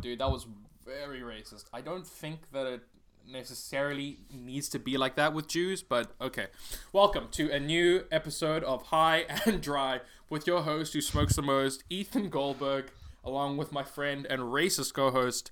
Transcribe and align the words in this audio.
Dude, 0.00 0.18
that 0.18 0.30
was 0.30 0.46
very 0.84 1.20
racist. 1.20 1.64
I 1.72 1.80
don't 1.80 2.06
think 2.06 2.50
that 2.52 2.66
it 2.66 2.82
necessarily 3.26 4.18
needs 4.32 4.68
to 4.70 4.78
be 4.78 4.96
like 4.98 5.16
that 5.16 5.32
with 5.32 5.48
Jews, 5.48 5.82
but 5.82 6.12
okay. 6.20 6.48
Welcome 6.92 7.28
to 7.32 7.50
a 7.50 7.58
new 7.58 8.04
episode 8.12 8.62
of 8.64 8.84
High 8.84 9.24
and 9.46 9.62
Dry 9.62 10.00
with 10.28 10.46
your 10.46 10.62
host 10.62 10.92
who 10.92 11.00
smokes 11.00 11.36
the 11.36 11.42
most, 11.42 11.84
Ethan 11.88 12.28
Goldberg, 12.28 12.90
along 13.24 13.56
with 13.56 13.72
my 13.72 13.82
friend 13.82 14.26
and 14.28 14.42
racist 14.42 14.92
co-host. 14.94 15.50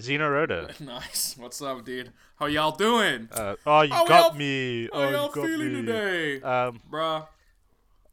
Zeno 0.00 0.28
Rhoda. 0.28 0.74
Nice. 0.80 1.36
What's 1.38 1.62
up, 1.62 1.84
dude? 1.84 2.12
How 2.36 2.46
y'all 2.46 2.72
doing? 2.72 3.28
Uh, 3.30 3.54
oh, 3.64 3.82
you 3.82 3.92
How 3.94 4.06
got 4.06 4.30
y'all- 4.32 4.34
me. 4.38 4.88
How 4.92 4.98
Oh, 4.98 5.10
y'all 5.10 5.28
you 5.28 5.34
got 5.34 5.46
feeling 5.46 5.72
me. 5.72 5.82
today, 5.82 6.40
Um, 6.42 6.80
bruh? 6.90 7.26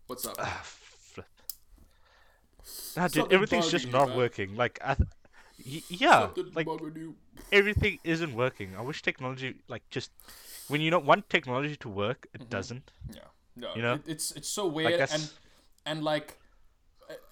What's 0.06 0.28
up? 0.28 0.38
Ah. 2.98 3.02
Nah, 3.02 3.08
dude, 3.08 3.32
everything's 3.34 3.70
just 3.72 3.86
you, 3.86 3.92
not 3.92 4.10
man. 4.10 4.18
working. 4.18 4.56
Like, 4.56 4.80
I, 4.84 4.96
th- 4.96 5.84
yeah, 5.90 6.22
Something 6.22 6.52
like 6.56 6.68
everything 7.52 8.00
isn't 8.04 8.34
working. 8.36 8.76
I 8.76 8.82
wish 8.82 9.02
technology, 9.02 9.56
like, 9.68 9.84
just 9.90 10.12
when 10.68 10.82
you 10.82 10.90
don't 10.90 11.06
want 11.06 11.30
technology 11.30 11.76
to 11.78 11.90
work, 11.90 12.28
it 12.34 12.42
Mm-hmm. 12.42 12.50
doesn't. 12.50 12.92
Yeah, 13.14 13.20
no, 13.56 13.76
You 13.76 13.82
know? 13.82 13.94
it, 13.96 14.02
it's 14.08 14.32
it's 14.32 14.48
so 14.50 14.68
weird 14.68 14.94
that's- 14.94 15.14
and 15.14 15.30
and 15.86 16.04
like 16.04 16.38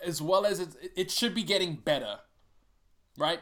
as 0.05 0.21
well 0.21 0.45
as 0.45 0.59
it, 0.59 0.69
it 0.95 1.09
should 1.11 1.33
be 1.33 1.43
getting 1.43 1.75
better, 1.75 2.19
right? 3.17 3.39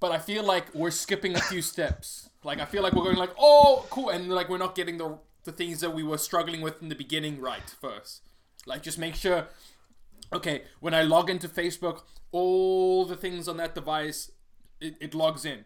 But 0.00 0.10
I 0.12 0.18
feel 0.18 0.42
like 0.42 0.74
we're 0.74 0.90
skipping 0.90 1.36
a 1.36 1.40
few 1.40 1.62
steps. 1.72 2.28
Like 2.42 2.58
I 2.60 2.64
feel 2.64 2.82
like 2.82 2.92
we're 2.94 3.04
going 3.04 3.16
like, 3.16 3.30
oh, 3.38 3.86
cool, 3.90 4.10
and 4.10 4.28
like 4.28 4.48
we're 4.48 4.58
not 4.58 4.74
getting 4.74 4.98
the 4.98 5.18
the 5.44 5.52
things 5.52 5.80
that 5.80 5.90
we 5.94 6.02
were 6.02 6.18
struggling 6.18 6.60
with 6.60 6.82
in 6.82 6.88
the 6.88 6.94
beginning 6.94 7.40
right 7.40 7.68
first. 7.80 8.22
Like 8.66 8.82
just 8.82 8.98
make 8.98 9.14
sure. 9.14 9.46
Okay, 10.32 10.62
when 10.80 10.94
I 10.94 11.02
log 11.02 11.28
into 11.30 11.48
Facebook, 11.48 12.02
all 12.30 13.04
the 13.04 13.16
things 13.16 13.48
on 13.48 13.56
that 13.58 13.74
device, 13.74 14.30
it, 14.80 14.96
it 15.00 15.14
logs 15.14 15.44
in. 15.44 15.64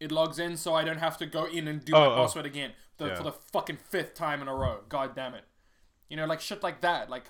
It 0.00 0.12
logs 0.12 0.38
in, 0.38 0.56
so 0.56 0.74
I 0.74 0.84
don't 0.84 0.98
have 0.98 1.16
to 1.18 1.26
go 1.26 1.46
in 1.46 1.66
and 1.66 1.84
do 1.84 1.92
my 1.92 1.98
Oh, 2.06 2.12
oh. 2.12 2.16
password 2.16 2.46
again 2.46 2.72
the, 2.98 3.06
Yeah. 3.08 3.14
for 3.16 3.22
the 3.24 3.32
fucking 3.32 3.78
fifth 3.90 4.14
time 4.14 4.40
in 4.42 4.48
a 4.48 4.54
row. 4.54 4.80
God 4.88 5.16
damn 5.16 5.34
it! 5.34 5.44
You 6.08 6.16
know, 6.16 6.26
like 6.26 6.40
shit 6.40 6.62
like 6.62 6.80
that. 6.82 7.10
Like, 7.10 7.24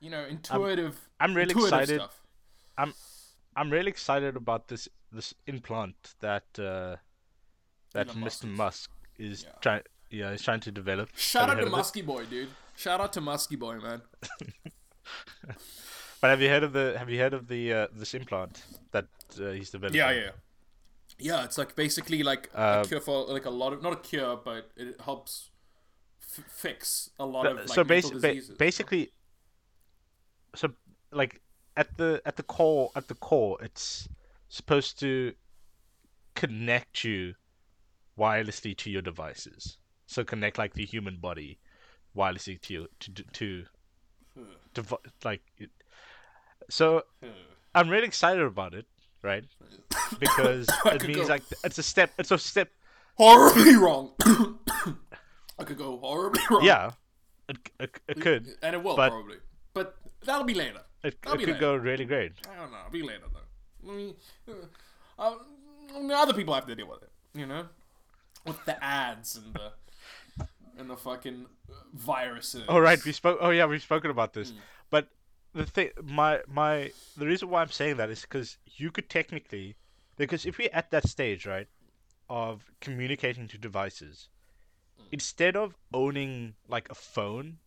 you 0.00 0.10
know, 0.10 0.24
intuitive. 0.24 1.08
I'm 1.18 1.34
really 1.34 1.50
intuitive 1.52 1.72
excited. 1.80 2.00
Stuff. 2.00 2.20
I'm 3.56 3.70
really 3.70 3.88
excited 3.88 4.36
about 4.36 4.68
this 4.68 4.88
this 5.12 5.32
implant 5.46 5.94
that 6.20 6.44
uh, 6.58 6.96
that 7.92 8.08
Elon 8.08 8.22
Mr. 8.22 8.44
Musk 8.46 8.90
is 9.18 9.44
Yeah. 9.44 9.50
trying. 9.60 9.82
Yeah, 10.10 10.30
he's 10.32 10.42
trying 10.42 10.60
to 10.60 10.70
develop. 10.70 11.10
Shout 11.16 11.48
out 11.50 11.58
to? 11.60 11.66
Musky 11.66 12.02
Boy, 12.02 12.24
dude. 12.26 12.48
Shout 12.76 13.00
out 13.00 13.12
to 13.14 13.20
Musky 13.20 13.56
Boy, 13.56 13.78
man. 13.78 14.02
But 16.20 16.30
have 16.30 16.40
you 16.40 16.48
heard 16.48 16.62
of 16.62 16.72
the 16.72 16.96
Have 16.98 17.10
you 17.10 17.18
heard 17.18 17.34
of 17.34 17.48
the 17.48 17.72
uh, 17.72 17.86
this 17.92 18.14
implant 18.14 18.64
that 18.92 19.08
uh, 19.40 19.50
he's 19.50 19.70
developing? 19.70 19.98
Yeah, 19.98 20.10
yeah, 20.12 20.30
yeah. 21.18 21.44
It's 21.44 21.58
like 21.58 21.76
basically 21.76 22.22
like 22.22 22.50
Uh, 22.54 22.82
a 22.84 22.88
cure 22.88 23.00
for 23.00 23.26
like 23.26 23.44
a 23.44 23.50
lot 23.50 23.72
of 23.72 23.82
not 23.82 23.92
a 23.92 23.96
cure, 23.96 24.36
but 24.36 24.70
it 24.76 25.00
helps 25.00 25.50
f- 26.22 26.44
fix 26.48 27.10
a 27.18 27.26
lot 27.26 27.46
of 27.46 27.66
like 27.68 27.68
so 27.68 27.84
basi- 27.84 28.20
ba- 28.20 28.54
basically, 28.58 29.10
so 30.54 30.72
like 31.12 31.40
at 31.76 31.96
the 31.96 32.22
at 32.24 32.36
the 32.36 32.42
core 32.42 32.90
at 32.96 33.08
the 33.08 33.14
core, 33.14 33.58
it's 33.62 34.08
supposed 34.48 34.98
to 35.00 35.34
connect 36.34 37.04
you 37.04 37.34
wirelessly 38.18 38.76
to 38.78 38.90
your 38.90 39.02
devices. 39.02 39.78
So 40.06 40.24
connect 40.24 40.58
like 40.58 40.74
the 40.74 40.84
human 40.86 41.18
body 41.18 41.58
wirelessly 42.16 42.60
to 42.62 42.88
to 43.00 43.12
to, 43.32 43.66
like. 45.24 45.42
It, 45.58 45.70
so 46.70 47.02
I'm 47.74 47.88
really 47.88 48.06
excited 48.06 48.42
about 48.42 48.74
it, 48.74 48.86
right? 49.22 49.44
Because 50.18 50.68
it 50.86 51.06
means 51.06 51.22
go- 51.22 51.26
like 51.34 51.42
it's 51.64 51.78
a 51.78 51.82
step. 51.82 52.12
It's 52.18 52.30
a 52.30 52.38
step. 52.38 52.68
horribly 53.16 53.76
wrong. 53.76 54.12
I 55.58 55.64
could 55.64 55.78
go 55.78 55.98
horribly 55.98 56.42
wrong. 56.50 56.64
Yeah, 56.64 56.90
it, 57.48 57.56
it, 57.80 58.00
it 58.08 58.20
could. 58.20 58.46
and 58.62 58.74
it 58.76 58.82
will 58.82 58.96
but- 58.96 59.10
probably, 59.10 59.36
but 59.72 59.96
that'll 60.24 60.44
be 60.44 60.54
later. 60.54 60.80
It, 61.02 61.20
That'll 61.22 61.34
it 61.38 61.44
could 61.44 61.54
later. 61.54 61.60
go 61.60 61.74
really 61.76 62.04
great. 62.06 62.32
I 62.50 62.56
don't 62.58 62.70
know. 62.72 62.78
It'll 62.86 62.92
be 62.92 63.02
later 63.02 63.24
though. 63.32 63.90
I 63.92 63.94
mean, 63.94 64.14
uh, 64.48 64.52
uh, 65.18 65.34
the 66.08 66.14
other 66.16 66.32
people 66.32 66.54
have 66.54 66.66
to 66.66 66.74
deal 66.74 66.88
with 66.88 67.02
it. 67.02 67.10
You 67.34 67.46
know, 67.46 67.66
with 68.46 68.64
the 68.64 68.82
ads 68.82 69.36
and 69.36 69.52
the 69.54 69.72
and 70.78 70.88
the 70.90 70.96
fucking 70.96 71.46
viruses. 71.92 72.64
Oh 72.68 72.78
right, 72.78 73.02
we 73.04 73.12
spoke. 73.12 73.38
Oh 73.40 73.50
yeah, 73.50 73.66
we've 73.66 73.82
spoken 73.82 74.10
about 74.10 74.32
this. 74.32 74.50
Mm. 74.52 74.56
But 74.90 75.08
the 75.54 75.66
thing, 75.66 75.90
my 76.02 76.40
my, 76.48 76.90
the 77.16 77.26
reason 77.26 77.48
why 77.50 77.62
I'm 77.62 77.70
saying 77.70 77.96
that 77.98 78.10
is 78.10 78.22
because 78.22 78.58
you 78.76 78.90
could 78.90 79.08
technically, 79.08 79.76
because 80.16 80.44
if 80.46 80.58
we're 80.58 80.70
at 80.72 80.90
that 80.90 81.08
stage, 81.08 81.46
right, 81.46 81.68
of 82.28 82.70
communicating 82.80 83.48
to 83.48 83.58
devices, 83.58 84.28
Mm. 85.00 85.04
instead 85.12 85.56
of 85.56 85.74
owning 85.92 86.54
like 86.68 86.88
a 86.90 86.94
phone. 86.94 87.58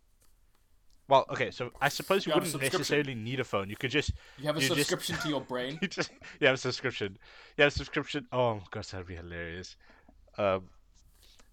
Well, 1.09 1.25
okay, 1.29 1.51
so 1.51 1.71
I 1.81 1.87
suppose 1.89 2.25
you, 2.25 2.33
You 2.33 2.39
wouldn't 2.41 2.61
necessarily 2.61 3.15
need 3.15 3.39
a 3.39 3.45
phone. 3.45 3.69
You 3.69 3.77
could 3.77 3.91
just 3.91 4.11
You 4.37 4.45
have 4.47 4.57
a 4.57 4.61
you 4.61 4.67
just- 4.67 4.77
subscription 4.89 5.15
to 5.23 5.29
your 5.29 5.39
brain. 5.53 5.79
you 5.81 5.87
just 5.87 6.11
you 6.39 6.47
have 6.47 6.55
a 6.55 6.57
subscription. 6.57 7.17
You 7.57 7.63
have 7.63 7.71
a 7.73 7.75
subscription. 7.75 8.27
Oh 8.33 8.61
gosh, 8.71 8.87
that'd 8.87 9.07
be 9.07 9.15
hilarious. 9.15 9.75
Um, 10.37 10.69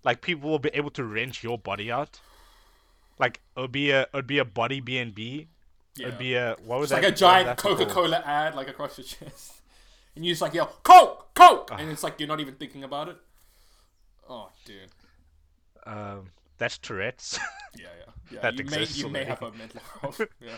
like 0.04 0.20
people 0.20 0.50
will 0.50 0.58
be 0.58 0.70
able 0.74 0.90
to 0.90 1.04
rent 1.04 1.42
your 1.42 1.58
body 1.58 1.90
out. 1.90 2.20
Like 3.18 3.40
it'd 3.56 3.72
be 3.72 3.90
a 3.90 4.02
it'd 4.12 4.26
be 4.26 4.38
a 4.38 4.44
body 4.44 4.80
B 4.80 4.98
and 4.98 5.14
B. 5.14 5.48
Yeah. 5.96 6.08
It'd 6.08 6.18
be 6.18 6.34
a 6.34 6.56
what 6.64 6.80
was 6.80 6.90
that? 6.90 7.02
Like 7.02 7.12
a 7.12 7.16
giant? 7.16 7.58
Coca 7.58 7.86
Cola 7.86 8.22
ad, 8.24 8.54
like 8.54 8.68
across 8.68 8.98
your 8.98 9.06
chest, 9.06 9.60
and 10.16 10.24
you 10.24 10.32
just 10.32 10.42
like 10.42 10.54
yell 10.54 10.76
Coke, 10.82 11.34
Coke, 11.34 11.70
and 11.72 11.90
it's 11.90 12.02
like 12.02 12.18
you're 12.18 12.28
not 12.28 12.40
even 12.40 12.54
thinking 12.54 12.84
about 12.84 13.08
it. 13.08 13.16
Oh, 14.28 14.50
dude. 14.64 14.90
Um, 15.86 16.30
that's 16.58 16.78
Tourette's. 16.78 17.38
Yeah, 17.76 17.86
yeah, 17.98 18.12
yeah. 18.30 18.40
That 18.40 18.56
you 18.56 18.64
may 18.66 18.82
exists 18.82 18.98
you 18.98 19.08
may 19.08 19.24
have 19.24 19.42
a 19.42 19.50
mental 19.52 19.80
health. 20.00 20.20
Yeah, 20.40 20.56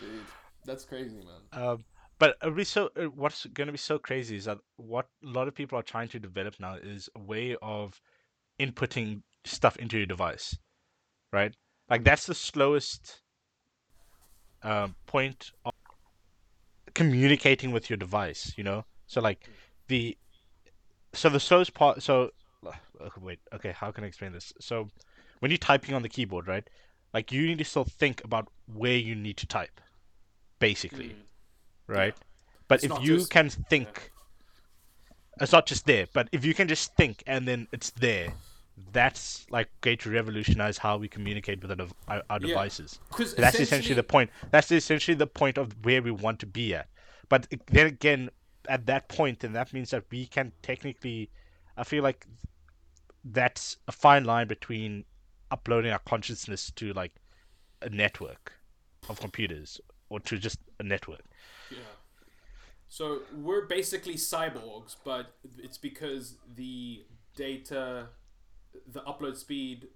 dude, 0.00 0.20
that's 0.64 0.84
crazy, 0.84 1.16
man. 1.16 1.64
um, 1.64 1.84
but 2.18 2.36
be 2.54 2.64
so. 2.64 2.90
uh, 2.96 3.04
What's 3.04 3.46
gonna 3.46 3.72
be 3.72 3.78
so 3.78 3.98
crazy 3.98 4.36
is 4.36 4.44
that 4.44 4.58
what 4.76 5.06
a 5.24 5.28
lot 5.28 5.48
of 5.48 5.54
people 5.54 5.78
are 5.78 5.82
trying 5.82 6.08
to 6.08 6.18
develop 6.18 6.54
now 6.60 6.74
is 6.74 7.08
a 7.14 7.20
way 7.20 7.56
of 7.62 8.00
inputting 8.60 9.22
stuff 9.44 9.76
into 9.76 9.96
your 9.96 10.06
device, 10.06 10.56
right? 11.32 11.54
Like 11.88 12.04
that's 12.04 12.26
the 12.26 12.34
slowest 12.34 13.20
um, 14.62 14.94
point 15.06 15.50
of 15.64 15.72
communicating 16.94 17.72
with 17.72 17.90
your 17.90 17.96
device. 17.96 18.54
You 18.56 18.64
know, 18.64 18.84
so 19.06 19.20
like 19.20 19.48
the 19.88 20.16
so 21.12 21.28
the 21.28 21.40
slowest 21.40 21.74
part. 21.74 22.02
So 22.02 22.30
uh, 22.66 22.72
wait, 23.20 23.40
okay, 23.54 23.72
how 23.72 23.90
can 23.90 24.04
I 24.04 24.06
explain 24.06 24.32
this? 24.32 24.52
So 24.60 24.88
when 25.40 25.50
you're 25.50 25.58
typing 25.58 25.94
on 25.94 26.02
the 26.02 26.08
keyboard, 26.08 26.48
right? 26.48 26.68
Like 27.12 27.30
you 27.30 27.46
need 27.46 27.58
to 27.58 27.64
still 27.64 27.84
think 27.84 28.24
about 28.24 28.48
where 28.66 28.96
you 28.96 29.14
need 29.14 29.36
to 29.38 29.46
type, 29.46 29.80
basically, 30.58 31.10
Mm. 31.10 31.14
Right? 31.86 32.14
But 32.68 32.82
It's 32.84 32.92
if 32.94 33.02
you 33.02 33.18
just- 33.18 33.30
can 33.30 33.50
think, 33.50 34.10
it's 35.40 35.52
not 35.52 35.66
just 35.66 35.86
there. 35.86 36.06
But 36.12 36.28
if 36.32 36.44
you 36.44 36.54
can 36.54 36.68
just 36.68 36.94
think 36.96 37.22
and 37.26 37.46
then 37.46 37.68
it's 37.72 37.90
there, 37.90 38.32
that's 38.92 39.46
like 39.50 39.68
going 39.82 39.98
to 39.98 40.10
revolutionize 40.10 40.78
how 40.78 40.96
we 40.96 41.08
communicate 41.08 41.62
with 41.62 41.78
our, 41.80 41.86
our, 42.08 42.22
our 42.30 42.40
Yeah. 42.40 42.48
devices. 42.48 42.98
That's 43.36 43.60
essentially 43.60 43.94
the 43.94 44.02
point. 44.02 44.30
That's 44.50 44.70
essentially 44.72 45.14
the 45.14 45.26
point 45.26 45.58
of 45.58 45.72
where 45.84 46.02
we 46.02 46.10
want 46.10 46.40
to 46.40 46.46
be 46.46 46.74
at. 46.74 46.88
But 47.28 47.46
then 47.66 47.86
again, 47.86 48.30
at 48.68 48.86
that 48.86 49.08
point, 49.08 49.40
then 49.40 49.52
that 49.52 49.72
means 49.72 49.90
that 49.90 50.04
we 50.10 50.26
can 50.26 50.52
technically, 50.62 51.30
I 51.76 51.84
feel 51.84 52.02
like 52.02 52.26
that's 53.24 53.76
a 53.88 53.92
fine 53.92 54.24
line 54.24 54.46
between 54.48 55.04
uploading 55.50 55.92
our 55.92 55.98
consciousness 56.00 56.70
to 56.72 56.92
like 56.94 57.12
a 57.82 57.88
network 57.90 58.52
of 59.08 59.20
computers 59.20 59.80
or 60.08 60.20
to 60.20 60.38
just 60.38 60.58
a 60.80 60.82
network. 60.82 61.22
Yeah. 62.94 63.06
So 63.06 63.20
we're 63.36 63.66
basically 63.66 64.14
cyborgs, 64.14 64.96
but 65.04 65.34
it's 65.58 65.78
because 65.78 66.36
the 66.54 67.04
data, 67.36 68.08
the 68.92 69.00
upload 69.00 69.36
speed, 69.36 69.88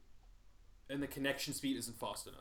and 0.90 1.02
the 1.02 1.06
connection 1.06 1.54
speed 1.54 1.76
isn't 1.76 1.98
fast 1.98 2.26
enough. 2.26 2.40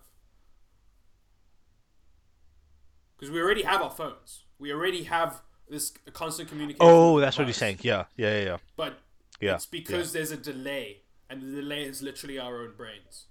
Because 3.17 3.31
we 3.31 3.41
already 3.41 3.63
have 3.63 3.81
our 3.81 3.91
phones. 3.91 4.43
We 4.59 4.71
already 4.71 5.03
have 5.03 5.41
this 5.69 5.91
constant 6.13 6.49
communication. 6.49 6.87
Oh, 6.87 7.19
that's 7.19 7.37
what 7.37 7.47
you're 7.47 7.53
saying. 7.53 7.79
Yeah, 7.81 8.05
yeah, 8.15 8.39
yeah, 8.39 8.45
yeah. 8.45 8.57
But 8.75 8.99
Yeah, 9.39 9.55
it's 9.55 9.65
because 9.65 10.13
there's 10.13 10.31
a 10.31 10.37
delay, 10.37 11.01
and 11.29 11.41
the 11.41 11.61
delay 11.61 11.83
is 11.83 12.01
literally 12.01 12.39
our 12.39 12.61
own 12.61 12.73
brains. 12.75 13.25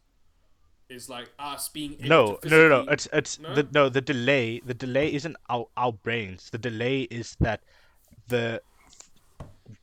It's 0.89 1.09
like 1.09 1.31
us 1.39 1.69
being 1.69 1.97
No, 2.01 2.37
to 2.37 2.49
no, 2.49 2.69
no, 2.69 2.85
no. 2.85 2.93
It's 2.93 3.09
it's 3.13 3.39
No? 3.41 3.55
the 3.55 3.67
no 3.73 3.89
the 3.89 4.01
delay. 4.01 4.61
The 4.65 4.75
delay 4.75 5.13
isn't 5.13 5.37
our 5.49 5.67
our 5.77 5.93
brains. 5.93 6.51
The 6.51 6.59
delay 6.59 7.03
is 7.03 7.37
that 7.41 7.61
the 8.29 8.63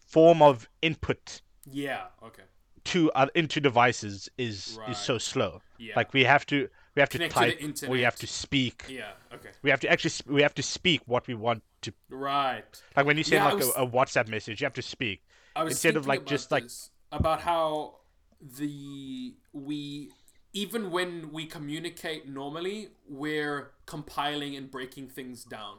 form 0.08 0.42
of 0.42 0.70
input 0.82 1.42
yeah. 1.70 2.06
Okay. 2.24 2.44
to 2.86 3.12
uh, 3.14 3.28
into 3.36 3.60
devices 3.60 4.30
is 4.38 4.80
is 4.88 4.98
so 4.98 5.18
slow. 5.18 5.62
Yeah. 5.78 5.94
Like 5.96 6.14
we 6.14 6.24
have 6.24 6.46
to 6.48 6.70
we 6.96 7.00
have 7.02 7.10
to 7.10 7.18
Connect 7.18 7.34
to 7.36 7.74
type 7.82 7.90
we 7.90 8.02
have 8.02 8.16
to 8.18 8.28
speak 8.28 8.86
Yeah. 8.88 9.12
Okay. 9.34 9.50
we 9.62 9.70
have 9.72 9.80
to 9.82 9.90
actually 9.90 10.12
sp- 10.16 10.30
we 10.30 10.42
have 10.42 10.54
to 10.56 10.64
speak 10.64 11.02
what 11.06 11.28
we 11.28 11.34
want 11.34 11.64
to 11.82 11.92
Right. 12.10 12.82
like 12.96 13.06
when 13.06 13.18
you 13.18 13.24
send 13.24 13.44
Yeah, 13.44 13.50
like 13.52 13.58
was- 13.58 13.76
a, 13.76 13.82
a 13.84 13.88
whatsapp 13.88 14.28
message 14.30 14.62
you 14.62 14.66
have 14.66 14.74
to 14.76 14.82
speak 14.82 15.22
Instead 15.56 15.98
of, 15.98 16.08
like, 16.08 16.26
just, 16.26 16.50
like- 16.52 16.66
about 17.12 17.40
how 17.42 17.98
the 18.42 19.36
we 19.54 20.10
even 20.54 20.92
when 20.92 21.32
we 21.32 21.46
communicate 21.46 22.28
normally, 22.28 22.90
we're 23.08 23.72
compiling 23.86 24.56
and 24.56 24.70
breaking 24.70 25.08
things 25.10 25.44
down. 25.44 25.78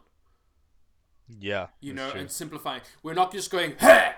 yeah 1.29 1.69
You 1.81 1.95
know, 1.95 2.11
true. 2.11 2.21
and 2.21 2.31
simplifying. 2.31 2.83
We're 3.03 3.15
not 3.15 3.33
just 3.33 3.51
going 3.51 3.77
hey, 3.79 4.13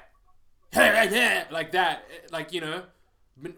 hey, 0.72 1.06
hey, 1.08 1.44
like 1.50 1.72
that. 1.72 2.04
Like 2.32 2.52
you 2.52 2.60
know, 2.60 2.82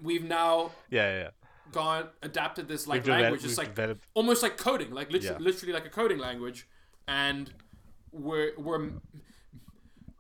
we've 0.03 0.25
now 0.25 0.73
yeah 0.91 1.19
yeah, 1.21 1.31
gone 1.73 2.09
adapted 2.23 2.69
this 2.69 2.87
like 2.87 2.97
We've 2.99 3.05
developed- 3.05 3.23
language. 3.23 3.45
It's 3.45 3.59
like 3.59 3.75
developed- 3.75 4.05
almost 4.15 4.43
like 4.43 4.57
coding, 4.59 4.91
like 4.91 5.11
literally, 5.13 5.37
Yeah. 5.41 5.45
literally 5.51 5.73
like 5.73 5.87
a 5.87 5.91
coding 5.91 6.19
language, 6.19 6.67
and 7.07 7.53
we're 8.13 8.53
we're 8.59 8.91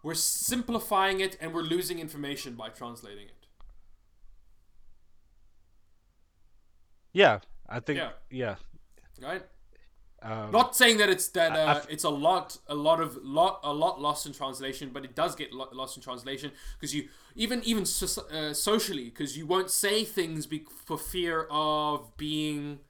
we're 0.03 0.15
simplifying 0.15 1.21
it 1.21 1.37
and 1.41 1.53
we're 1.53 1.63
losing 1.63 1.99
information 1.99 2.55
by 2.55 2.69
translating 2.69 3.27
it. 3.29 3.38
Yeah 7.23 7.37
i 7.77 7.79
think 7.81 7.99
Yeah. 7.99 8.13
yeah, 8.31 8.57
Right? 9.31 9.45
Um, 10.31 10.51
Not 10.59 10.75
saying 10.81 10.97
that 11.01 11.09
it's 11.15 11.29
that 11.39 11.53
uh, 11.53 11.81
it's 11.95 12.05
a 12.13 12.15
lot, 12.29 12.59
a 12.67 12.75
lot 12.89 12.99
of 13.01 13.11
lot, 13.23 13.55
a 13.63 13.73
lot 13.85 13.95
lost 14.07 14.27
in 14.27 14.33
translation, 14.33 14.91
but 14.95 15.03
it 15.09 15.15
does 15.15 15.33
get 15.37 15.49
lo- 15.53 15.73
lost 15.81 15.97
in 15.97 16.03
translation 16.03 16.51
because 16.75 16.93
you 16.97 17.03
even 17.45 17.59
even 17.73 17.85
so, 17.87 18.07
uh, 18.23 18.53
socially 18.53 19.05
because 19.11 19.31
you 19.39 19.47
won't 19.47 19.71
say 19.71 19.97
things 20.19 20.47
be- 20.53 20.67
for 20.89 20.99
fear 20.99 21.47
of 21.51 22.17
being 22.17 22.81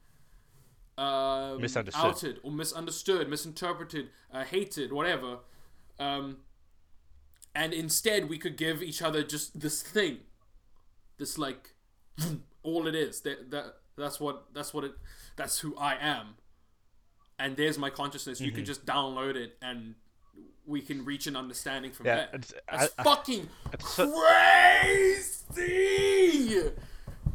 um, 0.97 1.61
Misunderstood. 1.61 2.05
outed 2.05 2.35
or 2.43 2.51
misunderstood, 2.51 3.29
misinterpreted, 3.29 4.07
uh, 4.33 4.45
hated, 4.45 4.91
whatever. 4.93 5.39
Um, 5.99 6.39
and 7.55 7.73
instead, 7.75 8.29
we 8.29 8.39
could 8.39 8.57
give 8.57 8.83
each 8.83 9.03
other 9.03 9.23
just 9.23 9.61
this 9.61 9.83
thing, 9.83 10.15
this 11.19 11.37
like 11.39 11.75
all 12.63 12.87
it 12.87 12.95
is. 12.95 13.21
That 13.21 13.51
that 13.51 13.67
that's 13.99 14.19
what 14.21 14.47
that's 14.55 14.73
what 14.73 14.85
it 14.85 14.93
that's 15.37 15.59
who 15.61 15.77
I 15.77 15.97
am 16.01 16.35
and 17.39 17.57
there's 17.57 17.79
my 17.79 17.91
consciousness. 17.91 18.41
You 18.41 18.51
can 18.51 18.65
just 18.65 18.85
download 18.85 19.37
it, 19.37 19.57
and 19.63 19.95
we 20.67 20.81
can 20.81 21.05
reach 21.05 21.27
an 21.29 21.37
understanding 21.37 21.93
from 21.93 22.07
Yeah, 22.07 22.17
there. 22.17 22.29
it's- 22.35 22.53
That's 22.71 22.93
I- 22.99 23.01
I- 23.01 23.05
fucking 23.05 23.49
so- 23.81 24.13
crazy. 25.57 26.71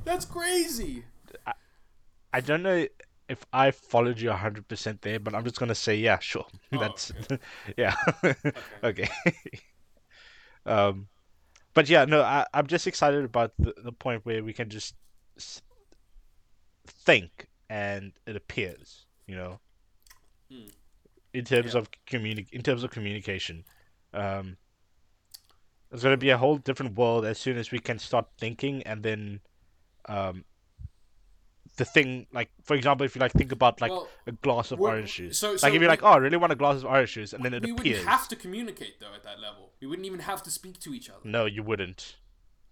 That's 0.04 0.26
crazy. 0.26 1.06
I 1.48 1.54
I, 2.34 2.42
don't 2.42 2.64
know 2.64 2.86
if 3.30 3.46
I 3.54 3.72
followed 3.72 4.20
you 4.20 4.30
100% 4.32 5.02
there, 5.02 5.20
but 5.20 5.34
I'm 5.34 5.44
just 5.46 5.58
going 5.58 5.70
to 5.70 5.76
say, 5.76 5.96
yeah, 5.96 6.20
sure. 6.20 6.46
That's, 6.72 7.12
yeah. 7.78 7.96
okay. 8.84 9.08
um, 10.66 11.08
but 11.74 11.88
yeah, 11.90 12.06
no, 12.06 12.22
I, 12.22 12.46
I'm 12.54 12.68
just 12.68 12.88
excited 12.88 13.24
about 13.24 13.54
the, 13.58 13.74
the 13.78 13.92
point 13.92 14.26
where 14.26 14.44
we 14.44 14.52
can 14.52 14.70
just 14.70 14.96
think 16.88 17.48
and 17.70 18.14
it 18.26 18.36
appears, 18.36 19.06
you 19.28 19.36
know, 19.36 19.60
Hmm. 20.52 20.68
in 21.34 21.46
terms 21.46 21.74
Yeah. 21.74 21.80
of 21.82 21.90
communi- 22.08 22.52
in 22.52 22.62
terms 22.62 22.84
of 22.84 22.92
communication. 22.92 23.66
Um, 24.14 24.58
there's 25.90 26.04
going 26.04 26.14
to 26.14 26.18
be 26.18 26.30
a 26.30 26.38
whole 26.38 26.58
different 26.58 26.96
world 26.98 27.26
as 27.26 27.40
soon 27.40 27.58
as 27.58 27.72
we 27.72 27.80
can 27.80 28.00
start 28.00 28.28
thinking 28.38 28.84
and 28.84 29.04
then 29.04 29.42
um, 30.10 30.44
the 31.78 31.86
thing 31.86 32.28
like 32.32 32.52
for 32.64 32.76
example 32.76 33.04
if 33.06 33.16
you 33.16 33.20
like 33.22 33.32
think 33.32 33.52
about 33.52 33.80
like 33.82 33.90
Well, 33.92 34.08
a 34.28 34.32
glass 34.32 34.72
of 34.72 34.80
orange 34.82 35.16
juice 35.16 35.40
so- 35.40 35.54
like 35.64 35.74
if 35.74 35.82
you're 35.82 35.90
like 35.90 36.04
oh 36.04 36.08
i 36.10 36.18
really 36.18 36.38
want 36.38 36.52
a 36.52 36.56
glass 36.56 36.78
of 36.78 36.86
orange 36.86 37.14
juice 37.14 37.34
and 37.34 37.44
then 37.44 37.54
it 37.54 37.64
we 37.64 37.72
appears 37.72 37.98
wouldn't 38.00 38.10
have 38.10 38.28
to 38.28 38.36
communicate 38.36 39.00
though 39.00 39.14
at 39.16 39.24
that 39.24 39.40
level. 39.40 39.72
We 39.82 39.88
wouldn't 39.88 40.06
even 40.06 40.20
have 40.20 40.44
to 40.44 40.52
speak 40.52 40.80
to 40.82 40.94
each 40.94 41.10
other. 41.10 41.22
no 41.24 41.46
you 41.46 41.64
wouldn't 41.64 42.18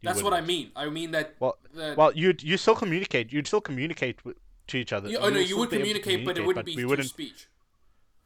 You 0.01 0.07
That's 0.09 0.24
what 0.24 0.33
I 0.33 0.42
mean. 0.42 0.71
I 0.75 0.89
mean 0.89 1.12
that. 1.12 1.36
well 1.39 1.57
that 1.75 1.95
well 1.98 2.12
you'd 2.13 2.42
you 2.44 2.57
still 2.57 2.75
communicate 2.75 3.31
you'd 3.31 3.48
still 3.48 3.62
communicate 3.62 4.18
w- 4.18 4.38
to 4.68 4.77
each 4.77 4.94
other 4.94 5.09
you, 5.09 5.18
oh 5.18 5.30
no, 5.30 5.39
you'll 5.39 5.42
you 5.42 5.48
still 5.48 5.59
would 5.59 5.69
be 5.69 5.75
able 5.77 5.86
to 5.94 6.00
communicate, 6.00 6.25
but 6.25 6.38
it 6.38 6.45
wouldn't 6.45 6.65
be 6.65 6.75
we 6.75 6.81
through 6.81 6.89
wouldn't 6.89 7.09
speech. 7.09 7.48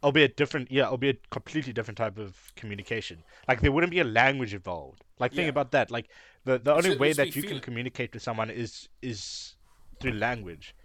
it'll 0.02 0.12
be 0.12 0.24
a 0.24 0.28
different 0.28 0.72
yeah 0.72 0.84
it'll 0.86 0.98
be 0.98 1.10
a 1.10 1.18
completely 1.32 1.74
different 1.74 1.98
type 1.98 2.18
of 2.18 2.52
communication 2.56 3.24
like 3.50 3.60
there 3.62 3.72
wouldn't 3.74 3.92
be 3.92 4.00
a 4.00 4.04
language 4.06 4.54
involved 4.54 5.04
like 5.20 5.32
think 5.34 5.46
Yeah. 5.46 5.50
about 5.50 5.72
that 5.72 5.92
like 5.92 6.08
the 6.46 6.58
the 6.60 6.74
only 6.74 6.96
way 6.96 7.12
that 7.14 7.36
you 7.36 7.42
can 7.42 7.50
feeling. 7.50 7.62
communicate 7.62 8.14
with 8.14 8.24
someone 8.24 8.50
is 8.50 8.88
is 9.02 9.56
through 10.00 10.14
language 10.14 10.76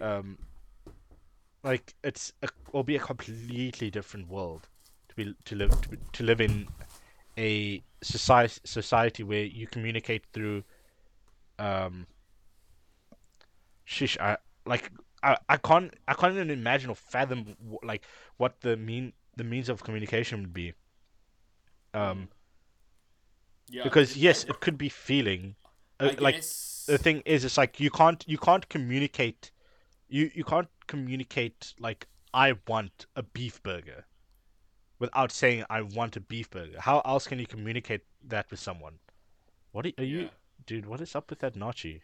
um 0.00 0.36
like 1.64 1.94
it's 2.04 2.32
a, 2.42 2.48
will 2.72 2.82
be 2.84 2.96
a 2.96 3.00
completely 3.00 3.90
different 3.90 4.28
world 4.28 4.68
to 5.08 5.14
be 5.16 5.34
to 5.44 5.54
live 5.56 5.70
to, 5.82 5.96
to 6.12 6.22
live 6.24 6.40
in 6.40 6.68
a 7.38 7.82
society 8.02 8.60
society 8.64 9.22
where 9.22 9.44
you 9.44 9.66
communicate 9.66 10.24
through 10.32 10.64
um 11.58 12.06
shish 13.84 14.18
I 14.20 14.36
like 14.66 14.90
I, 15.22 15.36
I 15.48 15.56
can't 15.56 15.92
I 16.08 16.14
can't 16.14 16.34
even 16.34 16.50
imagine 16.50 16.90
or 16.90 16.96
fathom 16.96 17.56
like 17.82 18.04
what 18.36 18.60
the 18.60 18.76
mean 18.76 19.12
the 19.36 19.44
means 19.44 19.68
of 19.68 19.82
communication 19.84 20.40
would 20.42 20.54
be. 20.54 20.74
Um 21.94 22.28
Yeah, 23.68 23.82
because 23.84 24.16
yes 24.16 24.44
it 24.44 24.60
could 24.60 24.78
be 24.78 24.88
feeling. 24.88 25.56
Uh, 25.98 26.10
like 26.18 26.36
guess- 26.36 26.84
the 26.86 26.98
thing 26.98 27.22
is 27.24 27.44
it's 27.44 27.56
like 27.56 27.80
you 27.80 27.90
can't 27.90 28.24
you 28.28 28.38
can't 28.38 28.68
communicate 28.68 29.50
you 30.08 30.30
you 30.34 30.44
can't 30.44 30.68
communicate 30.86 31.74
like 31.80 32.06
i 32.34 32.54
want 32.68 33.06
a 33.16 33.22
beef 33.22 33.62
burger 33.62 34.04
without 34.98 35.30
saying 35.32 35.64
i 35.70 35.80
want 35.82 36.16
a 36.16 36.20
beef 36.20 36.48
burger 36.50 36.80
how 36.80 37.00
else 37.04 37.26
can 37.26 37.38
you 37.38 37.46
communicate 37.46 38.02
that 38.26 38.50
with 38.50 38.60
someone 38.60 38.94
what 39.72 39.86
are, 39.86 39.92
are 39.98 40.04
you 40.04 40.20
Yeah. 40.22 40.28
dude 40.66 40.86
what 40.86 41.00
is 41.00 41.14
up 41.14 41.30
with 41.30 41.40
that 41.40 41.54
nachi 41.54 42.00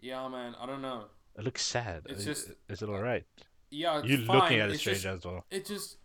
Yeah, 0.00 0.26
man. 0.28 0.54
I 0.60 0.66
don't 0.66 0.82
know. 0.82 1.04
it 1.38 1.44
looks 1.44 1.62
sad 1.62 2.02
It's 2.06 2.20
is, 2.20 2.24
just- 2.26 2.50
is 2.68 2.82
it 2.82 2.88
uh, 2.88 2.92
all 2.92 3.00
right 3.02 3.24
Yeah, 3.70 3.98
it's 3.98 4.08
you 4.08 4.16
looking 4.18 4.58
at 4.60 4.68
it 4.70 4.72
it's 4.72 4.80
strange 4.80 5.02
just, 5.02 5.18
as 5.18 5.24
well 5.24 5.44
It 5.50 5.66
just, 5.66 5.96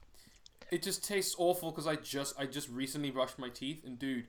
it 0.71 0.83
just 0.83 1.03
tastes 1.03 1.35
awful 1.37 1.71
because 1.71 1.87
I 1.87 1.95
just, 1.95 2.37
I 2.39 2.45
just 2.45 2.67
recently 2.69 3.09
brushed 3.09 3.39
my 3.39 3.47
teeth, 3.49 3.83
and 3.85 3.97
dude, 3.97 4.27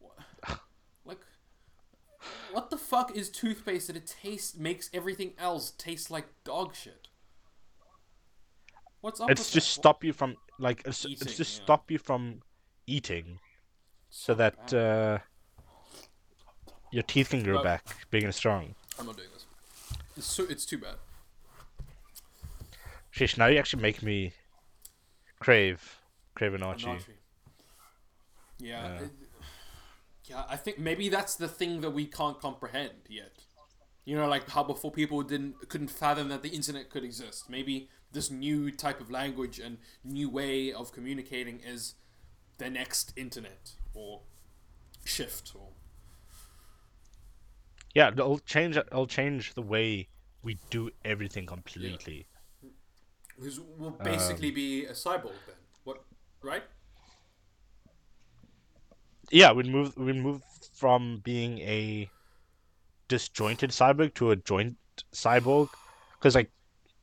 wha- 0.00 0.56
like, 1.04 1.20
what 2.52 2.68
the 2.70 2.76
fuck 2.76 3.16
is 3.16 3.30
toothpaste 3.30 3.86
that 3.86 3.96
it 3.96 4.14
tastes 4.22 4.54
makes 4.56 4.90
everything 4.92 5.32
else 5.38 5.70
taste 5.70 6.10
like 6.10 6.26
dog 6.44 6.74
shit? 6.74 7.08
What's 9.00 9.20
up? 9.20 9.28
With 9.28 9.38
that? 9.38 9.40
It's 9.42 9.50
just 9.52 9.74
that? 9.76 9.80
stop 9.80 10.04
you 10.04 10.12
from 10.12 10.36
like 10.58 10.82
it's, 10.86 11.04
Eating, 11.06 11.28
just 11.28 11.58
yeah. 11.58 11.64
stop 11.64 11.90
you 11.90 11.98
from 11.98 12.42
eating 12.86 13.38
so 14.10 14.32
So 14.32 14.34
that 14.34 14.70
bad. 14.70 14.74
uh 14.74 15.18
your 16.90 17.02
teeth 17.02 17.30
can 17.30 17.42
grow 17.42 17.54
Well- 17.56 17.64
back 17.64 17.84
big 18.10 18.24
and 18.24 18.34
strong 18.34 18.74
I'm 18.98 19.06
not 19.06 19.16
doing 19.16 19.28
this. 19.32 19.46
It's 20.16 20.26
so, 20.26 20.44
it's 20.48 20.66
too 20.66 20.78
bad. 20.78 20.96
Shish, 23.10 23.36
now 23.36 23.46
you 23.46 23.58
actually 23.58 23.82
make 23.82 24.02
me 24.02 24.32
crave 25.38 26.00
crave 26.34 26.54
an 26.54 26.62
Archie. 26.62 26.86
Yeah. 26.86 26.98
Yeah. 28.58 29.00
it- 29.02 29.10
yeah, 30.24 30.44
I 30.46 30.56
think 30.56 30.78
maybe 30.78 31.08
that's 31.08 31.36
the 31.36 31.48
thing 31.48 31.80
that 31.80 31.90
we 31.90 32.04
can't 32.04 32.38
comprehend 32.38 32.92
yet. 33.08 33.32
You 34.04 34.14
know, 34.16 34.28
like 34.28 34.46
how 34.50 34.62
before 34.62 34.90
people 34.90 35.22
didn't 35.22 35.68
couldn't 35.70 35.88
fathom 35.88 36.28
that 36.28 36.42
the 36.42 36.50
internet 36.50 36.90
could 36.90 37.02
exist. 37.04 37.48
Maybe 37.48 37.88
this 38.12 38.30
new 38.30 38.70
type 38.70 39.00
of 39.00 39.10
language 39.10 39.58
and 39.58 39.78
new 40.04 40.28
way 40.30 40.72
of 40.72 40.92
communicating 40.92 41.60
is 41.60 41.94
the 42.58 42.70
next 42.70 43.12
internet 43.16 43.72
or 43.94 44.22
shift 45.04 45.52
or 45.54 45.68
Yeah, 47.94 48.08
it'll 48.08 48.38
change. 48.40 48.76
It'll 48.76 49.06
change 49.06 49.54
the 49.54 49.62
way 49.62 50.08
we 50.42 50.58
do 50.70 50.90
everything 51.04 51.46
completely. 51.46 52.26
Because 53.36 53.60
we'll 53.60 53.90
basically 53.90 54.48
um, 54.48 54.54
be 54.54 54.84
a 54.86 54.92
cyborg 54.92 55.38
then. 55.46 55.56
What 55.84 56.04
right? 56.42 56.64
Yeah, 59.30 59.52
we 59.52 59.62
move. 59.64 59.96
We 59.96 60.12
move 60.12 60.42
from 60.74 61.20
being 61.24 61.58
a 61.58 62.10
disjointed 63.08 63.70
cyborg 63.70 64.14
to 64.14 64.30
a 64.30 64.36
joint 64.36 64.76
cyborg, 65.12 65.68
because 66.18 66.34
like, 66.34 66.50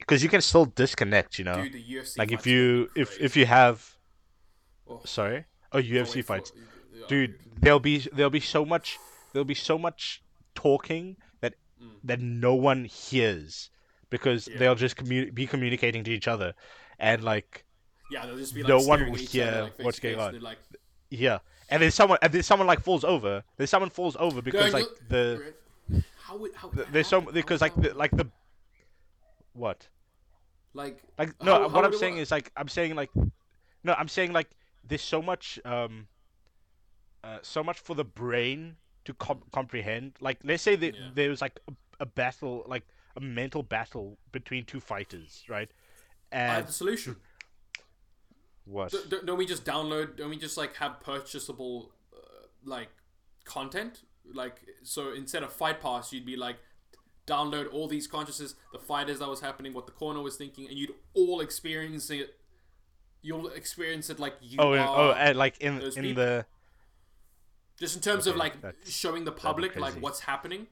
because 0.06 0.22
you 0.24 0.30
can 0.30 0.42
still 0.42 0.66
disconnect. 0.66 1.38
You 1.40 1.46
know, 1.46 1.64
Dude, 1.64 1.74
the 1.74 1.84
UFC 1.84 2.18
like 2.18 2.32
if 2.32 2.46
you 2.48 2.90
if 2.96 3.20
if 3.20 3.36
you 3.36 3.46
have, 3.46 3.96
Oh. 4.88 5.02
sorry, 5.06 5.46
oh 5.72 5.80
UFC 5.80 6.22
for- 6.22 6.34
fights. 6.36 6.52
yeah, 6.94 7.06
dude 7.08 7.36
there'll 7.60 7.80
be 7.80 8.00
there'll 8.14 8.30
be 8.30 8.40
so 8.40 8.64
much 8.66 8.98
there'll 9.34 9.46
be 9.46 9.56
so 9.56 9.78
much 9.78 10.22
talking 10.54 11.18
that 11.42 11.56
that 12.04 12.20
no 12.22 12.54
one 12.56 12.86
hears 12.86 13.70
because 14.10 14.46
Mm. 14.46 14.52
Yeah. 14.54 14.58
they'll 14.60 14.76
just 14.76 14.96
commu- 14.98 15.34
be 15.34 15.48
communicating 15.48 16.04
to 16.04 16.12
each 16.12 16.28
other 16.28 16.54
and 17.00 17.24
like 17.24 17.66
Yeah, 18.12 18.26
they'll 18.28 18.38
just 18.38 18.54
be 18.54 18.62
like 18.62 18.70
No 18.70 18.80
one 18.80 19.10
will 19.10 19.20
each 19.20 19.36
other, 19.40 19.52
hear 19.52 19.62
like, 19.64 19.80
what's 19.80 20.00
going 20.00 20.20
on. 20.20 20.40
Like, 20.40 20.60
yeah 21.10 21.40
and 21.70 21.82
then 21.82 21.90
someone 21.92 22.20
and 22.22 22.32
then 22.34 22.44
someone 22.44 22.68
like 22.68 22.82
falls 22.82 23.04
over 23.04 23.44
then 23.58 23.68
someone 23.68 23.90
falls 23.90 24.16
over 24.20 24.42
because 24.42 24.72
like 24.74 24.86
the 25.10 25.54
how 26.18 26.38
would 26.38 26.54
how 26.56 26.70
there's 26.92 27.08
so 27.08 27.22
because 27.22 27.62
like 27.62 27.76
the 27.76 27.94
like 27.96 28.12
the 28.12 28.28
what 29.54 29.88
Like, 30.76 31.02
Like 31.18 31.42
no, 31.42 31.54
how- 31.54 31.62
what 31.64 31.72
how 31.72 31.84
I'm 31.86 31.94
saying 31.98 32.16
work? 32.16 32.22
is 32.24 32.32
like 32.32 32.52
I'm 32.58 32.68
saying 32.68 32.96
like 32.96 33.10
no, 33.84 33.94
I'm 33.94 34.08
saying 34.10 34.34
like 34.34 34.50
there's 34.88 35.02
so 35.02 35.22
much 35.22 35.58
um 35.66 36.08
uh, 37.24 37.40
so 37.42 37.64
much 37.64 37.80
for 37.80 37.96
the 37.96 38.04
brain 38.04 38.76
to 39.06 39.14
com- 39.16 39.42
comprehend. 39.52 40.14
Like 40.20 40.40
let's 40.44 40.62
say 40.62 40.76
that 40.76 40.94
Yeah. 40.96 41.10
there 41.14 41.30
was 41.30 41.42
like 41.42 41.60
a, 41.68 41.74
a 42.02 42.06
battle, 42.06 42.64
like 42.68 42.84
a 43.16 43.22
mental 43.22 43.64
battle 43.64 44.18
between 44.32 44.66
two 44.66 44.80
fighters, 44.82 45.44
right? 45.48 45.72
I 46.32 46.38
have 46.38 46.58
And 46.60 46.68
the 46.68 46.74
solution. 46.74 47.16
what? 48.66 48.94
Don't 49.10 49.38
we 49.38 49.46
just 49.46 49.64
download? 49.64 50.18
Don't 50.18 50.30
we 50.30 50.38
just 50.38 50.58
like 50.58 50.76
have 50.76 51.00
purchasable 51.00 51.92
uh, 52.14 52.48
like 52.64 52.90
content? 53.46 54.02
Like 54.34 54.60
so, 54.84 55.14
instead 55.14 55.44
of 55.44 55.54
Fight 55.54 55.80
Pass, 55.80 56.12
you'd 56.12 56.26
be 56.26 56.36
like 56.36 56.58
download 57.28 57.72
all 57.74 57.88
these 57.88 58.08
consciousness, 58.08 58.56
the 58.72 58.80
fighters 58.80 59.20
that 59.20 59.28
was 59.30 59.42
happening, 59.42 59.74
what 59.74 59.86
the 59.86 59.92
corner 59.92 60.22
was 60.22 60.36
thinking, 60.38 60.68
and 60.68 60.78
you'd 60.78 60.94
all 61.14 61.42
experience 61.42 62.10
it. 62.10 62.36
You'll 63.22 63.48
experience 63.48 64.10
it 64.10 64.20
like 64.20 64.36
you 64.42 64.58
Oh, 64.60 64.74
oh 64.74 64.78
are. 64.78 65.18
oh, 65.30 65.32
like 65.32 65.58
in 65.60 65.82
in 65.82 65.92
people. 65.92 66.14
the 66.24 66.46
just 67.80 67.96
in 67.96 68.02
terms 68.02 68.28
of 68.28 68.36
like 68.36 68.54
showing 68.88 69.26
the 69.26 69.32
public 69.32 69.76
like 69.76 69.96
what's 70.02 70.20
happening. 70.22 70.68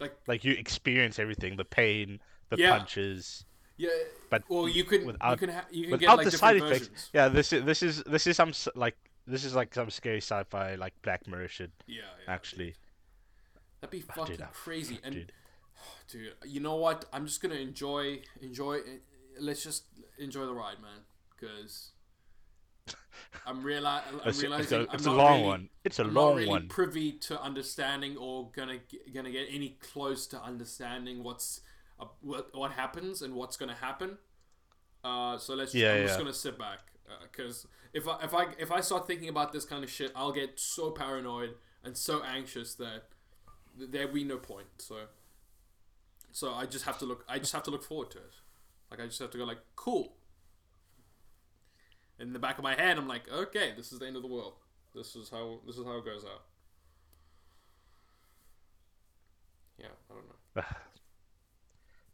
Like 0.00 0.16
like 0.26 0.44
you 0.44 0.52
experience 0.54 1.18
everything, 1.18 1.56
the 1.56 1.64
pain, 1.64 2.20
the 2.50 2.56
Yeah. 2.58 2.76
punches, 2.78 3.44
yeah, 3.76 3.90
but 4.30 4.42
or 4.48 4.68
you 4.68 4.84
can 4.84 5.00
you 5.02 5.06
without- 5.06 5.38
can 5.38 5.48
ha- 5.50 5.66
you 5.70 5.82
can 5.84 5.90
without 5.92 6.00
get 6.18 6.24
like 6.24 6.30
the 6.30 6.38
side 6.38 6.56
effects. 6.56 7.10
Yeah, 7.12 7.28
this 7.28 7.52
is 7.52 7.64
this 7.64 7.82
is 7.82 8.02
this 8.04 8.26
is 8.26 8.36
some 8.36 8.52
like 8.74 8.96
this 9.26 9.44
is 9.44 9.54
like 9.54 9.72
some 9.74 9.90
scary 9.90 10.18
sci-fi 10.20 10.74
like 10.74 10.94
Black 11.02 11.26
Mirror 11.26 11.48
shit. 11.48 11.70
Yeah, 11.86 12.02
yeah 12.26 12.32
Actually, 12.32 12.74
that'd 13.84 13.90
be 13.90 14.00
fucking 14.00 14.42
I- 14.42 14.46
crazy. 14.52 14.98
And 15.04 15.14
dude. 15.14 15.32
dude 16.10 16.32
you 16.46 16.60
know 16.60 16.76
what 16.76 17.04
i'm 17.12 17.26
just 17.26 17.42
gonna 17.42 17.54
enjoy 17.56 18.20
enjoy 18.40 18.78
let's 19.40 19.62
just 19.64 19.84
enjoy 20.18 20.46
the 20.46 20.54
ride 20.54 20.80
man 20.80 21.00
because 21.34 21.90
i'm, 23.46 23.62
reali- 23.62 24.02
I'm 24.22 24.28
It's, 24.28 24.38
it's 24.38 24.42
realizing 24.42 24.80
a, 24.82 24.86
I'm 24.90 25.00
a 25.00 25.02
not 25.02 25.16
long 25.16 25.32
really, 25.32 25.44
one. 25.46 25.68
It's 25.84 25.98
a 25.98 26.02
I'm 26.04 26.14
long 26.14 26.30
not 26.30 26.36
really 26.36 26.48
one. 26.48 26.68
privy 26.68 27.12
to 27.12 27.40
understanding 27.42 28.16
or 28.16 28.50
gonna 28.54 28.78
gonna 29.12 29.30
get 29.30 29.46
any 29.50 29.76
close 29.80 30.26
to 30.28 30.42
understanding 30.42 31.22
what's 31.24 31.60
uh, 32.00 32.06
what 32.20 32.54
what 32.54 32.72
happens 32.72 33.22
and 33.22 33.34
what's 33.34 33.56
gonna 33.56 33.74
happen 33.74 34.18
uh, 35.02 35.36
so 35.38 35.54
let's 35.54 35.74
Yeah, 35.74 35.94
I'm 35.94 36.06
just 36.06 36.18
gonna 36.18 36.32
sit 36.32 36.58
back 36.58 36.78
because 37.30 37.66
if 37.92 38.06
I 38.08 38.22
if 38.24 38.34
I 38.34 38.46
if 38.58 38.70
I 38.72 38.80
start 38.80 39.06
thinking 39.06 39.28
about 39.28 39.52
this 39.52 39.64
kind 39.64 39.84
of 39.84 39.90
shit, 39.90 40.10
I'll 40.16 40.32
get 40.32 40.58
so 40.58 40.90
paranoid 40.90 41.54
and 41.84 41.96
so 41.96 42.22
anxious 42.22 42.74
that 42.76 43.04
th- 43.78 43.90
there'll 43.90 44.12
be 44.12 44.24
no 44.24 44.36
point. 44.38 44.66
So, 44.78 44.96
so 46.32 46.52
I 46.54 46.66
just 46.66 46.84
have 46.84 46.98
to 46.98 47.04
look. 47.04 47.24
I 47.28 47.38
just 47.38 47.52
have 47.52 47.62
to 47.64 47.70
look 47.70 47.82
forward 47.82 48.10
to 48.12 48.18
it. 48.18 48.34
Like 48.90 49.00
I 49.00 49.06
just 49.06 49.18
have 49.20 49.30
to 49.30 49.38
go 49.38 49.44
like, 49.44 49.58
cool. 49.76 50.14
In 52.18 52.32
the 52.32 52.38
back 52.38 52.58
of 52.58 52.64
my 52.64 52.74
head, 52.74 52.96
I'm 52.96 53.08
like, 53.08 53.30
okay, 53.32 53.72
this 53.76 53.92
is 53.92 53.98
the 53.98 54.06
end 54.06 54.16
of 54.16 54.22
the 54.22 54.28
world. 54.28 54.54
This 54.94 55.16
is 55.16 55.28
how 55.30 55.58
this 55.66 55.76
is 55.76 55.84
how 55.84 55.96
it 55.98 56.04
goes 56.04 56.24
out. 56.24 56.42
Yeah, 59.78 59.86
I 60.10 60.14
don't 60.14 60.26
know. 60.26 60.62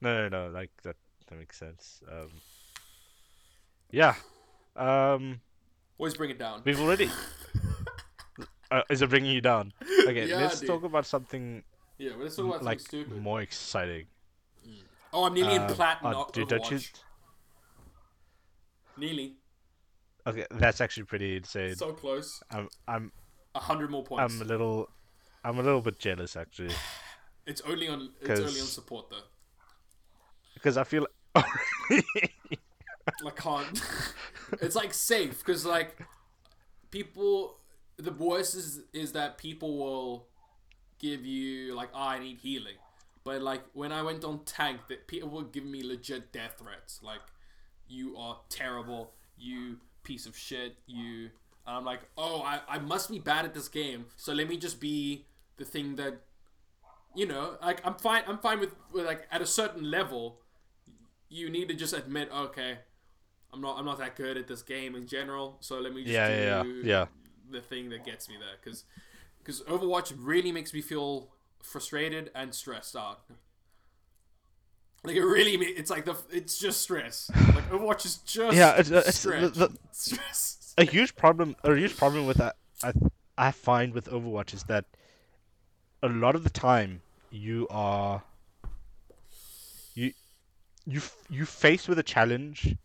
No, 0.02 0.29
no, 0.29 0.47
no. 0.47 0.50
Like 0.50 0.71
that. 0.85 0.97
That 1.29 1.38
makes 1.38 1.59
sense. 1.59 2.00
Um, 2.11 2.31
yeah. 3.90 4.14
Um, 4.75 5.40
Always 5.99 6.14
bring 6.14 6.31
it 6.31 6.38
down. 6.38 6.62
we've 6.64 6.81
already. 6.81 7.11
uh, 8.71 8.83
is 8.91 9.03
it 9.03 9.11
bringing 9.11 9.33
you 9.33 9.41
down? 9.41 9.73
Okay, 10.07 10.27
Yeah, 10.27 10.37
let's 10.37 10.61
dude. 10.61 10.69
talk 10.69 10.83
about 10.85 11.07
something 11.07 11.62
Yeah, 11.99 12.11
but 12.17 12.23
let's 12.25 12.37
talk 12.37 12.47
about 12.47 12.62
like 12.62 12.81
something 12.81 13.05
stupid. 13.05 13.23
more 13.23 13.41
exciting. 13.43 14.07
Oh, 15.12 15.25
I'm 15.25 15.35
nearly 15.35 15.57
in 15.57 15.62
Um, 15.62 15.69
platinum. 15.75 16.15
oh, 16.17 16.29
dude, 16.33 16.49
don't 16.49 16.71
you? 16.71 16.79
Nearly. 18.97 19.35
Okay, 20.27 20.47
that's 20.53 20.81
actually 20.81 21.05
pretty 21.05 21.37
insane. 21.37 21.75
So 21.75 21.93
close. 21.93 22.43
I'm, 22.50 22.69
I'm, 22.87 23.12
A 23.55 23.59
hundred 23.61 23.91
more 23.91 24.05
points. 24.05 24.35
I'm 24.35 24.41
a 24.43 24.45
little, 24.45 24.89
I'm 25.43 25.59
a 25.59 25.62
little 25.62 25.81
bit 25.81 25.99
jealous 25.99 26.37
actually, 26.37 26.75
It's 27.47 27.61
only 27.62 27.89
on. 27.89 28.11
It's 28.21 28.31
only 28.31 28.43
on 28.45 28.49
'Cause- 28.50 28.73
support 28.73 29.11
though. 29.11 29.23
because 30.55 30.77
I 30.77 30.85
feel. 30.85 31.07
I 31.35 33.31
can't. 33.35 33.83
it's 34.61 34.77
like 34.77 34.93
safe 34.95 35.39
because 35.39 35.65
like 35.67 35.99
people. 36.91 37.57
The 38.00 38.12
worst 38.12 38.54
is 38.54 38.80
is 38.92 39.12
that 39.12 39.38
people 39.38 39.76
will 39.78 40.26
give 40.99 41.25
you 41.25 41.75
like, 41.75 41.90
oh, 41.95 42.09
I 42.09 42.19
need 42.19 42.38
healing, 42.38 42.76
but 43.25 43.42
like 43.42 43.62
when 43.73 43.92
I 43.92 44.02
went 44.02 44.25
on 44.25 44.45
tank, 44.45 44.80
that 44.88 45.07
people 45.07 45.28
would 45.30 45.52
give 45.52 45.64
me 45.64 45.83
legit 45.83 46.33
death 46.33 46.57
threats. 46.59 47.00
Like, 47.02 47.21
you 47.88 48.16
are 48.16 48.38
terrible. 48.49 49.12
You 49.38 49.78
piece 50.02 50.26
of 50.26 50.37
shit. 50.37 50.76
You. 50.87 51.30
And 51.66 51.76
I'm 51.76 51.85
like, 51.85 52.00
oh, 52.16 52.42
I, 52.42 52.61
I 52.69 52.78
must 52.78 53.11
be 53.11 53.19
bad 53.19 53.45
at 53.45 53.54
this 53.54 53.69
game. 53.69 54.07
So 54.16 54.33
let 54.33 54.49
me 54.49 54.57
just 54.57 54.80
be 54.80 55.26
the 55.57 55.64
thing 55.64 55.97
that, 55.97 56.23
you 57.14 57.26
know, 57.26 57.57
like 57.62 57.80
I'm 57.85 57.95
fine. 57.95 58.23
I'm 58.26 58.38
fine 58.38 58.61
with, 58.61 58.75
with 58.92 59.04
like 59.04 59.26
at 59.30 59.42
a 59.42 59.47
certain 59.47 59.90
level. 59.90 60.40
You 61.28 61.49
need 61.50 61.69
to 61.69 61.75
just 61.75 61.92
admit, 61.92 62.30
okay, 62.35 62.78
I'm 63.52 63.61
not 63.61 63.78
I'm 63.78 63.85
not 63.85 63.99
that 63.99 64.16
good 64.16 64.37
at 64.37 64.49
this 64.49 64.62
game 64.62 64.95
in 64.95 65.07
general. 65.07 65.59
So 65.61 65.80
let 65.80 65.95
me 65.95 66.02
just 66.02 66.12
Yeah, 66.12 66.28
do 66.28 66.35
yeah, 66.35 66.62
yeah, 66.62 66.83
yeah. 66.85 67.07
The 67.50 67.61
thing 67.61 67.90
that 67.90 68.04
gets 68.04 68.28
me 68.28 68.37
there 68.38 68.57
because 68.62 68.85
because 69.38 69.62
Overwatch 69.62 70.12
really 70.19 70.52
makes 70.52 70.73
me 70.75 70.80
feel 70.80 71.28
frustrated 71.62 72.30
and 72.35 72.54
stressed 72.54 72.95
out. 72.97 73.21
Like 75.02 75.16
it 75.16 75.25
really, 75.25 75.54
it's 75.54 75.90
like 75.90 76.04
the 76.04 76.16
it's 76.30 76.59
just 76.59 76.83
stress. 76.83 77.30
Like 77.35 77.69
Overwatch 77.71 78.04
is 78.04 78.16
just 78.19 78.57
Yeah, 78.57 78.78
it's- 78.78 78.90
it's- 78.90 79.23
the- 79.23 79.49
the- 79.69 79.78
stress. 79.92 80.75
a 80.78 80.85
huge 80.85 81.16
problem 81.16 81.57
a 81.64 81.75
huge 81.75 81.97
problem 81.97 82.26
with 82.26 82.37
that 82.37 82.57
I 82.83 82.92
I 83.38 83.50
find 83.50 83.95
with 83.95 84.07
Overwatch 84.11 84.52
is 84.54 84.64
that 84.64 84.85
a 86.02 86.09
lot 86.09 86.35
of 86.35 86.45
the 86.45 86.50
time 86.50 87.00
you 87.30 87.66
are 87.71 88.23
you 89.95 90.12
you 90.87 91.00
you 91.30 91.47
faced 91.47 91.88
with 91.88 91.99
a 91.99 92.02
challenge 92.02 92.76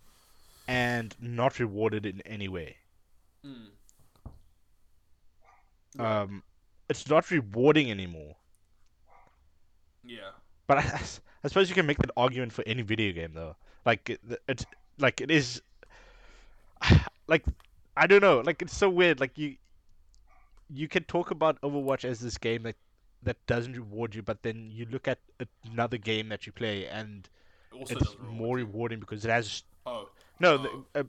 and 0.67 1.15
not 1.19 1.59
rewarded 1.59 2.05
in 2.05 2.21
any 2.21 2.47
way. 2.47 2.77
Mm. 3.45 3.67
Um 5.99 6.43
it's 6.89 7.07
not 7.09 7.29
rewarding 7.31 7.89
anymore. 7.91 8.35
Yeah. 10.03 10.31
But 10.67 10.77
I, 10.79 11.01
I 11.43 11.47
suppose 11.47 11.69
you 11.69 11.75
can 11.75 11.85
make 11.85 11.97
that 11.99 12.11
argument 12.17 12.53
for 12.53 12.63
any 12.67 12.81
video 12.81 13.11
game 13.13 13.33
though. 13.33 13.55
Like 13.85 14.09
it, 14.09 14.21
it's 14.47 14.65
like 14.97 15.21
it 15.21 15.31
is 15.31 15.61
like 17.27 17.45
I 17.95 18.07
don't 18.07 18.21
know, 18.21 18.39
like 18.41 18.61
it's 18.61 18.75
so 18.75 18.89
weird 18.89 19.19
like 19.19 19.37
you 19.37 19.55
you 20.69 20.87
can 20.87 21.03
talk 21.03 21.31
about 21.31 21.59
Overwatch 21.61 22.03
as 22.05 22.19
this 22.19 22.37
game 22.37 22.63
that 22.63 22.75
that 23.23 23.45
doesn't 23.47 23.73
reward 23.75 24.15
you, 24.15 24.21
but 24.21 24.43
then 24.43 24.69
you 24.71 24.85
look 24.85 25.07
at 25.07 25.19
another 25.65 25.97
game 25.97 26.29
that 26.29 26.45
you 26.45 26.51
play 26.51 26.85
and 26.87 27.29
It 27.89 27.91
it's 27.91 28.17
more 28.19 28.57
you. 28.57 28.65
rewarding 28.65 28.99
because 28.99 29.25
it 29.25 29.29
has 29.29 29.63
Oh, 29.85 30.09
no, 30.39 30.57
Oh. 30.57 30.85
the, 30.93 30.99
uh, 30.99 31.03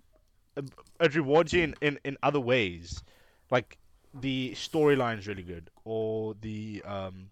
uh, 0.57 0.63
it 1.01 1.15
rewards 1.15 1.53
you 1.53 1.63
in, 1.63 1.75
in, 1.81 1.99
in 2.05 2.17
other 2.23 2.41
ways. 2.41 3.03
Like 3.51 3.79
the 4.21 4.53
storyline's 4.55 5.27
really 5.27 5.43
good, 5.43 5.71
or 5.85 6.35
the 6.41 6.83
um, 6.85 7.31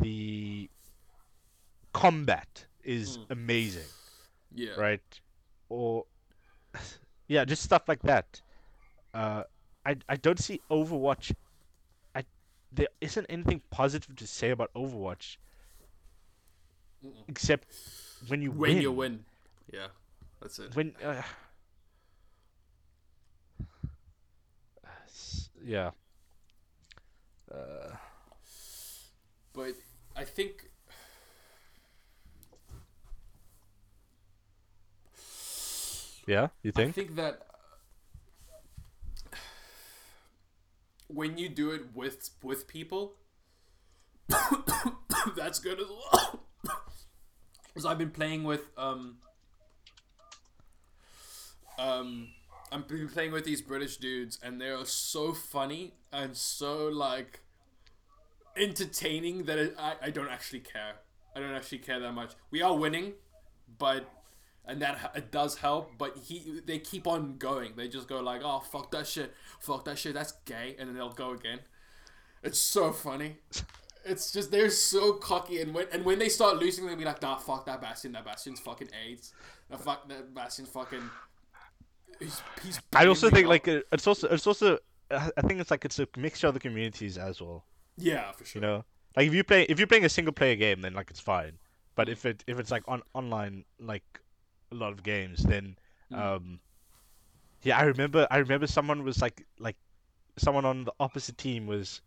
the 0.00 0.68
combat 1.92 2.66
is 2.84 3.18
Mm. 3.18 3.30
amazing, 3.30 3.88
yeah. 4.54 4.74
right? 4.76 5.20
Or 5.68 6.06
yeah, 7.28 7.44
just 7.44 7.62
stuff 7.62 7.88
like 7.88 8.02
that. 8.02 8.40
Uh, 9.14 9.44
I 9.84 9.96
I 10.08 10.16
don't 10.16 10.38
see 10.38 10.60
Overwatch. 10.70 11.34
I 12.14 12.24
there 12.72 12.88
isn't 13.00 13.26
anything 13.28 13.62
positive 13.70 14.16
to 14.16 14.26
say 14.26 14.50
about 14.50 14.72
Overwatch, 14.74 15.36
Mm-mm. 17.04 17.24
except 17.28 17.66
when 18.28 18.42
you 18.42 18.50
When 18.50 18.72
win. 18.72 18.82
you 18.82 18.92
win. 18.92 19.24
Yeah. 19.72 19.88
That's 20.40 20.58
it. 20.58 20.74
when 20.74 20.94
uh, 21.04 21.22
yeah 25.64 25.90
uh, 27.52 27.96
But 29.52 29.74
I 30.16 30.24
think 30.24 30.70
yeah 36.26 36.48
you 36.62 36.72
think? 36.72 36.90
I 36.90 36.92
think 36.92 37.16
that 37.16 37.46
when 41.08 41.36
you 41.36 41.48
do 41.48 41.70
it 41.72 41.94
with 41.94 42.30
with 42.42 42.66
people, 42.66 43.14
that's 45.36 45.58
good 45.58 45.80
as 45.80 45.88
well. 45.88 46.40
Because 47.74 47.86
I've 47.86 47.96
been 47.96 48.10
playing 48.10 48.44
with 48.44 48.68
um 48.76 49.16
um 51.78 52.28
I've 52.72 52.88
been 52.88 53.08
playing 53.08 53.32
with 53.32 53.44
these 53.44 53.60
British 53.60 53.98
dudes, 53.98 54.38
and 54.42 54.60
they 54.60 54.70
are 54.70 54.86
so 54.86 55.32
funny 55.32 55.94
and 56.12 56.36
so 56.36 56.88
like 56.88 57.40
entertaining 58.56 59.44
that 59.44 59.58
it, 59.58 59.74
I 59.78 59.94
I 60.02 60.10
don't 60.10 60.28
actually 60.28 60.60
care. 60.60 60.94
I 61.36 61.40
don't 61.40 61.54
actually 61.54 61.78
care 61.78 62.00
that 62.00 62.12
much. 62.12 62.32
We 62.50 62.62
are 62.62 62.76
winning, 62.76 63.12
but 63.78 64.08
and 64.64 64.80
that 64.80 65.12
it 65.14 65.30
does 65.30 65.58
help. 65.58 65.92
But 65.98 66.16
he 66.16 66.60
they 66.64 66.78
keep 66.78 67.06
on 67.06 67.36
going. 67.36 67.74
They 67.76 67.88
just 67.88 68.08
go 68.08 68.20
like, 68.20 68.40
oh 68.42 68.60
fuck 68.60 68.90
that 68.92 69.06
shit, 69.06 69.34
fuck 69.60 69.84
that 69.84 69.98
shit, 69.98 70.14
that's 70.14 70.32
gay, 70.44 70.76
and 70.78 70.88
then 70.88 70.96
they'll 70.96 71.10
go 71.10 71.32
again. 71.32 71.60
It's 72.42 72.58
so 72.58 72.92
funny. 72.92 73.36
It's 74.04 74.32
just 74.32 74.50
they're 74.50 74.70
so 74.70 75.12
cocky, 75.12 75.60
and 75.60 75.74
when 75.74 75.86
and 75.92 76.04
when 76.04 76.18
they 76.18 76.28
start 76.28 76.56
losing, 76.56 76.86
they'll 76.86 76.96
be 76.96 77.04
like, 77.04 77.22
"Nah, 77.22 77.36
fuck 77.36 77.66
that 77.66 77.80
Bastion. 77.80 78.12
That 78.12 78.24
Bastion's 78.24 78.60
fucking 78.60 78.88
AIDS. 79.06 79.32
Nah, 79.70 79.76
fuck 79.76 80.08
that 80.08 80.34
Bastion's 80.34 80.68
fucking." 80.70 81.08
He's, 82.20 82.42
he's 82.62 82.80
I 82.94 83.06
also 83.06 83.30
think 83.30 83.44
me 83.46 83.50
like 83.50 83.68
it's 83.68 84.06
also 84.06 84.28
it's 84.28 84.46
also 84.46 84.78
I 85.10 85.42
think 85.42 85.60
it's 85.60 85.70
like 85.70 85.84
it's 85.84 85.98
a 85.98 86.06
mixture 86.16 86.46
of 86.46 86.54
the 86.54 86.60
communities 86.60 87.18
as 87.18 87.40
well. 87.40 87.64
yeah, 87.96 88.32
for 88.32 88.44
sure. 88.44 88.62
You 88.62 88.66
know, 88.66 88.84
like 89.16 89.26
if 89.26 89.34
you 89.34 89.44
play 89.44 89.62
if 89.68 89.78
you're 89.78 89.86
playing 89.88 90.04
a 90.04 90.08
single 90.08 90.32
player 90.32 90.56
game, 90.56 90.80
then 90.80 90.94
like 90.94 91.10
it's 91.10 91.20
fine. 91.20 91.58
But 91.94 92.08
if 92.08 92.24
it 92.24 92.42
if 92.46 92.58
it's 92.58 92.70
like 92.70 92.84
on 92.88 93.02
online 93.14 93.64
like 93.78 94.04
a 94.70 94.74
lot 94.74 94.92
of 94.92 95.02
games, 95.02 95.42
then 95.42 95.76
Mm. 96.10 96.18
um, 96.18 96.60
yeah, 97.62 97.78
I 97.78 97.84
remember 97.84 98.26
I 98.30 98.38
remember 98.38 98.66
someone 98.66 99.02
was 99.02 99.22
like 99.22 99.46
like 99.58 99.76
someone 100.36 100.64
on 100.66 100.84
the 100.84 100.92
opposite 101.00 101.38
team 101.38 101.66
was 101.66 102.02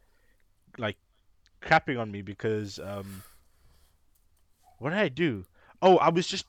like 0.78 0.98
crapping 1.62 2.00
on 2.00 2.12
me 2.12 2.22
because 2.22 2.78
um, 2.80 3.24
what 4.78 4.92
did 4.92 5.00
I 5.00 5.10
do? 5.10 5.46
Oh, 5.82 5.98
I 5.98 6.10
was 6.10 6.28
just 6.28 6.46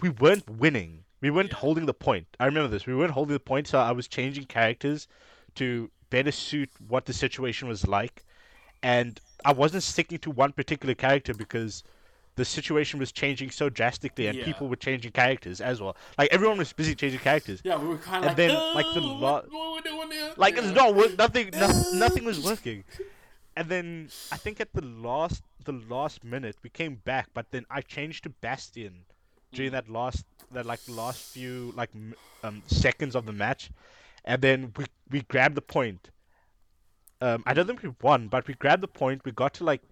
we 0.00 0.08
weren't 0.08 0.48
winning. 0.48 1.04
We 1.20 1.30
weren't 1.30 1.50
Yeah. 1.50 1.56
holding 1.58 1.86
the 1.86 1.94
point. 1.94 2.26
I 2.38 2.46
remember 2.46 2.68
this. 2.68 2.86
We 2.86 2.94
weren't 2.94 3.12
holding 3.12 3.32
the 3.34 3.40
point, 3.40 3.66
so 3.68 3.78
I 3.78 3.92
was 3.92 4.06
changing 4.08 4.44
characters 4.46 5.08
to 5.56 5.90
better 6.10 6.30
suit 6.32 6.70
what 6.86 7.06
the 7.06 7.12
situation 7.12 7.68
was 7.68 7.86
like, 7.86 8.24
and 8.82 9.20
I 9.44 9.52
wasn't 9.52 9.82
sticking 9.82 10.18
to 10.20 10.30
one 10.30 10.52
particular 10.52 10.94
character 10.94 11.34
because 11.34 11.82
the 12.36 12.44
situation 12.44 13.00
was 13.00 13.10
changing 13.10 13.50
so 13.50 13.68
drastically, 13.68 14.28
and 14.28 14.38
Yeah. 14.38 14.44
people 14.44 14.68
were 14.68 14.76
changing 14.76 15.10
characters 15.10 15.60
as 15.60 15.80
well. 15.80 15.96
Like 16.16 16.32
everyone 16.32 16.58
was 16.58 16.72
busy 16.72 16.94
changing 16.94 17.18
characters. 17.20 17.60
Yeah, 17.64 17.76
we 17.78 17.88
were 17.88 17.98
kind 17.98 18.24
of 18.24 18.30
And 18.30 18.30
like, 18.30 18.36
then, 18.36 18.50
uh, 18.52 18.74
like, 18.74 18.86
the 18.94 19.00
"Oh, 19.00 19.06
lo- 19.06 19.18
what, 19.18 19.50
what 19.52 19.84
we 19.84 19.90
doing 19.90 20.10
here?" 20.12 20.32
Like 20.36 20.54
yeah. 20.54 20.62
it's 20.62 20.70
not 20.74 20.94
work. 20.94 21.18
Nothing. 21.18 21.50
No, 21.52 21.66
nothing 21.94 22.24
was 22.24 22.38
working. 22.50 22.84
And 23.56 23.68
then 23.68 24.08
I 24.30 24.36
think 24.36 24.60
at 24.60 24.72
the 24.72 24.82
last 24.84 25.42
the 25.64 25.72
last 25.72 26.22
minute 26.22 26.56
we 26.62 26.70
came 26.70 26.94
back, 26.94 27.28
but 27.34 27.50
then 27.50 27.66
I 27.68 27.80
changed 27.80 28.22
to 28.22 28.30
Bastion 28.30 29.04
during 29.52 29.72
that 29.72 29.88
last 29.88 30.24
that 30.52 30.66
like 30.66 30.80
last 30.88 31.24
few 31.32 31.72
like 31.76 31.90
um 32.42 32.62
seconds 32.66 33.14
of 33.14 33.26
the 33.26 33.32
match, 33.32 33.70
and 34.24 34.40
then 34.42 34.72
we 34.76 34.84
we 35.10 35.22
grabbed 35.22 35.54
the 35.56 35.62
point. 35.62 36.10
Um, 37.20 37.42
I 37.46 37.52
don't 37.54 37.66
think 37.66 37.82
we 37.82 37.92
won, 38.00 38.28
but 38.28 38.46
we 38.46 38.54
grabbed 38.54 38.82
the 38.82 38.88
point. 38.88 39.22
We 39.24 39.32
got 39.32 39.54
to 39.54 39.64
like 39.64 39.82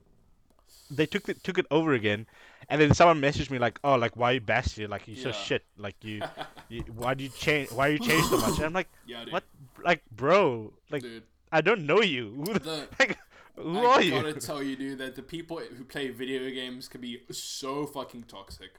they 0.90 1.06
took 1.06 1.28
it 1.28 1.42
took 1.42 1.58
it 1.58 1.66
over 1.70 1.92
again, 1.94 2.26
and 2.68 2.80
then 2.80 2.94
someone 2.94 3.20
messaged 3.20 3.50
me 3.50 3.58
like, 3.58 3.80
"Oh, 3.82 3.96
like 3.96 4.16
why 4.16 4.32
you 4.32 4.40
Bastion? 4.40 4.90
Like 4.90 5.08
you 5.08 5.16
so 5.16 5.30
Yeah. 5.30 5.34
shit. 5.34 5.64
Like 5.76 5.96
you, 6.04 6.22
you 6.68 6.82
why 6.94 7.14
do 7.14 7.24
you 7.24 7.30
change? 7.30 7.70
Why 7.72 7.88
you 7.88 7.98
change 7.98 8.26
so 8.26 8.36
much?" 8.38 8.56
And 8.58 8.66
I'm 8.66 8.72
like, 8.72 8.88
Yeah, 9.06 9.24
"What? 9.30 9.42
Like, 9.82 10.02
bro? 10.14 10.72
Like 10.90 11.02
Dude, 11.02 11.24
I 11.50 11.60
don't 11.60 11.84
know 11.86 12.00
you. 12.02 12.30
Who, 12.46 12.52
the, 12.54 12.60
The- 12.60 12.88
like, 13.00 13.18
who 13.56 13.78
I 13.78 13.86
are 13.86 14.02
you? 14.02 14.10
gotta 14.12 14.34
tell 14.34 14.62
you, 14.62 14.76
dude, 14.76 14.98
that 14.98 15.16
the 15.16 15.22
people 15.22 15.58
who 15.58 15.82
play 15.84 16.10
video 16.10 16.48
games 16.50 16.86
can 16.88 17.00
be 17.00 17.22
so 17.32 17.86
fucking 17.86 18.24
toxic 18.24 18.74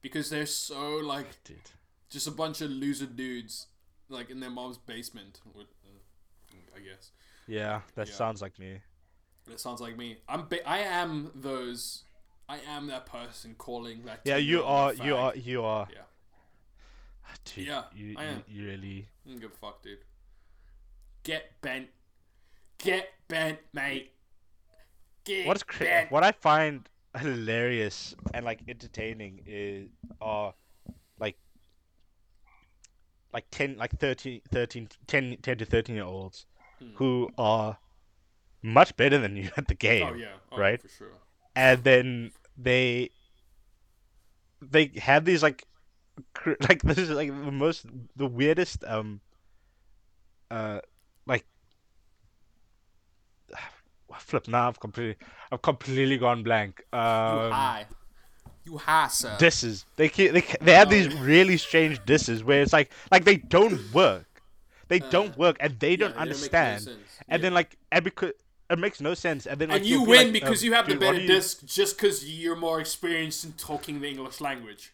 because 0.00 0.30
they're 0.30 0.46
so 0.46 0.96
like 0.98 1.42
Dude. 1.44 1.56
just 2.10 2.26
a 2.26 2.30
bunch 2.30 2.60
of 2.60 2.70
loser 2.70 3.06
dudes 3.06 3.66
like 4.08 4.30
in 4.30 4.40
their 4.40 4.50
mom's 4.50 4.78
basement. 4.78 5.40
With, 5.54 5.66
uh, 5.84 6.56
I 6.76 6.80
guess 6.80 7.10
Yeah, 7.46 7.80
that 7.94 8.08
Yeah. 8.08 8.14
sounds 8.14 8.40
like 8.42 8.58
me. 8.58 8.80
it 9.50 9.60
sounds 9.60 9.80
like 9.80 9.96
me. 9.96 10.18
I'm 10.28 10.46
ba- 10.48 10.66
I 10.68 10.78
am 10.80 11.30
those. 11.34 12.04
I 12.48 12.58
am 12.68 12.86
that 12.88 13.06
person 13.06 13.54
calling 13.56 14.04
that. 14.04 14.20
Yeah, 14.24 14.36
you 14.36 14.62
are. 14.62 14.92
You 14.94 15.16
are. 15.16 15.34
You 15.36 15.64
are. 15.64 15.88
Yeah. 15.92 16.02
Dude, 17.44 17.66
Yeah, 17.66 17.84
you, 17.94 18.14
I 18.18 18.24
am. 18.24 18.44
you 18.48 18.66
really. 18.66 19.08
I 19.26 19.30
don't 19.30 19.40
give 19.40 19.52
a 19.52 19.54
fuck, 19.54 19.82
dude. 19.82 19.98
Get 21.24 21.60
bent. 21.60 21.88
Get 22.78 23.10
bent, 23.28 23.58
mate. 23.74 24.12
Get 25.24 25.46
What's 25.46 25.62
cra- 25.62 25.84
bent. 25.86 26.10
what 26.10 26.24
I 26.24 26.32
find 26.32 26.88
hilarious 27.16 28.14
and 28.34 28.44
like 28.44 28.60
entertaining 28.68 29.42
is 29.46 29.88
are 30.20 30.54
like 31.18 31.36
like 33.32 33.46
10 33.50 33.76
like 33.76 33.98
13 33.98 34.40
13 34.52 34.88
10, 35.06 35.36
10 35.42 35.58
to 35.58 35.64
13 35.64 35.94
year 35.96 36.04
olds 36.04 36.46
Hmm. 36.80 36.90
who 36.94 37.28
are 37.38 37.78
much 38.62 38.94
better 38.96 39.18
than 39.18 39.36
you 39.36 39.50
at 39.56 39.66
the 39.68 39.74
game 39.74 40.06
Oh 40.06 40.14
yeah, 40.14 40.36
oh, 40.52 40.58
right? 40.58 40.80
for 40.80 40.88
sure. 40.88 41.18
and 41.56 41.82
then 41.82 42.30
they 42.56 43.10
they 44.60 44.92
have 44.96 45.24
these 45.24 45.42
like 45.42 45.64
like 46.68 46.82
this 46.82 46.98
is 46.98 47.10
like 47.10 47.28
the 47.28 47.52
most 47.52 47.86
the 48.16 48.26
weirdest 48.26 48.84
um 48.84 49.20
uh 50.50 50.80
like 51.26 51.44
flip 54.20 54.48
now 54.48 54.68
I've 54.68 54.80
completely 54.80 55.16
I've 55.52 55.62
completely 55.62 56.18
gone 56.18 56.42
blank 56.42 56.82
You 56.92 56.98
um 56.98 57.52
high. 57.52 57.86
You 58.64 58.76
high, 58.78 59.08
sir. 59.08 59.36
disses 59.38 59.86
they 59.96 60.08
ke- 60.08 60.32
they 60.32 60.42
they 60.60 60.74
have 60.74 60.90
these 60.90 61.08
really 61.14 61.56
strange 61.56 62.04
disses 62.04 62.44
where 62.44 62.60
it's 62.62 62.72
like 62.72 62.90
like 63.10 63.24
they 63.24 63.36
don't 63.36 63.80
work 63.94 64.26
they 64.88 65.00
Uh, 65.00 65.10
don't 65.10 65.36
work 65.38 65.56
and 65.60 65.78
they 65.80 65.96
don't 65.96 66.10
they 66.12 66.16
no 66.16 66.22
understand 66.22 66.86
and 66.86 66.98
Yeah. 67.28 67.36
then 67.38 67.54
like 67.54 67.76
and 67.92 68.04
because 68.04 68.32
it 68.70 68.78
makes 68.78 69.00
no 69.00 69.14
sense 69.14 69.46
and 69.46 69.58
then 69.58 69.70
like 69.70 69.78
and 69.80 69.86
you 69.86 70.02
win 70.02 70.24
like, 70.24 70.32
because 70.34 70.60
um, 70.62 70.66
you 70.66 70.72
have 70.74 70.86
the 70.86 70.92
dude, 70.94 71.02
what 71.02 71.12
better 71.12 71.20
you- 71.22 71.28
disc 71.28 71.64
just 71.64 71.96
because 71.96 72.28
you're 72.28 72.56
more 72.56 72.78
experienced 72.80 73.44
in 73.44 73.52
talking 73.52 74.00
the 74.00 74.08
English 74.08 74.40
language. 74.40 74.92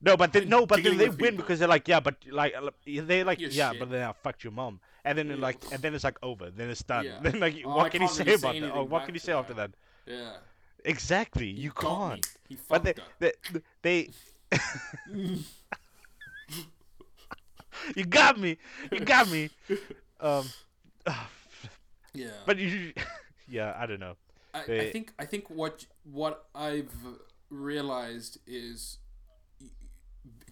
No, 0.00 0.16
but 0.16 0.32
then 0.32 0.42
and 0.42 0.50
no, 0.50 0.66
but 0.66 0.82
then 0.82 0.98
they 0.98 1.08
win 1.08 1.16
people. 1.16 1.36
because 1.38 1.58
they're 1.58 1.68
like, 1.68 1.88
yeah, 1.88 2.00
but 2.00 2.16
like 2.30 2.54
they 2.84 3.24
like, 3.24 3.40
You're 3.40 3.50
yeah, 3.50 3.70
shit. 3.70 3.80
but 3.80 3.90
then 3.90 4.02
I 4.06 4.12
fucked 4.12 4.44
your 4.44 4.52
mom, 4.52 4.80
and 5.04 5.18
then 5.18 5.28
Yeah. 5.28 5.36
like, 5.36 5.58
and 5.72 5.80
then 5.82 5.94
it's 5.94 6.04
like 6.04 6.18
over, 6.22 6.50
then 6.50 6.70
it's 6.70 6.82
done. 6.82 7.04
Yeah. 7.04 7.18
Then 7.22 7.40
like, 7.40 7.54
Oh, 7.64 7.70
I 7.70 7.76
what 7.76 7.92
can 7.92 8.02
you 8.02 8.08
say 8.08 8.24
really 8.24 8.38
say 8.38 8.58
about 8.58 8.60
that? 8.60 8.72
Oh, 8.74 8.84
what 8.84 9.04
can 9.06 9.14
you 9.14 9.20
say 9.20 9.32
after 9.32 9.54
that. 9.54 9.70
Yeah. 10.06 10.36
Exactly, 10.84 11.46
you 11.48 11.70
got 11.70 12.10
can't. 12.10 12.26
He 12.48 12.58
But 12.68 12.84
they, 12.84 12.92
fucked 12.92 13.08
up. 13.54 13.62
they, 13.82 14.10
they, 14.50 14.58
you 17.96 18.04
got 18.04 18.38
me, 18.38 18.58
you 18.92 19.00
got 19.00 19.28
me. 19.30 19.50
Um, 20.20 20.46
Yeah. 22.14 22.28
but 22.46 22.56
you, 22.58 22.92
yeah, 23.48 23.74
I 23.76 23.84
don't 23.86 24.00
know. 24.00 24.14
I, 24.54 24.60
I 24.60 24.90
think 24.92 25.12
I 25.18 25.26
think 25.26 25.50
what 25.50 25.84
what 26.04 26.46
I've 26.54 26.94
realized 27.50 28.38
is 28.46 28.98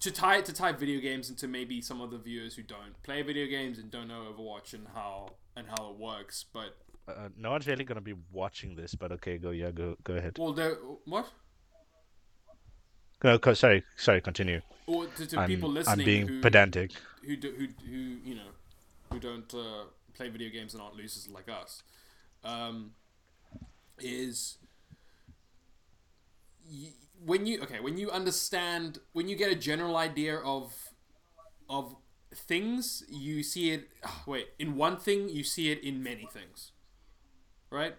to 0.03 0.11
tie 0.11 0.41
to 0.41 0.53
tie 0.53 0.73
video 0.73 1.01
games 1.01 1.31
into 1.31 1.47
maybe 1.49 1.81
some 1.81 2.01
of 2.01 2.11
the 2.11 2.19
viewers 2.19 2.55
who 2.57 2.63
don't 2.63 3.01
play 3.03 3.23
video 3.23 3.47
games 3.47 3.79
and 3.79 3.91
don't 3.91 4.09
know 4.09 4.23
Overwatch 4.33 4.75
and 4.75 4.87
how 4.95 5.31
and 5.57 5.67
how 5.69 5.91
it 5.91 5.97
works. 5.99 6.45
But 6.53 6.77
Uh, 7.09 7.29
no 7.37 7.51
one's 7.51 7.67
really 7.67 7.85
gonna 7.85 8.01
be 8.01 8.15
watching 8.33 8.77
this, 8.77 8.95
but 8.95 9.11
okay, 9.13 9.37
go, 9.39 9.51
yeah, 9.51 9.71
go, 9.73 9.97
go 10.05 10.15
ahead. 10.15 10.37
well, 10.39 10.53
there 10.53 10.75
what 11.05 11.27
No, 13.25 13.39
co- 13.39 13.55
sorry, 13.55 13.85
sorry, 13.97 14.21
continue. 14.21 14.61
or 14.87 15.07
to, 15.07 15.27
to 15.27 15.39
I'm, 15.41 15.49
people 15.49 15.69
I'm 15.69 15.75
listening 15.75 16.05
being 16.07 16.29
who, 16.29 16.41
pedantic. 16.41 16.91
who 17.25 17.37
do, 17.37 17.51
who 17.59 17.67
who 17.87 17.99
you 18.29 18.35
know 18.35 18.51
who 19.13 19.19
don't 19.21 19.53
uh, 19.55 19.85
play 20.15 20.29
video 20.29 20.51
games 20.51 20.75
and 20.75 20.83
aren't 20.83 20.97
losers 20.97 21.29
like 21.29 21.49
us 21.49 21.83
um, 22.45 22.93
is 24.01 24.59
y- 26.69 26.93
when 27.25 27.47
you 27.47 27.61
okay 27.63 27.81
when 27.81 27.97
you 27.99 28.11
understand 28.11 28.99
when 29.13 29.29
you 29.29 29.37
get 29.37 29.51
a 29.51 29.55
general 29.55 29.97
idea 29.97 30.37
of 30.37 30.93
of 31.69 31.97
things 32.35 33.05
you 33.09 33.43
see 33.43 33.71
it 33.73 33.89
ah, 34.05 34.23
wait 34.27 34.49
in 34.59 34.77
one 34.77 34.97
thing 34.97 35.29
you 35.29 35.45
see 35.45 35.71
it 35.71 35.83
in 35.85 36.03
many 36.03 36.27
things 36.27 36.73
right 37.71 37.97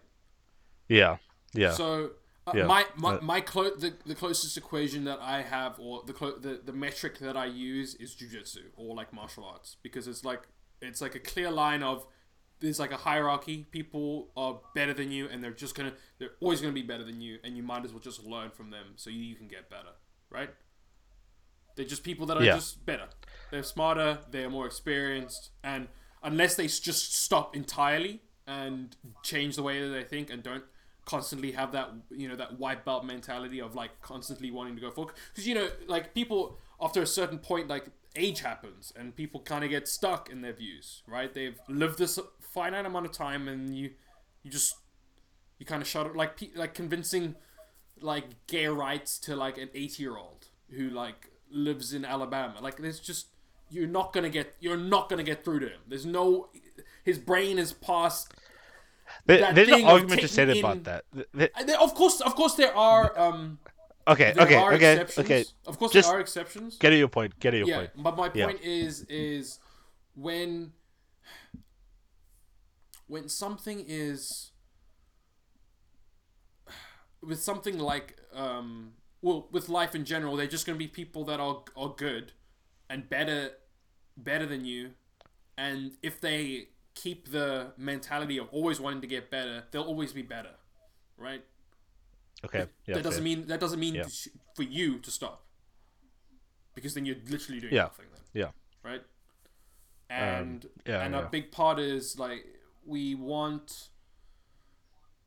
Yeah, 0.89 1.17
yeah. 1.53 1.71
so 1.71 2.12
uh, 2.45 2.53
Yeah, 2.55 2.67
my 2.67 2.86
my, 2.95 3.15
uh, 3.15 3.21
my 3.21 3.41
clo- 3.41 3.75
the, 3.75 3.93
the 4.05 4.15
closest 4.15 4.57
equation 4.57 5.05
that 5.05 5.19
I 5.21 5.41
have 5.41 5.79
or 5.79 6.03
the, 6.05 6.13
clo- 6.13 6.38
the 6.38 6.62
the 6.63 6.73
metric 6.73 7.19
that 7.19 7.38
I 7.38 7.45
use 7.45 7.95
is 7.95 8.15
jujitsu 8.15 8.63
or 8.75 8.95
like 8.95 9.13
martial 9.13 9.45
arts 9.45 9.77
because 9.81 10.07
it's 10.07 10.25
like 10.25 10.41
it's 10.81 11.01
like 11.01 11.15
a 11.15 11.19
clear 11.19 11.49
line 11.51 11.83
of 11.83 12.05
there's 12.63 12.80
like 12.80 12.91
a 12.91 12.97
hierarchy. 12.97 13.67
People 13.71 14.30
are 14.36 14.60
better 14.73 14.93
than 14.93 15.12
you, 15.12 15.28
and 15.30 15.43
they're 15.43 15.52
just 15.52 15.76
gonna 15.76 15.93
they're 16.17 16.32
always 16.39 16.62
gonna 16.62 16.73
be 16.73 16.82
better 16.82 17.04
than 17.04 17.21
you, 17.21 17.38
and 17.43 17.56
you 17.58 17.62
might 17.63 17.86
as 17.86 17.91
well 17.91 17.99
just 17.99 18.23
learn 18.23 18.49
from 18.49 18.71
them 18.71 18.93
so 18.95 19.10
you, 19.10 19.21
you 19.21 19.36
can 19.36 19.47
get 19.47 19.69
better, 19.69 19.93
right? 20.32 20.49
They're 21.76 21.86
just 21.86 22.04
people 22.04 22.26
that 22.28 22.38
are 22.38 22.43
Yeah. 22.43 22.56
just 22.56 22.86
better. 22.86 23.10
They're 23.52 23.63
smarter. 23.63 24.19
They're 24.32 24.49
more 24.49 24.65
experienced, 24.65 25.52
and 25.63 25.88
unless 26.23 26.56
they 26.56 26.67
just 26.67 27.15
stop 27.15 27.56
entirely 27.56 28.21
and 28.47 28.95
change 29.23 29.56
the 29.56 29.63
way 29.63 29.82
that 29.82 29.89
they 29.89 30.04
think 30.04 30.30
and 30.30 30.41
don't 30.43 30.63
constantly 31.06 31.52
have 31.52 31.73
that 31.73 31.89
you 32.12 32.30
know 32.30 32.36
that 32.38 32.58
white 32.58 32.86
belt 32.86 33.04
mentality 33.06 33.60
of 33.60 33.76
like 33.76 33.91
constantly 34.02 34.49
wanting 34.52 34.73
to 34.76 34.82
go 34.82 34.89
forward 34.89 35.13
because 35.34 35.45
you 35.45 35.54
know 35.54 35.67
like 35.88 36.13
people 36.13 36.58
after 36.80 37.02
a 37.02 37.06
certain 37.06 37.38
point 37.38 37.67
like 37.67 37.86
age 38.15 38.41
happens 38.41 38.93
and 38.95 39.15
people 39.15 39.39
kind 39.39 39.63
of 39.63 39.69
get 39.69 39.88
stuck 39.88 40.30
in 40.30 40.41
their 40.41 40.54
views 40.54 41.02
right 41.08 41.34
they've 41.34 41.60
lived 41.67 41.97
this 41.97 42.19
finite 42.39 42.86
amount 42.86 43.06
of 43.06 43.12
time 43.12 43.47
and 43.47 43.76
you 43.76 43.89
you 44.43 44.52
just 44.52 44.76
you 45.58 45.65
kind 45.65 45.82
of 45.82 45.88
shut 45.88 46.06
it 46.06 46.15
like 46.15 46.39
like 46.56 46.73
convincing 46.73 47.36
like 48.02 48.26
gay 48.47 48.67
rights 48.67 49.17
to 49.17 49.36
like 49.36 49.58
an 49.58 49.69
80 49.73 50.04
year 50.04 50.17
old 50.17 50.47
who 50.71 50.89
like 50.89 51.30
lives 51.49 51.93
in 51.93 52.04
Alabama. 52.04 52.56
Like 52.60 52.78
there's 52.78 52.99
just 52.99 53.28
you're 53.69 53.88
not 53.88 54.12
gonna 54.13 54.30
get 54.30 54.56
you're 54.60 54.76
not 54.78 55.10
gonna 55.10 55.23
get 55.23 55.45
through 55.45 55.60
to 55.62 55.67
him. 55.69 55.80
There's 55.88 56.06
no 56.06 56.49
his 57.04 57.17
brain 57.17 57.58
is 57.60 57.71
past. 57.73 58.34
There- 59.26 59.39
there's 59.54 59.67
an 59.69 59.86
argument 59.93 60.21
to 60.21 60.28
say 60.28 60.45
about 60.60 60.84
that. 60.86 61.06
Th- 61.13 61.28
th- 61.56 61.67
there- 61.67 61.80
Of 61.80 61.93
course, 61.93 62.19
of 62.21 62.36
course, 62.36 62.56
there 62.56 62.76
are. 62.76 63.17
Um, 63.17 63.60
Okay, 64.07 64.33
there 64.33 64.43
okay, 64.43 64.57
are 64.57 64.73
okay, 64.73 64.93
exceptions. 64.93 65.17
okay. 65.19 65.45
Of 65.65 65.77
course, 65.79 65.93
Just 65.93 66.09
there 66.09 66.17
are 66.17 66.19
exceptions. 66.19 66.77
get 66.79 66.89
to 66.89 66.97
your 66.97 67.07
point. 67.07 67.39
Get 67.39 67.51
to 67.51 67.57
your 67.57 67.67
yeah, 67.67 67.77
point. 67.77 67.91
but 67.95 68.17
my 68.17 68.29
Yeah. 68.33 68.45
point 68.45 68.61
is 68.61 69.05
is 69.09 69.59
when 70.15 70.73
when 73.07 73.29
something 73.29 73.83
is 73.87 74.51
with 77.21 77.41
something 77.41 77.77
like 77.79 78.17
um 78.33 78.93
well 79.21 79.47
with 79.51 79.69
life 79.69 79.95
in 79.95 80.05
general 80.05 80.35
they're 80.35 80.47
just 80.47 80.65
going 80.65 80.75
to 80.77 80.79
be 80.83 80.87
people 80.87 81.23
that 81.25 81.39
are 81.39 81.63
are 81.75 81.93
good 81.97 82.33
and 82.89 83.09
better 83.09 83.51
better 84.17 84.45
than 84.45 84.65
you 84.65 84.91
and 85.57 85.93
if 86.03 86.19
they 86.21 86.67
keep 86.95 87.31
the 87.31 87.71
mentality 87.77 88.37
of 88.37 88.47
always 88.51 88.79
wanting 88.79 89.01
to 89.01 89.07
get 89.07 89.29
better 89.31 89.63
they'll 89.71 89.83
always 89.83 90.13
be 90.13 90.21
better 90.21 90.55
right 91.17 91.43
Okay, 92.46 92.67
yeah. 92.86 92.96
that 92.96 93.04
doesn't 93.04 93.19
fair. 93.19 93.24
mean 93.24 93.48
that 93.48 93.60
doesn't 93.60 93.80
mean 93.80 93.96
Yeah. 93.96 94.08
sh- 94.08 94.28
for 94.56 94.63
you 94.63 95.00
to 95.00 95.12
stop 95.12 95.46
because 96.76 96.93
then 96.93 97.06
you're 97.06 97.17
literally 97.30 97.62
doing 97.62 97.74
Yeah. 97.74 97.84
nothing 97.84 98.06
then 98.13 98.22
Yeah. 98.34 98.52
right 98.84 99.02
um, 100.10 100.17
and 100.17 100.65
yeah, 100.86 101.02
and 101.04 101.13
yeah. 101.13 101.22
a 101.26 101.30
big 101.30 101.52
part 101.52 101.80
is 101.80 102.19
like 102.19 102.46
we 102.86 103.15
want 103.15 103.89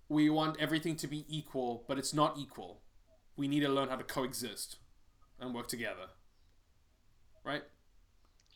we 0.09 0.29
want 0.31 0.59
everything 0.61 0.97
to 0.97 1.07
be 1.07 1.25
equal 1.29 1.85
but 1.89 1.99
it's 1.99 2.13
not 2.13 2.37
equal 2.39 2.83
we 3.37 3.49
need 3.49 3.61
to 3.61 3.69
learn 3.69 3.89
how 3.89 3.97
to 3.97 4.05
coexist 4.05 4.77
and 5.41 5.55
work 5.55 5.69
together 5.69 6.09
right 7.45 7.65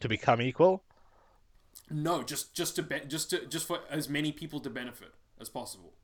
to 0.00 0.08
become 0.08 0.40
equal. 0.42 0.84
no 1.90 2.22
just 2.22 2.54
just 2.54 2.76
to 2.76 2.82
be- 2.82 3.04
just 3.06 3.30
to 3.30 3.46
just 3.46 3.66
for 3.66 3.80
as 3.88 4.08
many 4.08 4.32
people 4.32 4.60
to 4.60 4.68
benefit 4.70 5.14
as 5.40 5.48
possible 5.48 5.94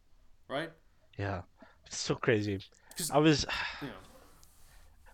right 0.48 0.72
Yeah, 1.18 1.42
so 1.90 2.14
crazy. 2.14 2.60
I 3.12 3.18
was 3.18 3.46
you 3.82 3.88
know 3.88 3.94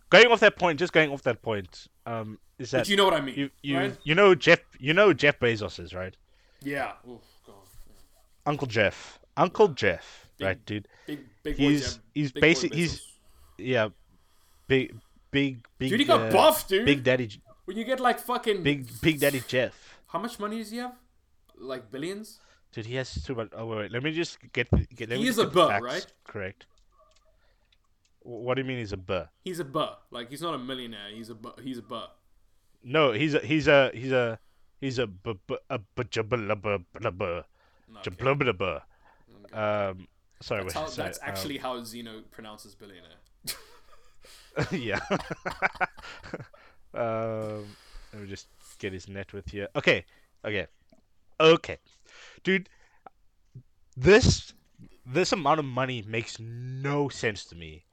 going 0.09 0.27
off 0.27 0.39
that 0.41 0.57
point. 0.57 0.79
Just 0.79 0.93
going 0.93 1.11
off 1.11 1.23
that 1.23 1.41
point. 1.41 1.87
Um, 2.05 2.39
is 2.59 2.71
that 2.71 2.79
but 2.79 2.89
you 2.89 2.95
know 2.95 3.05
what 3.05 3.13
i 3.13 3.21
mean 3.21 3.35
you 3.35 3.49
you 3.61 3.77
right 3.77 3.97
you 4.03 4.13
know 4.13 4.35
Jeff 4.35 4.59
you 4.79 4.93
know 4.93 5.11
Jeff 5.13 5.39
Bezos 5.39 5.79
is 5.79 5.93
right? 5.93 6.15
yeah 6.61 6.91
oh 7.07 7.19
god 7.45 7.55
Uncle 8.45 8.67
Jeff, 8.67 9.19
Uncle 9.37 9.69
Jeff, 9.69 10.27
right, 10.41 10.63
dude? 10.65 10.87
big 11.07 11.25
big 11.43 11.55
He's 11.55 11.99
he's 12.13 12.31
big 12.31 12.41
basic. 12.41 12.73
He's 12.73 13.01
yeah, 13.57 13.89
big 14.67 14.95
big 15.31 15.65
big. 15.77 15.89
dude 15.89 15.99
he 15.99 16.05
got 16.05 16.27
uh, 16.27 16.31
buff 16.31 16.67
dude 16.67 16.85
Big 16.85 17.03
Daddy, 17.03 17.29
when 17.65 17.77
you 17.77 17.85
get 17.85 18.01
like 18.01 18.19
fucking 18.19 18.61
Big 18.61 18.87
Big 19.01 19.19
Daddy 19.19 19.41
Jeff. 19.47 19.73
how 20.07 20.19
much 20.19 20.39
money 20.39 20.57
does 20.57 20.71
he 20.71 20.77
have 20.77 20.93
like 21.57 21.89
billions 21.89 22.39
Dude, 22.73 22.85
he 22.87 22.95
has 22.95 23.23
too 23.23 23.35
much. 23.35 23.49
Oh 23.53 23.67
wait, 23.67 23.77
wait, 23.77 23.91
let 23.91 24.03
me 24.03 24.11
just 24.11 24.37
get 24.51 24.67
get. 24.95 25.09
Let 25.09 25.17
He 25.17 25.23
me 25.23 25.29
is 25.29 25.37
a 25.37 25.45
buh, 25.45 25.67
facts 25.69 25.83
right? 25.83 26.05
Correct. 26.25 26.65
What 28.21 28.55
do 28.55 28.61
you 28.61 28.67
mean 28.67 28.79
he's 28.79 28.93
a 28.93 28.97
buh? 28.97 29.25
He's 29.43 29.59
a 29.59 29.65
buh. 29.65 29.95
Like 30.09 30.29
he's 30.29 30.41
not 30.41 30.55
a 30.55 30.57
millionaire. 30.57 31.09
He's 31.13 31.29
a 31.29 31.35
buh. 31.35 31.51
He's 31.61 31.77
a 31.77 31.83
buh. 31.83 32.07
No, 32.83 33.11
he's 33.11 33.33
a 33.35 33.39
he's 33.39 33.67
a 33.67 33.91
he's 33.93 34.11
a 34.11 34.39
he's 34.81 34.97
a 34.97 35.05
bu- 35.07 35.35
bu- 35.47 35.57
a 35.69 35.77
bu- 35.79 36.03
jabba- 36.05 36.61
bu- 36.61 36.79
bu- 36.99 37.11
bu- 37.11 37.43
Okay. 37.95 38.09
jabba- 38.09 38.57
bu- 38.57 39.57
Um, 39.57 40.07
sorry, 40.41 40.63
That's, 40.63 40.73
how, 40.73 40.87
sorry, 40.87 41.07
that's 41.09 41.19
um, 41.19 41.29
actually 41.29 41.57
how 41.59 41.81
Zeno 41.83 42.21
pronounces 42.31 42.73
billionaire. 42.75 43.19
yeah. 44.71 44.99
um, 46.93 47.65
let 48.13 48.21
me 48.23 48.27
just 48.27 48.47
get 48.79 48.93
his 48.93 49.07
net 49.07 49.31
with 49.33 49.47
here. 49.49 49.67
Okay, 49.75 50.05
okay, 50.43 50.67
okay, 51.39 51.77
dude. 52.43 52.69
This 53.95 54.53
this 55.05 55.31
amount 55.31 55.59
of 55.59 55.65
money 55.65 56.03
makes 56.07 56.39
no 56.39 57.09
sense 57.09 57.45
to 57.45 57.55
me. 57.55 57.85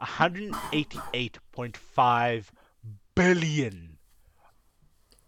188.5 0.00 2.44
billion 3.14 3.92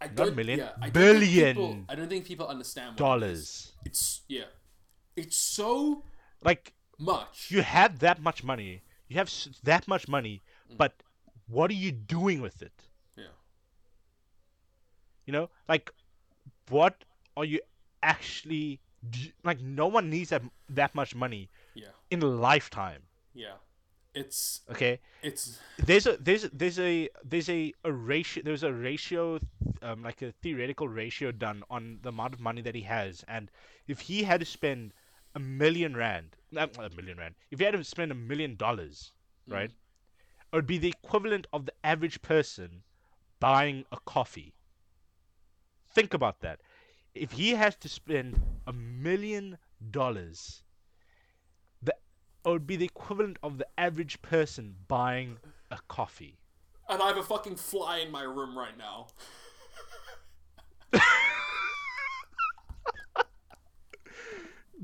I 0.01 0.05
Not 0.05 0.15
don't, 0.15 0.35
million, 0.35 0.59
yeah, 0.59 0.69
I 0.81 0.89
don't 0.89 1.19
Think 1.19 1.55
people, 1.55 1.77
I 1.89 1.95
don't 1.95 2.07
think 2.07 2.23
people 2.25 2.47
understand 2.47 2.91
what 2.91 2.95
it 2.95 2.99
dollars. 2.99 3.73
It's 3.83 4.21
yeah, 4.29 4.45
it's 5.17 5.35
so 5.35 6.03
Like 6.41 6.71
much. 6.97 7.51
you 7.51 7.61
have 7.63 7.99
that 7.99 8.21
much 8.21 8.41
money. 8.43 8.81
You 9.09 9.17
have 9.17 9.27
s- 9.27 9.49
that 9.63 9.87
much 9.89 10.07
money, 10.07 10.41
Mm. 10.71 10.77
but 10.77 11.03
what 11.47 11.69
are 11.69 11.73
you 11.85 11.91
doing 11.91 12.39
with 12.41 12.61
it? 12.61 12.71
yeah, 13.17 13.33
You 15.25 15.33
know, 15.33 15.49
like 15.67 15.91
what 16.69 17.03
are 17.35 17.43
you 17.45 17.59
actually 18.03 18.79
like? 19.43 19.59
No 19.61 19.87
one 19.87 20.09
needs 20.09 20.29
that 20.29 20.43
that 20.69 20.93
much 20.95 21.15
money 21.15 21.49
yeah, 21.73 21.87
in 22.11 22.21
a 22.21 22.27
lifetime. 22.27 23.03
yeah. 23.33 23.55
It's 24.15 24.61
Okay, 24.69 24.99
it's 25.21 25.59
there's 25.77 26.07
a 26.07 26.17
there's 26.17 26.43
a- 26.43 26.49
there's 26.49 26.79
a 26.79 27.09
there's 27.23 27.49
a, 27.49 27.73
a 27.83 27.91
ratio 27.91 28.43
there's 28.43 28.63
a 28.63 28.73
ratio 28.73 29.39
um, 29.83 30.01
like 30.03 30.21
a 30.23 30.31
theoretical 30.41 30.87
ratio 30.87 31.31
done 31.31 31.63
on 31.69 31.99
the 32.01 32.09
amount 32.09 32.33
of 32.33 32.39
money 32.39 32.61
that 32.61 32.75
he 32.75 32.81
has 32.81 33.23
and 33.27 33.51
if 33.87 33.99
he 34.01 34.23
had 34.23 34.39
to 34.39 34.45
spend 34.45 34.93
a 35.35 35.39
million 35.39 35.95
rand 35.95 36.35
not 36.51 36.75
a 36.77 36.89
million 36.95 37.17
rand 37.17 37.35
if 37.51 37.59
he 37.59 37.65
had 37.65 37.73
to 37.75 37.83
spend 37.83 38.11
a 38.11 38.15
million 38.15 38.55
dollars 38.55 39.11
right 39.47 39.71
it 40.51 40.55
would 40.55 40.67
be 40.67 40.77
the 40.79 40.89
equivalent 40.89 41.45
of 41.53 41.65
the 41.65 41.73
average 41.83 42.21
person 42.21 42.81
buying 43.39 43.85
a 43.91 43.97
coffee 44.05 44.53
think 45.91 46.13
about 46.13 46.39
that 46.41 46.59
if 47.15 47.31
he 47.33 47.51
has 47.51 47.75
to 47.77 47.89
spend 47.89 48.39
a 48.67 48.73
million 48.73 49.57
dollars 49.91 50.63
that 51.81 51.99
it 52.45 52.49
would 52.49 52.67
be 52.67 52.75
the 52.75 52.85
equivalent 52.85 53.37
of 53.43 53.57
the 53.57 53.67
average 53.77 54.21
person 54.21 54.75
buying 54.87 55.37
a 55.71 55.77
coffee 55.87 56.37
and 56.87 57.01
I 57.01 57.07
have 57.07 57.17
a 57.17 57.23
fucking 57.23 57.55
fly 57.55 57.99
in 57.99 58.11
my 58.11 58.23
room 58.23 58.57
right 58.57 58.77
now. 58.77 59.07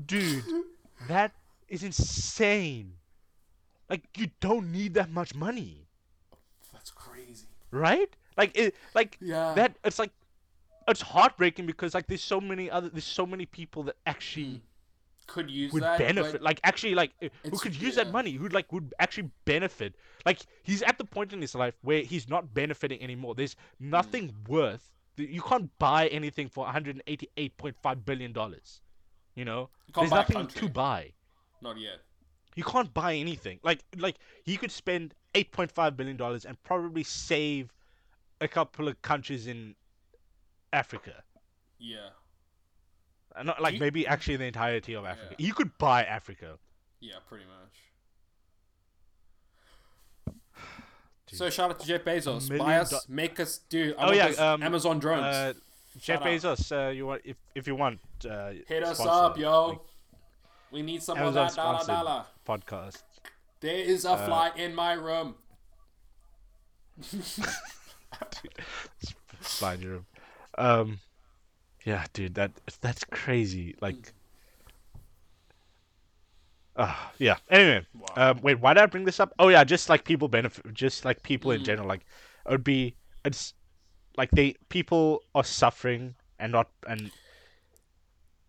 dude 0.04 0.44
that 1.08 1.32
is 1.68 1.82
insane 1.82 2.92
like 3.88 4.02
you 4.16 4.28
don't 4.40 4.70
need 4.70 4.94
that 4.94 5.10
much 5.10 5.34
money 5.34 5.86
That's 6.72 6.90
crazy. 6.90 7.46
right 7.70 8.08
like 8.36 8.56
it 8.56 8.74
like 8.94 9.16
Yeah. 9.20 9.54
that 9.54 9.76
it's 9.84 9.98
like 9.98 10.12
it's 10.88 11.02
heartbreaking 11.02 11.66
because 11.66 11.94
like 11.94 12.06
there's 12.06 12.22
so 12.22 12.40
many 12.40 12.70
other 12.70 12.88
there's 12.88 13.04
so 13.04 13.26
many 13.26 13.46
people 13.46 13.82
that 13.84 13.96
actually 14.06 14.62
Could 15.26 15.50
use 15.50 15.72
would 15.72 15.82
that. 15.82 15.98
benefit 15.98 16.42
like 16.42 16.60
actually 16.64 16.94
like 16.94 17.12
uh, 17.22 17.28
who 17.44 17.58
could 17.58 17.74
use 17.74 17.96
yeah. 17.96 18.04
that 18.04 18.12
money? 18.12 18.32
Who 18.32 18.48
like 18.48 18.72
would 18.72 18.94
actually 18.98 19.30
benefit? 19.44 19.94
Like 20.24 20.40
he's 20.62 20.82
at 20.82 20.98
the 20.98 21.04
point 21.04 21.32
in 21.32 21.40
his 21.40 21.54
life 21.54 21.74
where 21.82 22.02
he's 22.02 22.28
not 22.28 22.54
benefiting 22.54 23.02
anymore. 23.02 23.34
There's 23.34 23.56
nothing 23.80 24.34
worth 24.48 24.92
you 25.16 25.40
can't 25.42 25.70
buy 25.78 26.08
anything 26.08 26.48
for 26.48 26.66
188.5 26.66 28.04
billion 28.04 28.32
dollars 28.32 28.82
you 29.36 29.44
know? 29.44 29.68
Can't 29.94 30.10
there's 30.10 30.28
nothing 30.28 30.46
to 30.48 30.68
buy. 30.68 31.12
Not 31.62 31.78
yet. 31.78 32.00
you 32.56 32.64
can't 32.64 32.92
buy 32.92 33.14
anything. 33.14 33.60
Like 33.62 33.84
like 33.96 34.16
he 34.44 34.56
could 34.56 34.72
spend 34.72 35.14
8.5 35.34 35.96
billion 35.96 36.16
dollars 36.16 36.44
and 36.44 36.60
probably 36.64 37.04
save 37.04 37.72
a 38.40 38.48
couple 38.48 38.88
of 38.88 39.00
countries 39.02 39.46
in 39.46 39.74
africa 40.76 41.22
Yeah. 41.78 42.10
Uh, 43.34 43.42
not 43.42 43.60
like 43.60 43.74
He- 43.74 43.80
maybe 43.80 44.06
actually 44.06 44.36
the 44.36 44.44
entirety 44.46 44.94
of 44.94 45.04
africa 45.04 45.34
Yeah. 45.38 45.46
he 45.46 45.52
could 45.52 45.76
buy 45.78 46.04
africa 46.04 46.58
Yeah, 47.00 47.16
pretty 47.28 47.44
much. 47.46 47.76
Dude. 51.26 51.38
So 51.38 51.50
shout 51.50 51.70
out 51.70 51.80
to 51.80 51.86
Jeff 51.86 52.04
Bezos. 52.04 52.56
Buy 52.56 52.76
us, 52.78 52.90
do- 52.90 52.98
make 53.12 53.40
us 53.40 53.58
do. 53.68 53.94
I 53.98 54.08
Oh, 54.08 54.12
yeah, 54.12 54.26
um, 54.52 54.62
Amazon 54.62 54.98
drones. 55.00 55.24
Uh, 55.24 55.52
Jeff 55.98 56.20
out. 56.20 56.26
Bezos, 56.28 56.70
uh, 56.72 56.90
you 56.90 57.06
want 57.06 57.22
if 57.24 57.36
if 57.54 57.66
you 57.66 57.74
want, 57.74 58.00
uh, 58.30 58.52
Hit 58.68 58.82
us 58.84 59.00
up, 59.00 59.36
yo. 59.38 59.66
like, 59.68 59.78
we 60.70 60.82
need 60.82 61.02
some 61.02 61.18
of 61.18 61.32
that 61.34 61.54
dollar 61.54 61.84
dollar. 61.86 62.24
podcast. 62.46 63.02
There 63.60 63.74
is 63.94 64.04
a 64.04 64.10
Uh, 64.12 64.26
fly 64.26 64.50
in 64.56 64.74
my 64.74 64.92
room. 64.92 65.34
Fly 69.40 69.74
in 69.74 69.82
your 69.82 69.92
room. 69.92 70.06
Um, 70.58 71.00
yeah, 71.84 72.06
dude, 72.12 72.34
that 72.34 72.52
that's 72.80 73.04
crazy. 73.04 73.74
Like, 73.80 74.14
ah, 76.76 77.12
yeah. 77.18 77.36
Anyway, 77.50 77.86
Wow. 77.94 78.14
um, 78.16 78.40
wait, 78.42 78.60
why 78.60 78.74
did 78.74 78.82
I 78.82 78.86
bring 78.86 79.04
this 79.04 79.20
up? 79.20 79.32
Oh 79.38 79.48
yeah, 79.48 79.64
just 79.64 79.88
like 79.88 80.04
people 80.04 80.28
benefit, 80.28 80.72
just 80.74 81.04
like 81.04 81.22
people 81.22 81.50
in 81.50 81.62
Mm. 81.62 81.64
general. 81.64 81.88
Like, 81.88 82.04
it 82.46 82.50
would 82.50 82.64
be 82.64 82.96
it's 83.24 83.54
like 84.16 84.30
they 84.32 84.54
people 84.68 85.24
are 85.34 85.44
suffering 85.44 86.14
and 86.38 86.52
not 86.52 86.70
and 86.88 87.12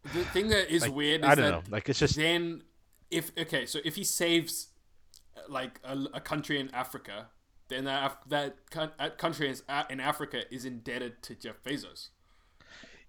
The 0.03 0.23
thing 0.23 0.47
that 0.49 0.69
is 0.73 0.83
like, 0.83 0.93
weird 0.93 1.23
is 1.23 1.29
I 1.29 1.35
don't 1.35 1.45
that 1.45 1.47
know. 1.47 1.63
Like 1.69 1.89
it's 1.89 1.99
just 1.99 2.15
then 2.15 2.63
if 3.11 3.31
okay, 3.37 3.65
so 3.65 3.79
if 3.83 3.95
he 3.95 4.03
saves 4.03 4.67
like 5.49 5.79
a, 5.83 5.97
a 6.13 6.21
country 6.21 6.59
in 6.59 6.73
Africa, 6.73 7.27
then 7.69 7.83
that 7.85 8.17
that, 8.27 8.55
that 8.97 9.17
country 9.17 9.49
is 9.49 9.63
a- 9.69 9.85
in 9.89 9.99
Africa 9.99 10.43
is 10.53 10.65
indebted 10.65 11.21
to 11.23 11.35
Jeff 11.35 11.61
Bezos. 11.63 12.09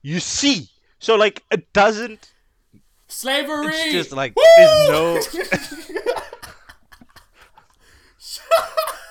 You 0.02 0.20
see, 0.20 0.68
so 0.98 1.16
like 1.16 1.42
it 1.50 1.72
doesn't. 1.72 2.32
Slavery. 3.08 3.68
It's 3.74 3.92
just 3.92 4.12
like 4.12 4.34
Woo! 4.36 4.42
there's 4.56 4.88
no. 4.90 5.20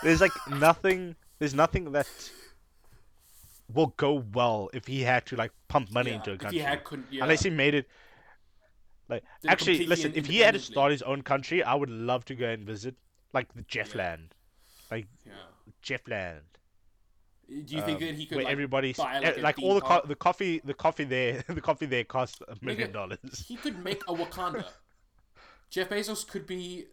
There's 0.03 0.21
like 0.21 0.31
nothing. 0.49 1.15
There's 1.39 1.53
nothing 1.55 1.91
that 1.93 2.07
will 3.73 3.93
go 3.97 4.23
well 4.33 4.69
if 4.73 4.87
he 4.87 5.01
had 5.01 5.25
to 5.27 5.35
like 5.35 5.51
pump 5.67 5.91
money 5.91 6.11
Yeah, 6.11 6.17
into 6.17 6.33
a 6.33 6.37
country. 6.37 6.59
he 6.59 6.63
had 6.63 6.81
yeah. 7.11 7.23
Unless 7.23 7.43
he 7.43 7.49
made 7.49 7.73
it. 7.73 7.87
Like 9.09 9.23
it 9.43 9.49
actually, 9.49 9.85
listen. 9.85 10.11
If 10.15 10.25
he 10.27 10.39
had 10.39 10.53
to 10.53 10.59
start 10.59 10.91
his 10.91 11.01
own 11.01 11.21
country, 11.21 11.63
I 11.63 11.73
would 11.75 11.89
love 11.89 12.25
to 12.25 12.35
go 12.35 12.47
and 12.47 12.65
visit, 12.65 12.95
like 13.33 13.51
the 13.53 13.63
Jeffland, 13.63 14.29
like 14.91 15.07
yeah. 15.25 15.33
Jeffland. 15.83 16.41
Do 17.49 17.75
you 17.75 17.81
think 17.81 18.01
um, 18.01 18.07
that 18.07 18.15
he 18.15 18.25
could 18.25 18.35
where 18.37 18.43
like, 18.45 18.51
everybody's 18.51 18.97
buy, 18.97 19.15
eh, 19.15 19.19
like, 19.21 19.37
like, 19.41 19.59
all 19.61 19.75
the 19.75 19.81
co- 19.81 20.01
the 20.05 20.15
coffee 20.15 20.59
the 20.65 20.73
coffee 20.73 21.05
there 21.05 21.43
the 21.47 21.61
coffee 21.61 21.85
there 21.85 22.03
costs 22.03 22.39
a 22.47 22.55
million 22.61 22.91
dollars. 22.91 23.45
He 23.47 23.55
could 23.55 23.83
make 23.83 24.03
a 24.07 24.13
Wakanda. 24.13 24.65
Jeff 25.69 25.89
Bezos 25.89 26.27
could 26.27 26.45
be. 26.45 26.85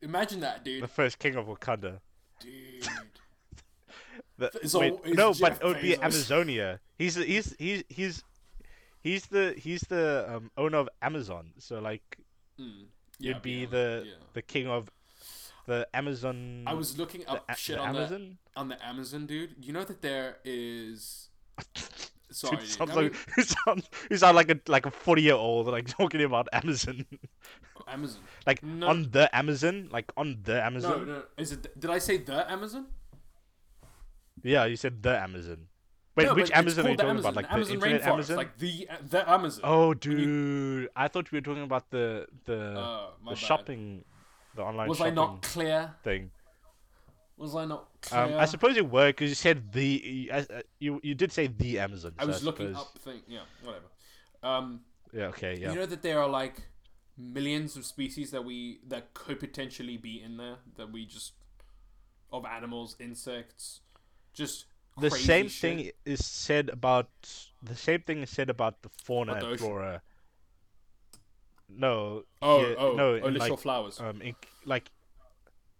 Imagine 0.00 0.40
that, 0.40 0.64
dude. 0.64 0.82
The 0.82 0.88
first 0.88 1.18
king 1.18 1.34
of 1.36 1.46
Wakanda. 1.46 2.00
Dude. 2.40 2.86
The, 4.38 4.50
So 4.66 4.80
wait, 4.80 4.94
no, 5.14 5.32
Jeff 5.32 5.40
but 5.40 5.62
it 5.62 5.66
would 5.66 5.80
be 5.82 5.92
Bezos- 5.92 6.02
Amazonia. 6.02 6.80
He's 6.98 7.14
he's 7.16 7.54
he's 7.58 7.84
he's 7.88 8.24
he's 9.02 9.26
the 9.26 9.54
he's 9.58 9.80
the 9.82 10.26
um, 10.36 10.50
owner 10.56 10.78
of 10.78 10.88
Amazon. 11.02 11.52
So 11.58 11.78
like 11.80 12.18
Mm. 12.60 12.84
you'd 13.18 13.36
Yeah, 13.36 13.38
be 13.40 13.50
yeah, 13.52 13.66
the 13.70 14.02
yeah. 14.06 14.12
the 14.34 14.42
king 14.42 14.66
of 14.68 14.90
the 15.66 15.86
Amazon. 15.94 16.64
I 16.66 16.74
was 16.74 16.98
looking 16.98 17.22
the, 17.22 17.30
up 17.32 17.44
A- 17.48 17.54
shit 17.56 17.76
the 17.76 17.82
on 17.82 17.88
Amazon. 17.96 18.38
the 18.54 18.60
on 18.60 18.68
the 18.68 18.86
Amazon, 18.86 19.26
dude. 19.26 19.54
You 19.60 19.72
know 19.72 19.84
that 19.84 20.02
there 20.02 20.36
is. 20.44 21.28
Sorry, 22.30 22.56
Dude, 22.56 22.66
sounds 22.66 22.94
like, 22.96 23.14
you 23.36 23.42
sound 23.66 23.82
you 24.10 24.16
sound 24.16 24.36
like 24.36 24.50
a 24.50 24.58
like 24.66 24.86
a 24.86 24.90
forty 24.90 25.20
year 25.20 25.34
old 25.34 25.66
like 25.66 25.86
talking 25.98 26.22
about 26.22 26.48
Amazon, 26.54 27.04
Amazon. 27.86 28.22
like 28.46 28.62
No. 28.62 28.88
on 28.88 29.10
the 29.10 29.28
Amazon, 29.36 29.90
like 29.92 30.10
on 30.16 30.38
the 30.42 30.64
Amazon. 30.64 31.06
no. 31.06 31.12
no, 31.12 31.22
Is 31.36 31.52
it? 31.52 31.78
Did 31.78 31.90
I 31.90 31.98
say 31.98 32.16
the 32.16 32.50
Amazon? 32.50 32.86
Yeah, 34.42 34.64
you 34.64 34.76
said 34.76 35.02
the 35.02 35.18
Amazon. 35.20 35.66
Wait, 36.16 36.24
No, 36.26 36.34
which 36.34 36.50
Amazon 36.52 36.86
are 36.86 36.90
you 36.90 36.96
the 36.96 37.02
talking 37.02 37.18
about? 37.20 37.28
Amazon. 37.28 37.34
Like 37.34 37.46
the 37.48 37.52
Amazon 37.54 37.74
internet 37.74 38.00
rainforest, 38.02 38.12
Amazon? 38.12 38.36
like 38.36 38.58
the 38.58 38.88
the 39.10 39.30
Amazon. 39.30 39.60
Oh, 39.64 39.94
dude! 39.94 40.88
I 40.96 41.08
thought 41.08 41.30
we 41.32 41.36
were 41.36 41.42
talking 41.42 41.62
about 41.64 41.90
the 41.90 42.26
the 42.44 42.60
Uh, 42.78 43.06
the 43.28 43.34
shopping, 43.34 44.04
the 44.54 44.62
online 44.62 44.88
Was 44.88 45.00
I 45.00 45.10
not 45.10 45.42
clear? 45.42 45.94
thing. 46.02 46.30
Was 47.36 47.54
I 47.56 47.64
not 47.64 47.88
clear? 48.02 48.20
Um, 48.22 48.34
I 48.34 48.44
suppose 48.44 48.76
you 48.76 48.84
were 48.84 49.08
because 49.08 49.30
you 49.30 49.34
said 49.34 49.72
the 49.72 49.84
you, 50.04 50.30
uh, 50.32 50.44
you 50.78 51.00
you 51.02 51.14
did 51.14 51.32
say 51.32 51.46
the 51.48 51.78
Amazon. 51.78 52.12
I 52.18 52.22
so 52.22 52.28
was 52.28 52.44
looking 52.44 52.68
suppose- 52.68 52.86
up 52.86 52.98
thing. 52.98 53.22
Yeah, 53.26 53.40
whatever. 53.62 53.86
Um, 54.42 54.80
Yeah. 55.12 55.24
Okay. 55.26 55.56
Yeah. 55.58 55.70
you 55.70 55.76
know 55.76 55.86
that 55.86 56.02
there 56.02 56.20
are 56.20 56.28
like 56.28 56.62
millions 57.18 57.76
of 57.76 57.84
species 57.84 58.30
that 58.30 58.44
we 58.44 58.80
that 58.88 59.12
could 59.14 59.38
potentially 59.40 59.96
be 59.96 60.20
in 60.22 60.36
there 60.36 60.56
that 60.76 60.90
we 60.92 61.04
just 61.06 61.32
of 62.32 62.44
animals, 62.46 62.96
insects, 62.98 63.80
just 64.32 64.64
the 64.98 65.10
same 65.10 65.48
shit. 65.48 65.60
thing 65.60 65.90
is 66.04 66.24
said 66.24 66.68
about 66.70 67.10
the 67.62 67.76
same 67.76 68.00
thing 68.02 68.22
is 68.22 68.30
said 68.30 68.48
about 68.50 68.82
the 68.82 68.88
fauna 69.04 69.34
and 69.34 69.58
flora. 69.58 70.02
No. 71.76 72.24
Oh, 72.40 72.58
here- 72.64 72.76
oh, 72.78 72.92
no, 72.94 73.08
oh, 73.14 73.28
literal 73.28 73.50
like, 73.50 73.58
flowers. 73.58 74.00
um, 74.00 74.20
in, 74.22 74.34
like, 74.64 74.90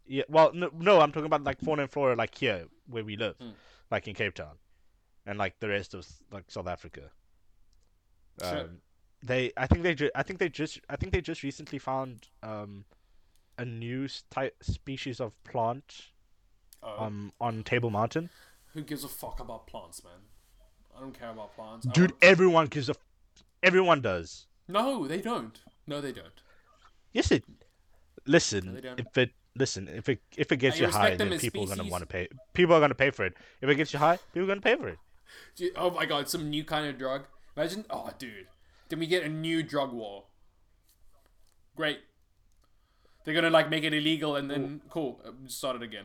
yeah. 0.07 0.25
Well, 0.29 0.53
no, 0.55 0.71
no, 0.79 1.01
I'm 1.01 1.13
talking 1.13 1.27
about 1.27 1.45
like 1.45 1.61
fauna 1.61 1.83
and 1.83 1.91
flora, 1.91 2.17
like 2.17 2.35
here 2.37 2.67
where 2.89 3.05
we 3.05 3.17
live, 3.17 3.39
Mm. 3.39 3.55
like 3.91 4.09
in 4.09 4.15
Cape 4.15 4.35
Town, 4.35 4.57
and 5.27 5.39
like 5.39 5.59
the 5.61 5.69
rest 5.69 5.95
of 5.95 6.07
like 6.31 6.51
South 6.51 6.67
Africa. 6.67 7.11
Sure. 8.43 8.61
Um, 8.61 8.79
they, 9.23 9.53
I 9.57 9.67
think 9.67 9.83
they, 9.83 9.95
ju- 9.95 10.11
I 10.15 10.23
think 10.23 10.39
they 10.41 10.49
just, 10.49 10.81
I 10.89 10.97
think 10.97 11.13
they 11.13 11.21
just 11.21 11.43
recently 11.43 11.79
found 11.79 12.29
um, 12.43 12.85
a 13.59 13.65
new 13.65 14.09
type 14.31 14.57
species 14.63 15.21
of 15.21 15.33
plant 15.45 16.09
Oh, 16.85 17.05
um 17.05 17.33
on 17.41 17.63
Table 17.63 17.91
Mountain. 17.91 18.29
who 18.75 18.83
gives 18.83 19.05
a 19.05 19.09
fuck 19.09 19.39
about 19.39 19.69
plants, 19.69 20.03
man? 20.03 20.13
I 20.97 21.01
don't 21.01 21.17
care 21.17 21.31
about 21.31 21.55
plants. 21.55 21.87
Dude, 21.87 22.13
everyone 22.21 22.67
gives 22.67 22.89
a, 22.89 22.95
everyone 23.63 24.01
does. 24.01 24.47
no, 24.67 25.07
they 25.07 25.21
don't. 25.21 25.61
No, 25.87 26.01
they 26.01 26.13
don't. 26.13 26.41
Yes, 27.13 27.31
it. 27.31 27.45
Listen, 28.27 28.81
they 28.81 28.89
if 28.97 29.19
it 29.19 29.31
listen, 29.57 29.89
if 29.89 30.09
it 30.09 30.21
if 30.37 30.53
it 30.53 30.57
gets 30.57 30.77
I 30.77 30.81
you 30.81 30.89
high, 30.89 31.17
then 31.17 31.39
people 31.39 31.65
are 31.65 31.77
gonna 31.77 31.89
want 31.89 32.03
to 32.03 32.07
pay. 32.07 32.29
People 32.55 32.75
are 32.77 32.81
gonna 32.81 32.95
pay 32.95 33.11
for 33.11 33.25
it. 33.25 33.35
If 33.61 33.69
it 33.69 33.75
gets 33.75 33.93
you 33.93 33.99
high, 33.99 34.19
people 34.33 34.45
are 34.45 34.55
gonna 34.55 34.61
pay 34.61 34.77
for 34.77 34.89
it. 34.89 34.99
Oh 35.77 35.91
my 35.91 36.07
god, 36.07 36.29
some 36.29 36.49
new 36.51 36.65
kind 36.65 36.87
of 36.87 36.99
drug. 36.99 37.25
Imagine, 37.57 37.85
oh 37.91 38.11
dude, 38.19 38.47
then 38.89 38.99
we 38.99 39.07
get 39.07 39.25
a 39.25 39.29
new 39.29 39.63
drug 39.63 39.93
war. 39.93 40.25
Great. 41.77 42.01
They're 43.25 43.35
gonna 43.35 43.51
like 43.51 43.71
make 43.71 43.85
it 43.85 43.95
illegal 43.95 44.37
and 44.37 44.51
then 44.51 44.83
cool, 44.91 45.21
uh, 45.25 45.31
start 45.47 45.77
it 45.77 45.83
again. 45.83 46.05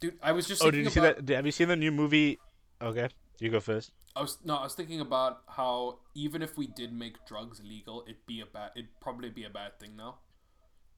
Dude, 0.00 0.14
I 0.22 0.32
was 0.32 0.46
just 0.46 0.62
Oh, 0.62 0.70
did 0.70 0.84
you 0.84 0.90
see 0.90 1.00
that? 1.00 1.28
Have 1.28 1.46
you 1.46 1.52
seen 1.52 1.68
the 1.68 1.76
new 1.76 1.90
movie? 1.90 2.38
Okay, 2.80 3.08
you 3.38 3.50
go 3.50 3.60
first. 3.60 3.92
I 4.14 4.20
was 4.22 4.38
no, 4.44 4.56
I 4.56 4.62
was 4.64 4.74
thinking 4.74 5.00
about 5.00 5.42
how 5.48 5.98
even 6.14 6.40
if 6.42 6.56
we 6.56 6.66
did 6.66 6.92
make 6.92 7.16
drugs 7.26 7.60
legal, 7.62 8.02
it'd 8.06 8.24
be 8.26 8.40
a 8.40 8.46
bad, 8.46 8.70
it'd 8.76 8.88
probably 9.00 9.28
be 9.30 9.44
a 9.44 9.50
bad 9.50 9.78
thing 9.78 9.96
now. 9.96 10.16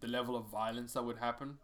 The 0.01 0.07
level 0.09 0.37
of 0.37 0.46
violence 0.46 0.92
that 0.92 1.03
would 1.05 1.18
happen. 1.18 1.59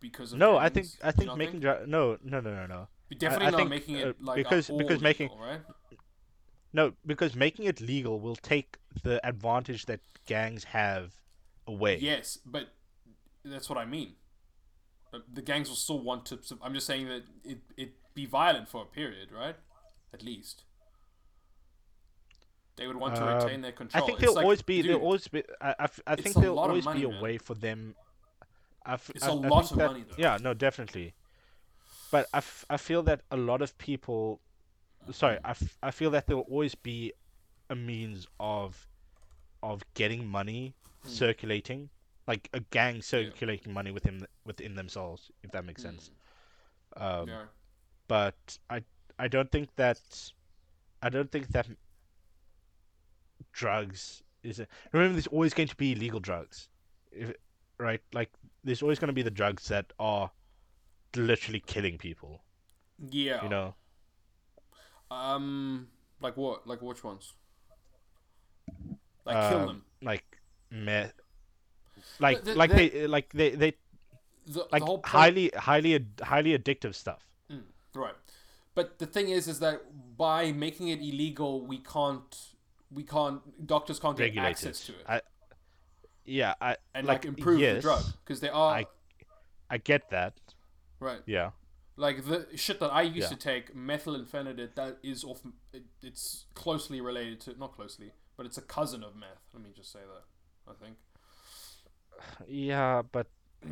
Because 0.00 0.32
of 0.32 0.38
No, 0.38 0.56
I 0.56 0.68
think. 0.68 0.86
I 1.02 1.10
think 1.12 1.34
making 1.36 1.60
dr- 1.60 1.86
no 1.88 2.18
no 2.22 2.40
no 2.40 2.54
no 2.54 2.66
no 2.66 2.88
We 3.10 3.16
definitely 3.16 3.46
I 3.48 3.50
not 3.50 3.56
think, 3.58 3.70
making 3.70 3.96
uh, 4.02 4.08
it 4.08 4.22
like 4.22 4.36
because- 4.36 4.68
because 4.68 5.00
making- 5.00 5.28
legal, 5.30 5.44
right. 5.44 5.60
no 6.72 6.92
because 7.04 7.34
making 7.34 7.64
it 7.66 7.80
legal 7.80 8.20
will 8.20 8.36
take 8.36 8.78
the 9.02 9.24
advantage 9.26 9.86
that 9.86 10.00
gangs 10.26 10.64
have 10.64 11.14
away. 11.66 11.98
Yes, 11.98 12.38
but 12.44 12.68
that's 13.44 13.68
what 13.68 13.78
I 13.78 13.84
mean. 13.84 14.16
Uh, 15.12 15.20
The 15.32 15.42
gangs 15.42 15.68
will 15.68 15.76
still 15.76 16.02
want 16.02 16.26
to. 16.26 16.38
I'm 16.62 16.74
just 16.74 16.86
saying 16.86 17.06
that 17.08 17.22
it 17.44 17.58
it 17.76 17.90
be 18.16 18.26
violent 18.26 18.66
for 18.68 18.82
a 18.82 18.86
period, 18.86 19.28
right? 19.30 19.56
At 20.12 20.22
least 20.24 20.64
they 22.76 22.86
would 22.86 22.96
want 22.96 23.14
to 23.16 23.22
Um, 23.26 23.34
retain 23.44 23.60
their 23.62 23.72
control. 23.72 24.02
I 24.02 24.06
think 24.06 24.18
there'll 24.18 24.34
like, 24.34 24.42
always 24.44 24.62
be 24.62 24.76
dude, 24.82 24.90
there'll 24.90 25.02
always 25.02 25.28
be 25.28 25.42
I, 25.60 25.74
I, 25.78 25.88
I 26.12 26.16
think 26.16 26.34
there'll 26.36 26.58
always 26.58 26.84
money, 26.84 27.00
be 27.00 27.06
a 27.06 27.10
man. 27.10 27.22
way 27.22 27.38
for 27.38 27.54
them. 27.54 27.94
I 28.84 28.94
f- 28.94 29.10
It's 29.14 29.24
I- 29.24 29.30
a 29.30 29.34
lot 29.34 29.70
of 29.70 29.78
that- 29.78 29.86
money, 29.92 30.04
though. 30.08 30.14
Yeah, 30.18 30.38
no, 30.40 30.52
definitely. 30.54 31.14
But 32.10 32.26
I, 32.32 32.38
f- 32.38 32.64
I 32.70 32.76
feel 32.76 33.02
that 33.04 33.22
a 33.30 33.36
lot 33.36 33.60
of 33.62 33.76
people, 33.78 34.40
sorry, 35.10 35.38
I, 35.44 35.50
f- 35.50 35.76
I 35.82 35.90
feel 35.90 36.10
that 36.12 36.26
there'll 36.26 36.42
always 36.54 36.74
be 36.74 37.12
a 37.70 37.74
means 37.74 38.26
of 38.40 38.88
of 39.62 39.82
getting 39.94 40.26
money 40.26 40.74
Hmm. 41.02 41.08
circulating, 41.08 41.90
like 42.28 42.48
a 42.52 42.60
gang 42.60 43.02
circulating 43.02 43.72
money 43.72 43.90
within 43.90 44.26
within 44.44 44.74
themselves, 44.76 45.30
if 45.42 45.50
that 45.52 45.64
makes 45.64 45.82
sense. 45.82 46.10
Um, 46.96 47.28
yeah. 47.28 47.44
But 48.08 48.58
I 48.70 48.82
I 49.18 49.28
don't 49.28 49.50
think 49.50 49.68
that 49.76 50.00
I 51.02 51.08
don't 51.08 51.30
think 51.30 51.48
that 51.48 51.66
drugs 53.52 54.22
is 54.42 54.60
a, 54.60 54.66
remember 54.92 55.14
there's 55.14 55.26
always 55.26 55.54
going 55.54 55.68
to 55.68 55.76
be 55.76 55.92
illegal 55.92 56.20
drugs, 56.20 56.68
if, 57.12 57.32
right? 57.78 58.00
Like 58.12 58.30
there's 58.64 58.82
always 58.82 58.98
going 58.98 59.08
to 59.08 59.14
be 59.14 59.22
the 59.22 59.30
drugs 59.30 59.68
that 59.68 59.92
are 59.98 60.30
literally 61.16 61.60
killing 61.66 61.98
people. 61.98 62.42
Yeah. 63.10 63.42
You 63.42 63.48
know, 63.48 63.74
Um. 65.10 65.88
Like 66.20 66.36
what? 66.36 66.66
Like 66.66 66.80
which 66.80 67.04
ones? 67.04 67.34
Like 69.26 69.50
kill 69.50 69.60
Um, 69.60 69.66
them. 69.66 69.84
like 70.02 70.24
meth, 70.70 71.12
like 72.20 72.42
the- 72.42 72.54
like 72.54 72.70
the- 72.70 72.76
they 72.88 73.06
like 73.06 73.30
they 73.32 73.50
they 73.50 73.74
The, 74.46 74.60
like 74.72 74.80
the 74.80 74.86
whole 74.86 75.00
highly 75.04 75.50
highly 75.56 75.94
ad- 75.96 76.20
highly 76.22 76.56
addictive 76.58 76.94
stuff. 76.94 77.25
Right. 77.96 78.14
But 78.74 78.98
the 78.98 79.06
thing 79.06 79.30
is, 79.30 79.48
is 79.48 79.58
that 79.60 79.82
by 80.16 80.52
making 80.52 80.88
it 80.88 81.00
illegal, 81.00 81.64
we 81.66 81.78
can't, 81.78 82.36
we 82.92 83.02
can't, 83.02 83.40
doctors 83.66 83.98
can't 83.98 84.16
get 84.16 84.24
Regulated. 84.24 84.50
access 84.52 84.84
to 84.86 84.92
it 84.92 85.04
I 85.08 85.20
yeah 86.24 86.54
I 86.60 86.76
and 86.94 87.06
like, 87.06 87.24
like, 87.24 87.24
improve 87.24 87.60
yes, 87.60 87.76
the 87.76 87.80
drug 87.82 88.04
because 88.24 88.40
they 88.40 88.48
are 88.50 88.74
I 88.80 88.86
I 89.70 89.78
get 89.78 90.10
that. 90.10 90.34
right. 91.00 91.20
Yeah. 91.26 91.50
Like 91.98 92.26
the 92.26 92.46
shit 92.56 92.78
that 92.80 92.92
I 92.92 93.02
used 93.02 93.30
Yeah. 93.30 93.36
to 93.36 93.36
take, 93.36 93.74
methylphenidate, 93.74 94.74
that 94.74 94.98
is 95.02 95.24
off. 95.24 95.40
It, 95.72 95.84
it's 96.02 96.44
closely 96.54 97.00
related 97.00 97.40
to, 97.42 97.58
not 97.58 97.72
closely, 97.74 98.12
but 98.36 98.44
it's 98.44 98.58
a 98.58 98.62
cousin 98.62 99.02
of 99.02 99.16
meth. 99.16 99.40
Let 99.54 99.62
me 99.62 99.70
just 99.74 99.90
say 99.90 100.00
that. 100.00 100.70
I 100.70 100.74
think. 100.84 100.96
Yeah, 102.48 103.02
but 103.10 103.26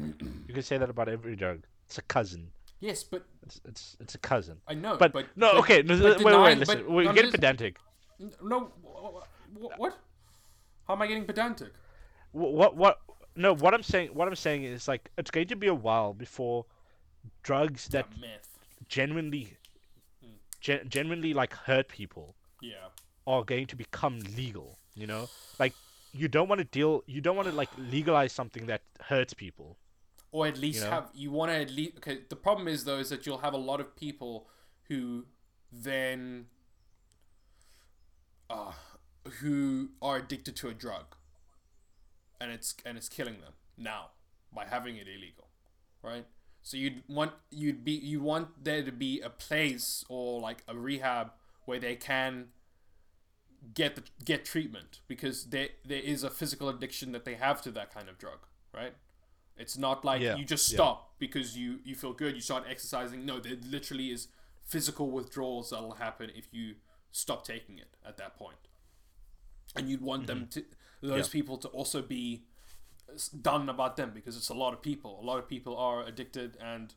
you 0.48 0.54
can 0.54 0.62
say 0.62 0.78
that 0.78 0.88
about 0.90 1.08
every 1.08 1.36
drug. 1.36 1.60
It's 1.86 1.98
a 1.98 2.02
cousin. 2.02 2.50
Yes, 2.84 3.02
but 3.02 3.24
It's 3.46 3.60
it's, 3.70 3.96
it's 4.00 4.14
a 4.14 4.18
cousin. 4.18 4.56
I 4.68 4.74
know. 4.74 4.96
But, 5.02 5.12
but 5.12 5.26
no, 5.36 5.52
but- 5.52 5.60
okay. 5.62 5.82
No, 5.82 5.96
but 5.98 6.18
wait, 6.18 6.24
wait, 6.24 6.32
denying- 6.32 6.44
wait. 6.44 6.58
Listen, 6.58 6.92
we're 6.94 7.12
getting 7.14 7.30
pedantic. 7.32 7.78
No. 8.42 8.58
wh- 8.84 9.22
wh- 9.58 9.78
What? 9.82 9.98
How 10.86 10.94
am 10.94 11.02
I 11.02 11.06
getting 11.06 11.24
pedantic? 11.24 11.72
Wh- 12.32 12.52
What 12.60 12.76
what 12.76 13.00
no, 13.44 13.54
what 13.54 13.72
I'm 13.74 13.82
saying, 13.82 14.08
what 14.18 14.28
I'm 14.28 14.36
saying 14.36 14.64
is 14.64 14.86
like 14.86 15.10
it's 15.18 15.30
going 15.30 15.48
to 15.48 15.56
be 15.56 15.68
a 15.68 15.74
while 15.86 16.12
before 16.12 16.66
drugs 17.42 17.88
that 17.88 18.06
genuinely, 18.88 19.44
Hmm. 20.22 20.36
gen- 20.60 20.88
genuinely 20.88 21.32
like 21.34 21.54
hurt 21.54 21.88
people 21.88 22.34
Yeah. 22.60 22.88
are 23.26 23.42
going 23.44 23.66
to 23.68 23.76
become 23.76 24.20
legal. 24.36 24.78
You 24.94 25.06
know, 25.06 25.28
like 25.58 25.72
you 26.12 26.28
don't 26.28 26.48
want 26.48 26.58
to 26.60 26.64
deal, 26.78 27.02
you 27.06 27.20
don't 27.20 27.36
want 27.36 27.48
to 27.48 27.54
like 27.62 27.70
legalize 27.78 28.32
something 28.32 28.66
that 28.66 28.82
hurts 29.00 29.32
people. 29.34 29.76
Or 30.34 30.48
at 30.48 30.58
least 30.58 30.82
know? 30.82 30.90
have 30.90 31.10
you 31.14 31.30
want 31.30 31.48
to 31.52 31.56
at 31.56 31.70
least 31.70 31.92
okay 31.96 32.18
the 32.28 32.34
problem 32.34 32.66
is 32.66 32.82
though 32.84 32.98
is 32.98 33.08
that 33.08 33.24
you'll 33.24 33.38
have 33.38 33.54
a 33.54 33.64
lot 33.70 33.80
of 33.80 33.94
people 33.94 34.48
who 34.88 35.24
then 35.72 36.46
uh, 38.50 38.72
who 39.40 39.90
are 40.02 40.16
addicted 40.16 40.56
to 40.56 40.68
a 40.68 40.74
drug 40.74 41.14
and 42.40 42.50
it's 42.50 42.74
and 42.84 42.98
it's 42.98 43.08
killing 43.08 43.40
them 43.40 43.52
now 43.78 44.10
by 44.52 44.64
having 44.64 44.96
it 44.96 45.06
illegal 45.06 45.48
right 46.02 46.26
so 46.62 46.76
you'd 46.76 47.04
want 47.08 47.30
you'd 47.52 47.84
be 47.84 47.92
you 47.92 48.20
want 48.20 48.64
there 48.64 48.82
to 48.82 48.90
be 48.90 49.20
a 49.20 49.30
place 49.30 50.04
or 50.08 50.40
like 50.40 50.64
a 50.66 50.74
rehab 50.76 51.30
where 51.64 51.78
they 51.78 51.94
can 51.94 52.46
get 53.72 53.94
the, 53.94 54.02
get 54.24 54.44
treatment 54.44 54.98
because 55.06 55.46
there 55.46 55.68
there 55.84 56.02
is 56.02 56.24
a 56.24 56.30
physical 56.30 56.68
addiction 56.68 57.12
that 57.12 57.24
they 57.24 57.34
have 57.34 57.62
to 57.62 57.70
that 57.70 57.94
kind 57.94 58.08
of 58.08 58.18
drug 58.18 58.40
right 58.74 58.94
it's 59.56 59.76
not 59.78 60.04
like 60.04 60.20
Yeah, 60.22 60.36
you 60.36 60.44
just 60.44 60.70
yeah. 60.70 60.76
stop 60.76 61.12
because 61.18 61.56
you 61.56 61.78
you 61.84 61.94
feel 61.94 62.12
good. 62.12 62.34
You 62.34 62.40
start 62.40 62.64
exercising. 62.68 63.24
No, 63.26 63.38
there 63.40 63.56
literally 63.68 64.10
is 64.10 64.28
physical 64.66 65.10
withdrawals 65.10 65.70
that'll 65.70 65.94
happen 65.94 66.30
if 66.34 66.48
you 66.52 66.74
stop 67.12 67.44
taking 67.46 67.78
it 67.78 67.88
at 68.06 68.16
that 68.16 68.36
point. 68.36 68.56
And 69.76 69.88
you'd 69.88 70.00
want 70.02 70.26
them 70.26 70.48
to 70.52 70.60
those 70.60 71.10
Mm-hmm. 71.10 71.16
Yeah. 71.18 71.22
people 71.32 71.58
to 71.58 71.68
also 71.68 72.00
be 72.02 72.44
done 73.42 73.68
about 73.68 73.96
them 73.96 74.12
because 74.14 74.36
it's 74.36 74.48
a 74.48 74.54
lot 74.54 74.72
of 74.72 74.80
people. 74.80 75.20
A 75.20 75.24
lot 75.24 75.38
of 75.38 75.46
people 75.48 75.76
are 75.76 76.02
addicted 76.04 76.56
and 76.60 76.94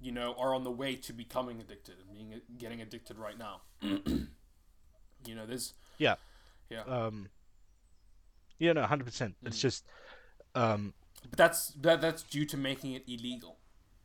you 0.00 0.10
know 0.12 0.34
are 0.38 0.54
on 0.54 0.64
the 0.64 0.70
way 0.70 0.96
to 0.96 1.12
becoming 1.12 1.60
addicted 1.60 1.96
and 2.00 2.10
being 2.12 2.40
getting 2.58 2.80
addicted 2.80 3.18
right 3.18 3.38
now. 3.38 3.60
you 3.82 5.34
know, 5.34 5.46
there's 5.46 5.74
Yeah. 5.98 6.14
Yeah. 6.70 6.82
Um. 6.82 7.28
Yeah, 8.58 8.72
no, 8.72 8.82
hundred 8.82 9.04
percent. 9.04 9.34
It's 9.44 9.60
just, 9.60 9.84
um, 10.54 10.94
But 11.30 11.36
that's 11.38 11.68
that 11.68 12.00
that's 12.00 12.22
due 12.22 12.44
to 12.46 12.56
making 12.56 12.92
it 12.92 13.04
illegal 13.08 13.58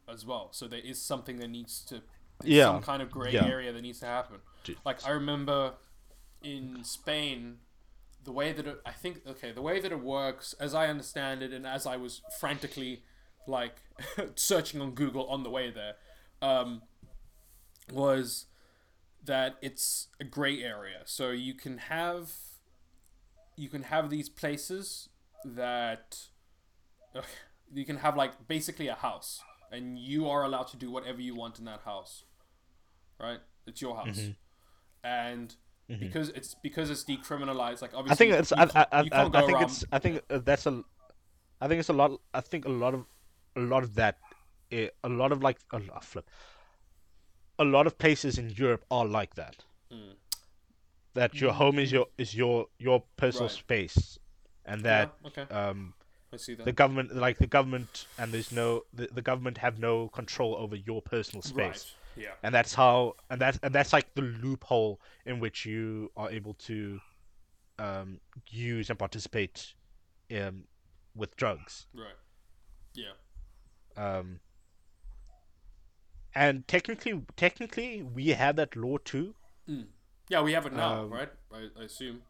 as 0.08 0.26
well. 0.26 0.50
So 0.52 0.68
there 0.68 0.80
is 0.80 1.02
something 1.02 1.38
that 1.38 1.50
needs 1.50 1.84
to 1.86 2.02
Yeah. 2.44 2.66
some 2.66 2.82
kind 2.82 3.02
of 3.02 3.12
gray 3.12 3.34
Yeah. 3.34 3.46
area 3.46 3.72
that 3.74 3.82
needs 3.82 4.00
to 4.00 4.06
happen. 4.06 4.38
Like 4.86 5.06
I 5.06 5.12
remember 5.12 5.76
in 6.42 6.84
Spain 6.84 7.60
the 8.24 8.32
way 8.32 8.52
that 8.54 8.66
it, 8.68 8.82
I 8.86 8.92
think 8.92 9.26
okay, 9.28 9.52
the 9.52 9.62
way 9.62 9.80
that 9.80 9.92
it 9.92 10.00
works 10.02 10.54
as 10.54 10.74
I 10.74 10.88
understand 10.88 11.42
it 11.44 11.52
and 11.54 11.66
as 11.66 11.86
I 11.86 11.98
was 11.98 12.22
frantically 12.40 13.04
like 13.48 13.78
searching 14.36 14.82
on 14.82 14.92
Google 14.92 15.28
on 15.28 15.44
the 15.44 15.50
way 15.50 15.70
there 15.72 15.96
um, 16.42 16.82
was 17.92 18.46
that 19.24 19.58
it's 19.62 20.08
a 20.20 20.24
gray 20.24 20.64
area. 20.64 21.02
So 21.06 21.32
you 21.32 21.54
can 21.54 21.78
have 21.78 22.32
you 23.56 23.70
can 23.70 23.84
have 23.84 24.10
these 24.10 24.30
places 24.30 25.10
that 25.44 26.28
you 27.74 27.86
can 27.86 27.98
have 27.98 28.16
like 28.16 28.48
basically 28.48 28.88
a 28.88 28.96
house 28.96 29.42
and 29.72 29.98
you 30.00 30.28
are 30.30 30.44
allowed 30.44 30.68
to 30.68 30.78
do 30.78 30.90
whatever 30.92 31.22
you 31.22 31.36
want 31.36 31.60
in 31.60 31.66
that 31.66 31.82
house 31.86 32.24
right 33.20 33.40
it's 33.68 33.82
your 33.82 33.96
house 33.96 34.30
and 35.04 35.56
because 36.00 36.30
it's 36.30 36.56
because 36.62 36.90
it's 36.92 37.04
decriminalized 37.04 37.82
like 37.82 37.94
obviously 37.96 38.12
I 38.14 38.16
think 38.16 38.40
it's. 38.40 38.52
you 38.52 38.58
I, 38.58 38.66
can't- 38.68 38.88
I, 38.92 38.98
I, 39.22 39.26
I 39.26 39.30
go 39.30 39.40
think 39.48 39.54
around- 39.58 39.64
it's. 39.64 39.86
I 39.92 40.00
think 40.00 40.22
uh, 40.30 40.38
that's 40.38 40.66
a. 40.68 40.84
I 41.62 41.68
think 41.68 41.80
it's 41.80 41.90
a 41.90 41.94
lot. 41.94 42.12
I 42.32 42.42
think 42.42 42.66
a 42.66 42.70
lot 42.70 42.94
of, 42.94 43.06
a 43.56 43.60
lot 43.60 43.82
of 43.84 43.96
that, 43.96 44.18
eh, 44.72 44.90
a 45.04 45.10
lot 45.10 45.32
of 45.32 45.42
like 45.42 45.58
a 45.74 45.80
lot, 45.80 46.04
flip. 46.04 46.30
A 47.58 47.64
lot 47.64 47.88
of 47.88 47.98
places 47.98 48.38
in 48.38 48.52
Europe 48.52 48.86
are 48.92 49.04
like 49.06 49.34
that. 49.34 49.66
Hmm. 49.92 50.12
That 51.16 51.42
your 51.42 51.54
home 51.54 51.80
is 51.80 51.92
your 51.92 52.06
is 52.20 52.36
your 52.36 52.68
your 52.78 53.04
personal 53.18 53.48
Right. 53.48 53.58
space, 53.58 54.20
and 54.66 54.84
that 54.84 55.12
yeah, 55.24 55.28
okay 55.28 55.54
um 55.54 55.96
i 56.34 56.38
see 56.38 56.56
that. 56.56 56.66
The 56.66 56.72
government 56.72 57.16
like 57.16 57.38
the 57.38 57.48
government 57.48 58.06
and 58.18 58.32
there's 58.32 58.52
no 58.52 58.84
the, 58.94 59.08
the 59.12 59.22
government 59.22 59.58
have 59.58 59.80
no 59.80 60.10
control 60.10 60.56
over 60.56 60.76
your 60.76 61.02
personal 61.02 61.42
space. 61.42 61.58
right 61.58 61.94
yeah. 62.20 62.32
And 62.44 62.54
that's 62.54 62.74
how 62.74 63.16
and 63.30 63.40
that's 63.40 63.60
and 63.64 63.74
that's 63.74 63.94
like 63.94 64.14
the 64.14 64.22
loophole 64.22 65.00
in 65.26 65.40
which 65.40 65.66
you 65.66 66.12
are 66.18 66.30
able 66.30 66.54
to 66.56 67.00
um, 67.78 68.20
use 68.50 68.90
and 68.90 69.00
participate 69.00 69.74
um, 70.36 70.66
with 71.16 71.36
drugs. 71.38 71.88
Right. 71.94 72.16
Yeah. 72.94 73.14
Um, 73.96 74.40
and 76.36 76.68
technically 76.68 77.22
technically 77.38 78.04
we 78.04 78.30
have 78.30 78.58
that 78.58 78.76
law 78.76 78.98
too. 78.98 79.36
Yeah 80.30 80.42
we 80.42 80.54
have 80.54 80.66
it 80.66 80.74
now 80.74 81.04
Um, 81.04 81.10
right? 81.10 81.30
I, 81.54 81.70
I 81.80 81.84
assume 81.86 82.22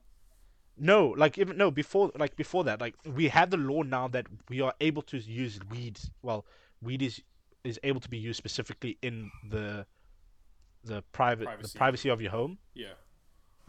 no 0.80 1.10
like 1.18 1.38
even 1.38 1.58
no 1.58 1.70
before 1.72 2.12
like 2.18 2.36
before 2.36 2.63
that 2.63 2.80
like 2.80 2.96
we 3.15 3.28
have 3.28 3.50
the 3.50 3.58
law 3.58 3.82
now 3.82 4.08
that 4.08 4.26
we 4.50 4.62
are 4.62 4.74
able 4.80 5.02
to 5.02 5.18
use 5.18 5.60
weed 5.70 6.00
well 6.22 6.46
weed 6.82 7.02
is 7.02 7.22
is 7.63 7.80
able 7.84 8.00
to 8.00 8.10
be 8.10 8.18
used 8.18 8.38
specifically 8.38 8.98
in 9.02 9.30
the 9.50 9.86
the 10.86 11.04
private 11.12 11.46
Privacy. 11.46 11.74
the 11.74 11.78
privacy 11.78 12.10
of 12.10 12.22
your 12.22 12.32
home 12.32 12.58
yeah 12.74 12.94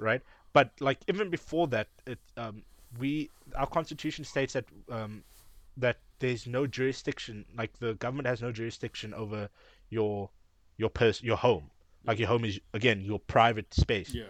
right? 0.01 0.23
But 0.53 0.73
like 0.81 0.99
even 1.09 1.31
before 1.31 1.68
that, 1.68 1.88
it 2.07 2.18
um 2.37 2.62
we 2.99 3.31
our 3.55 3.66
constitution 3.66 4.25
states 4.25 4.55
that 4.55 4.64
um 4.90 5.23
that 5.77 5.99
there's 6.18 6.46
no 6.46 6.66
jurisdiction, 6.66 7.44
like 7.57 7.79
the 7.79 7.94
government 7.94 8.27
has 8.27 8.42
no 8.42 8.51
jurisdiction 8.51 9.14
over 9.14 9.49
your 9.90 10.31
your 10.77 10.90
pers 10.90 11.23
your 11.23 11.37
home. 11.37 11.70
Like 12.05 12.18
your 12.18 12.29
home 12.29 12.44
is 12.44 12.59
again 12.75 13.03
your 13.03 13.20
private 13.20 13.73
space. 13.75 14.14
yeah 14.14 14.25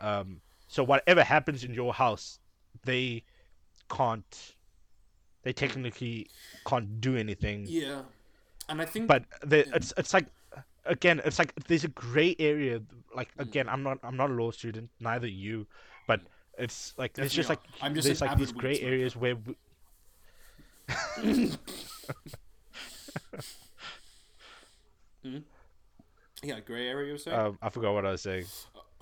Um, 0.00 0.40
so 0.68 0.82
whatever 0.82 1.22
happens 1.22 1.64
in 1.64 1.74
your 1.74 1.92
house, 1.94 2.38
they 2.84 3.22
can't. 3.90 4.54
They 5.42 5.52
technically 5.52 6.28
can't 6.66 7.00
do 7.00 7.16
anything. 7.16 7.66
yeah 7.68 8.00
and 8.68 8.80
i 8.80 8.86
think 8.86 9.06
But 9.06 9.24
the, 9.42 9.68
it's 9.76 9.92
it's 9.96 10.14
like 10.14 10.26
again, 10.86 11.20
it's 11.24 11.38
like 11.38 11.54
there's 11.66 11.84
a 11.84 11.88
gray 11.88 12.34
area. 12.38 12.80
Like 13.14 13.34
Mm. 13.36 13.42
again, 13.42 13.68
I'm 13.68 13.82
not 13.82 13.98
I'm 14.02 14.16
not 14.16 14.30
a 14.30 14.32
law 14.32 14.50
student, 14.50 14.90
neither 15.00 15.26
you, 15.26 15.66
but 16.06 16.20
it's 16.58 16.94
like 16.96 17.18
it's 17.18 17.34
just 17.34 17.48
like 17.48 17.60
I'm 17.80 17.94
just 17.94 18.06
there's 18.06 18.20
like 18.20 18.38
these 18.38 18.52
gray 18.52 18.80
areas 18.80 19.16
where. 19.16 19.36
We... 19.36 19.56
yeah 26.42 26.60
gray 26.60 26.88
area 26.88 27.16
Um, 27.32 27.58
I 27.62 27.70
forgot 27.70 27.94
what 27.94 28.04
I 28.04 28.10
was 28.12 28.20
saying. 28.22 28.44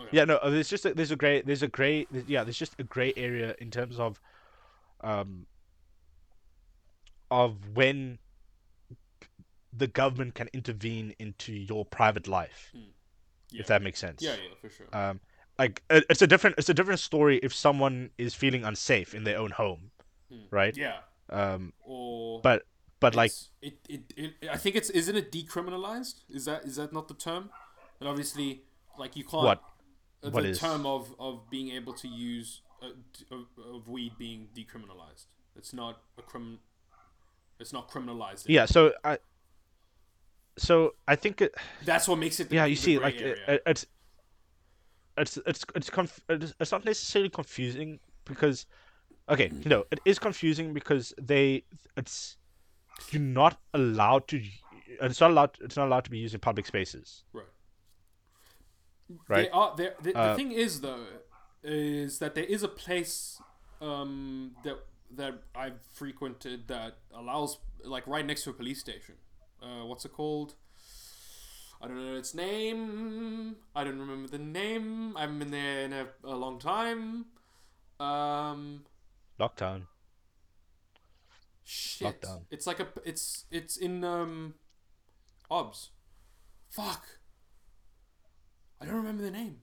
Okay. 0.02 0.16
Yeah, 0.16 0.24
no, 0.24 0.38
there's 0.50 0.68
just 0.68 0.84
a, 0.84 0.94
there's 0.94 1.10
a 1.10 1.16
gray 1.16 1.42
there's 1.42 1.62
a 1.62 1.68
there's- 1.68 2.28
yeah 2.28 2.44
there's 2.44 2.58
just 2.58 2.74
a 2.78 2.84
gray 2.84 3.12
area 3.16 3.54
in 3.58 3.70
terms 3.70 3.98
of, 3.98 4.20
um. 5.00 5.46
Of 7.30 7.56
when. 7.74 8.18
The 9.74 9.86
government 9.86 10.34
can 10.34 10.50
intervene 10.52 11.14
into 11.18 11.52
your 11.54 11.86
private 11.86 12.28
life, 12.28 12.72
yeah. 12.74 13.60
if 13.62 13.68
that 13.68 13.80
makes 13.82 13.98
sense. 13.98 14.20
yeah 14.20 14.32
yeah 14.32 14.54
for 14.60 14.68
sure 14.68 14.86
um 14.92 15.18
like 15.58 15.82
it's 15.88 16.20
a 16.20 16.26
different 16.26 16.56
it's 16.58 16.68
a 16.68 16.74
different 16.74 17.00
story 17.00 17.38
if 17.42 17.54
someone 17.54 18.10
is 18.18 18.34
feeling 18.34 18.64
unsafe 18.64 19.14
in 19.14 19.24
their 19.24 19.38
own 19.38 19.50
home 19.50 19.90
right 20.50 20.76
yeah 20.76 20.96
um 21.30 21.72
or 21.86 22.40
but 22.42 22.64
but 23.00 23.14
like 23.14 23.32
it, 23.62 23.78
it, 23.88 24.12
it 24.16 24.34
I 24.50 24.56
think 24.56 24.76
it's 24.76 24.90
isn't 24.90 25.16
it 25.16 25.32
decriminalized? 25.32 26.20
Is 26.30 26.44
that 26.44 26.64
is 26.64 26.76
that 26.76 26.92
not 26.92 27.08
the 27.08 27.14
term? 27.14 27.50
And 27.98 28.08
obviously, 28.08 28.62
like 28.98 29.16
you 29.16 29.24
can't. 29.24 29.42
What? 29.42 29.62
What 30.30 30.42
the 30.42 30.50
is? 30.50 30.58
term 30.58 30.86
of 30.86 31.14
of 31.18 31.50
being 31.50 31.70
able 31.72 31.92
to 31.94 32.08
use 32.08 32.60
uh, 32.82 32.86
of, 33.30 33.46
of 33.74 33.88
weed 33.88 34.12
being 34.18 34.48
decriminalized? 34.56 35.26
It's 35.56 35.72
not 35.72 36.00
a 36.18 36.22
crim. 36.22 36.58
It's 37.58 37.72
not 37.72 37.88
criminalized. 37.90 38.44
yeah 38.48 38.66
so 38.66 38.92
i 39.04 39.18
so 40.58 40.94
i 41.06 41.14
think 41.14 41.40
it, 41.40 41.54
That's 41.84 42.08
what 42.08 42.18
makes 42.18 42.40
it. 42.40 42.52
Yeah 42.52 42.64
you 42.64 42.74
see 42.76 42.98
like 42.98 43.20
it, 43.20 43.38
it's 43.66 43.86
it's 45.16 45.38
it's 45.46 45.64
it's 45.76 45.90
conf- 45.90 46.20
it's 46.28 46.54
it's 46.58 46.72
not 46.72 46.84
necessarily 46.84 47.28
confusing 47.30 48.00
because 48.24 48.66
okay 49.28 49.50
no 49.64 49.84
it 49.92 50.00
is 50.04 50.18
confusing 50.18 50.72
because 50.74 51.14
they 51.20 51.62
it's 51.96 52.36
you're 53.10 53.22
not 53.22 53.60
allowed 53.74 54.26
to 54.28 54.42
it's 55.00 55.20
not 55.20 55.30
allowed 55.30 55.56
it's 55.60 55.76
not 55.76 55.86
allowed 55.86 56.04
to 56.04 56.10
be 56.10 56.18
used 56.18 56.34
in 56.34 56.40
public 56.40 56.66
spaces 56.66 57.22
right. 57.32 57.46
Right 59.28 59.44
They 59.44 59.50
are 59.50 59.76
there. 59.76 59.94
The, 60.02 60.14
Uh, 60.16 60.28
the 60.28 60.34
thing 60.36 60.52
is 60.52 60.80
though, 60.80 61.06
is 61.62 62.18
that 62.18 62.34
there 62.34 62.44
is 62.44 62.62
a 62.62 62.68
place 62.68 63.40
um, 63.80 64.56
that 64.64 64.78
that 65.10 65.42
I've 65.54 65.80
frequented 65.92 66.68
that 66.68 66.98
allows 67.14 67.58
like 67.84 68.06
right 68.06 68.24
next 68.24 68.44
to 68.44 68.50
a 68.50 68.52
police 68.52 68.80
station. 68.80 69.16
Uh, 69.62 69.84
what's 69.86 70.04
it 70.04 70.12
called? 70.12 70.54
I 71.80 71.88
don't 71.88 71.96
know 71.96 72.16
its 72.16 72.34
name. 72.34 73.56
I 73.74 73.84
don't 73.84 73.98
remember 73.98 74.28
the 74.28 74.38
name. 74.38 75.16
I 75.16 75.22
haven't 75.22 75.40
been 75.40 75.50
there 75.50 75.80
in 75.82 75.92
a, 75.92 76.06
a 76.24 76.36
long 76.36 76.58
time. 76.60 77.26
Um, 77.98 78.84
lockdown 79.38 79.86
Shit. 81.64 82.20
Lockdown. 82.20 82.42
It's 82.50 82.66
like 82.66 82.80
a. 82.80 82.88
It's 83.04 83.44
it's 83.50 83.76
in 83.76 84.04
um. 84.04 84.54
Obs. 85.50 85.90
Fuck. 86.70 87.18
I 88.82 88.86
don't 88.86 88.96
remember 88.96 89.22
the 89.22 89.30
name. 89.30 89.58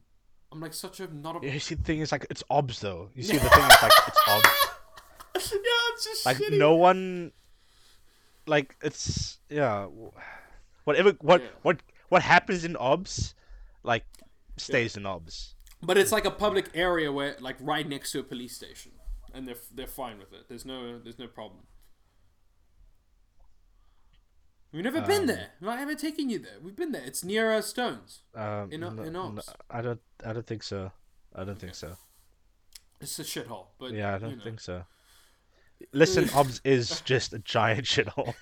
I'm 0.51 0.59
like 0.59 0.73
such 0.73 0.99
a 0.99 1.13
not 1.13 1.43
a. 1.43 1.47
You 1.47 1.59
see, 1.59 1.75
the 1.75 1.83
thing 1.83 1.99
is 1.99 2.11
like 2.11 2.25
it's 2.29 2.43
obs 2.49 2.79
though. 2.79 3.09
You 3.13 3.23
see, 3.23 3.37
the 3.37 3.49
thing 3.49 3.63
is 3.63 3.81
like 3.81 3.91
it's 4.07 4.19
obs. 4.27 5.51
yeah, 5.53 5.93
it's 5.93 6.03
just 6.05 6.25
Like 6.25 6.37
shitty. 6.37 6.57
no 6.57 6.75
one, 6.75 7.31
like 8.47 8.75
it's 8.81 9.37
yeah, 9.49 9.85
whatever 10.85 11.11
what 11.21 11.41
Yeah. 11.41 11.47
what 11.61 11.81
what 12.09 12.21
happens 12.23 12.65
in 12.65 12.75
obs, 12.77 13.35
like 13.83 14.05
stays 14.57 14.97
in 14.97 15.05
obs. 15.05 15.55
But 15.81 15.97
it's 15.97 16.11
like 16.11 16.25
a 16.25 16.31
public 16.31 16.71
area 16.73 17.09
where, 17.09 17.37
like, 17.39 17.55
right 17.61 17.87
next 17.87 18.11
to 18.11 18.19
a 18.19 18.23
police 18.23 18.53
station, 18.55 18.91
and 19.33 19.47
they're 19.47 19.55
they're 19.73 19.87
fine 19.87 20.17
with 20.19 20.33
it. 20.33 20.49
There's 20.49 20.65
no 20.65 20.99
there's 20.99 21.19
no 21.19 21.27
problem. 21.27 21.61
We've 24.71 24.83
never 24.83 25.01
been 25.01 25.21
Um, 25.21 25.27
there. 25.27 25.49
I 25.65 25.77
haven't 25.77 25.99
taken 25.99 26.29
you 26.29 26.37
there. 26.39 26.57
We've 26.61 26.75
been 26.75 26.91
there. 26.91 27.03
It's 27.03 27.23
near 27.23 27.51
uh, 27.53 27.61
Stones. 27.61 28.21
Um, 28.35 28.71
In 28.71 28.81
no- 28.81 28.89
in 28.89 29.13
no. 29.13 29.35
I 29.69 29.81
don't 29.81 29.99
I 30.23 30.33
don't 30.33 30.45
think 30.45 30.63
so. 30.63 30.91
I 31.35 31.43
don't 31.43 31.57
think 31.57 31.73
so. 31.75 31.97
It's 33.01 33.17
a 33.19 33.23
shithole. 33.23 33.67
But 33.79 33.93
Yeah, 33.93 34.15
I 34.15 34.17
don't 34.19 34.37
know. 34.37 34.43
think 34.43 34.59
so. 34.59 34.83
Listen, 35.93 36.29
obs 36.35 36.61
is 36.63 37.01
just 37.01 37.33
a 37.33 37.39
giant 37.39 37.85
shithole. 37.93 38.35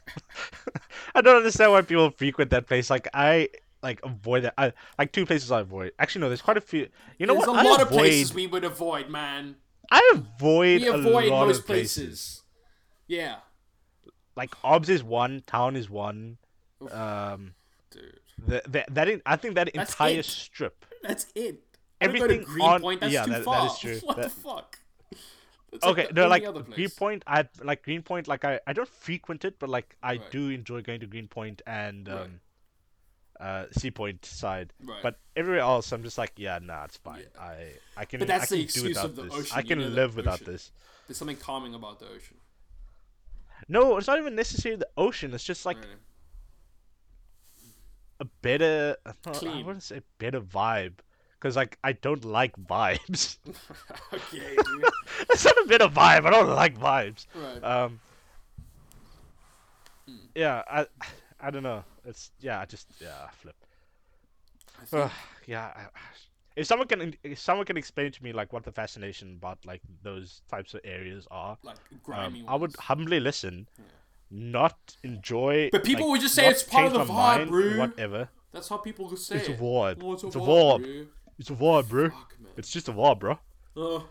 I 1.15 1.21
don't 1.21 1.38
understand 1.38 1.71
why 1.71 1.82
people 1.82 2.09
frequent 2.11 2.51
that 2.51 2.67
place. 2.67 2.89
Like 2.89 3.07
I 3.13 3.49
like 3.82 4.01
avoid 4.03 4.43
that. 4.43 4.53
I 4.57 4.73
like 4.99 5.11
two 5.13 5.25
places 5.25 5.51
I 5.51 5.61
avoid. 5.61 5.93
Actually, 5.99 6.21
no, 6.21 6.28
there's 6.30 6.41
quite 6.41 6.57
a 6.57 6.61
few. 6.61 6.89
You 7.19 7.28
know 7.28 7.36
There's 7.36 7.47
what? 7.47 7.55
a 7.57 7.59
I 7.67 7.71
lot 7.71 7.82
of 7.82 7.89
places 7.89 8.34
we 8.34 8.47
would 8.47 8.63
avoid, 8.65 9.09
man. 9.09 9.55
I 9.89 10.01
avoid, 10.13 10.82
We 10.82 10.88
avoid 10.88 11.25
a 11.28 11.30
lot 11.34 11.47
most 11.47 11.59
of 11.59 11.65
places. 11.67 11.95
places. 11.95 12.43
Yeah, 13.07 13.36
Like 14.38 14.53
obs 14.63 14.88
is 14.89 15.03
one, 15.03 15.43
town 15.47 15.75
is 15.75 15.89
one. 15.89 16.38
Um, 16.91 17.55
dude. 17.91 18.19
the, 18.45 18.61
the, 18.69 18.85
that 18.91 19.09
in, 19.09 19.21
I 19.25 19.35
think 19.35 19.55
that 19.55 19.69
That's 19.73 19.91
entire 19.91 20.19
it. 20.19 20.25
strip. 20.25 20.85
That's 21.01 21.25
it. 21.35 21.59
I 21.99 22.05
don't 22.07 22.19
go 22.19 22.27
to 22.27 22.33
Everything 22.35 22.61
on- 22.61 22.79
Greenpoint. 22.81 23.01
That's 23.01 23.13
yeah, 23.13 23.23
too 23.25 23.31
that- 23.31 23.38
that 23.39 23.43
far. 23.45 23.65
is 23.65 23.79
true. 23.79 23.99
What 24.03 24.17
the 24.17 24.29
fuck? 24.29 24.79
Like 25.71 25.83
Okay, 25.83 26.07
the 26.07 26.13
no, 26.21 26.27
like. 26.27 26.43
Greenpoint. 26.71 27.23
I 27.27 27.45
like 27.63 27.83
Greenpoint. 27.83 28.27
Like 28.27 28.45
I, 28.45 28.59
I 28.67 28.73
don't 28.73 28.88
frequent 28.88 29.43
it, 29.43 29.57
but 29.59 29.69
like 29.69 29.95
I 30.01 30.11
Right. 30.13 30.31
do 30.31 30.49
enjoy 30.49 30.81
going 30.81 30.99
to 31.01 31.07
Greenpoint 31.07 31.61
and 31.67 32.07
Right. 32.07 32.21
um, 32.21 32.39
uh, 33.39 33.65
Sea 33.71 33.91
Point 33.91 34.23
side. 34.25 34.71
Right. 34.83 35.01
But 35.03 35.19
everywhere 35.35 35.61
else, 35.61 35.91
I'm 35.91 36.03
just 36.03 36.17
like, 36.17 36.31
yeah, 36.38 36.59
nah, 36.61 36.85
it's 36.85 36.97
fine. 36.97 37.23
Yeah. 37.35 37.41
I, 37.41 37.67
I 37.97 38.05
can. 38.05 38.19
But 38.19 38.27
that's 38.29 38.43
I 38.45 38.47
can 38.47 38.57
the 38.57 38.63
excuse 38.63 38.97
of 38.97 39.15
the 39.15 39.23
this. 39.23 39.33
ocean, 39.33 39.57
I 39.57 39.59
you 39.61 39.65
can 39.67 39.79
know, 39.79 39.88
live 39.88 40.15
without 40.15 40.41
ocean. 40.41 40.53
this. 40.53 40.71
There's 41.07 41.17
something 41.17 41.38
calming 41.38 41.73
about 41.73 41.99
the 41.99 42.05
ocean. 42.07 42.38
No, 43.70 43.97
it's 43.97 44.07
not 44.07 44.18
even 44.18 44.36
necessarily 44.36 44.78
the 44.80 44.88
ocean. 44.97 45.34
It's 45.34 45.43
just 45.43 45.65
like 45.65 45.78
Really. 45.78 45.89
a 48.22 48.26
better. 48.41 48.95
I 49.05 49.11
Clean. 49.32 49.65
wouldn't 49.65 49.84
say 49.84 50.01
better 50.20 50.39
vibe, 50.41 50.93
because 51.34 51.55
like 51.55 51.78
I 51.84 51.91
don't 51.93 52.24
like 52.26 52.55
vibes. 52.57 53.38
okay, 54.13 54.55
dude. 54.65 54.86
it's 55.30 55.43
not 55.45 55.57
a 55.57 55.68
better 55.68 55.88
vibe. 55.88 56.26
I 56.26 56.30
don't 56.30 56.49
like 56.49 56.78
vibes. 56.78 57.26
Right. 57.36 57.63
Um. 57.63 57.99
Hmm. 60.07 60.15
Yeah, 60.36 60.63
I, 60.70 60.86
I 61.41 61.51
don't 61.51 61.63
know. 61.63 61.84
It's 62.05 62.32
yeah, 62.39 62.61
I 62.61 62.65
just 62.65 62.88
yeah, 63.01 63.13
I 63.28 63.32
flip. 63.32 63.55
I 64.82 64.86
think, 64.86 65.11
yeah, 65.47 65.72
I, 65.76 65.82
if 66.57 66.67
someone 66.67 66.87
can 66.87 67.13
if 67.23 67.39
someone 67.39 67.65
can 67.65 67.77
explain 67.77 68.11
to 68.11 68.23
me 68.23 68.33
like 68.33 68.51
what 68.51 68.63
the 68.63 68.71
fascination 68.71 69.37
about 69.39 69.59
like 69.65 69.81
those 70.03 70.41
types 70.49 70.73
of 70.73 70.81
areas 70.83 71.27
are, 71.31 71.57
like 71.63 71.77
um, 71.91 71.99
grimy 72.03 72.43
I 72.47 72.55
would 72.55 72.75
humbly 72.75 73.19
listen, 73.19 73.67
Yeah. 73.77 73.83
not 74.31 74.97
enjoy. 75.03 75.69
But 75.71 75.83
people 75.83 76.07
like, 76.07 76.13
would 76.13 76.21
just 76.21 76.35
say 76.35 76.49
it's 76.49 76.63
part 76.63 76.87
of 76.87 76.93
the 76.93 77.05
vibe, 77.05 77.07
mind, 77.07 77.49
bro. 77.51 77.77
Whatever. 77.77 78.29
That's 78.51 78.69
how 78.69 78.77
people 78.77 79.07
would 79.07 79.19
say 79.19 79.37
It's 79.37 79.49
a 79.49 79.53
vibe. 79.53 80.01
Oh, 80.03 80.13
it's 80.13 80.23
a 80.23 80.27
It's 80.27 80.35
vibe, 80.35 80.81
vibe. 80.83 81.07
It's 81.39 81.49
a 81.51 81.53
vibe, 81.53 81.87
bro. 81.89 82.09
bro. 82.09 82.11
Fuck. 82.17 82.33
It's 82.57 82.71
just 82.71 82.89
a 82.89 82.93
vibe, 82.93 83.19
bro. 83.19 83.39
Oh. 83.79 84.07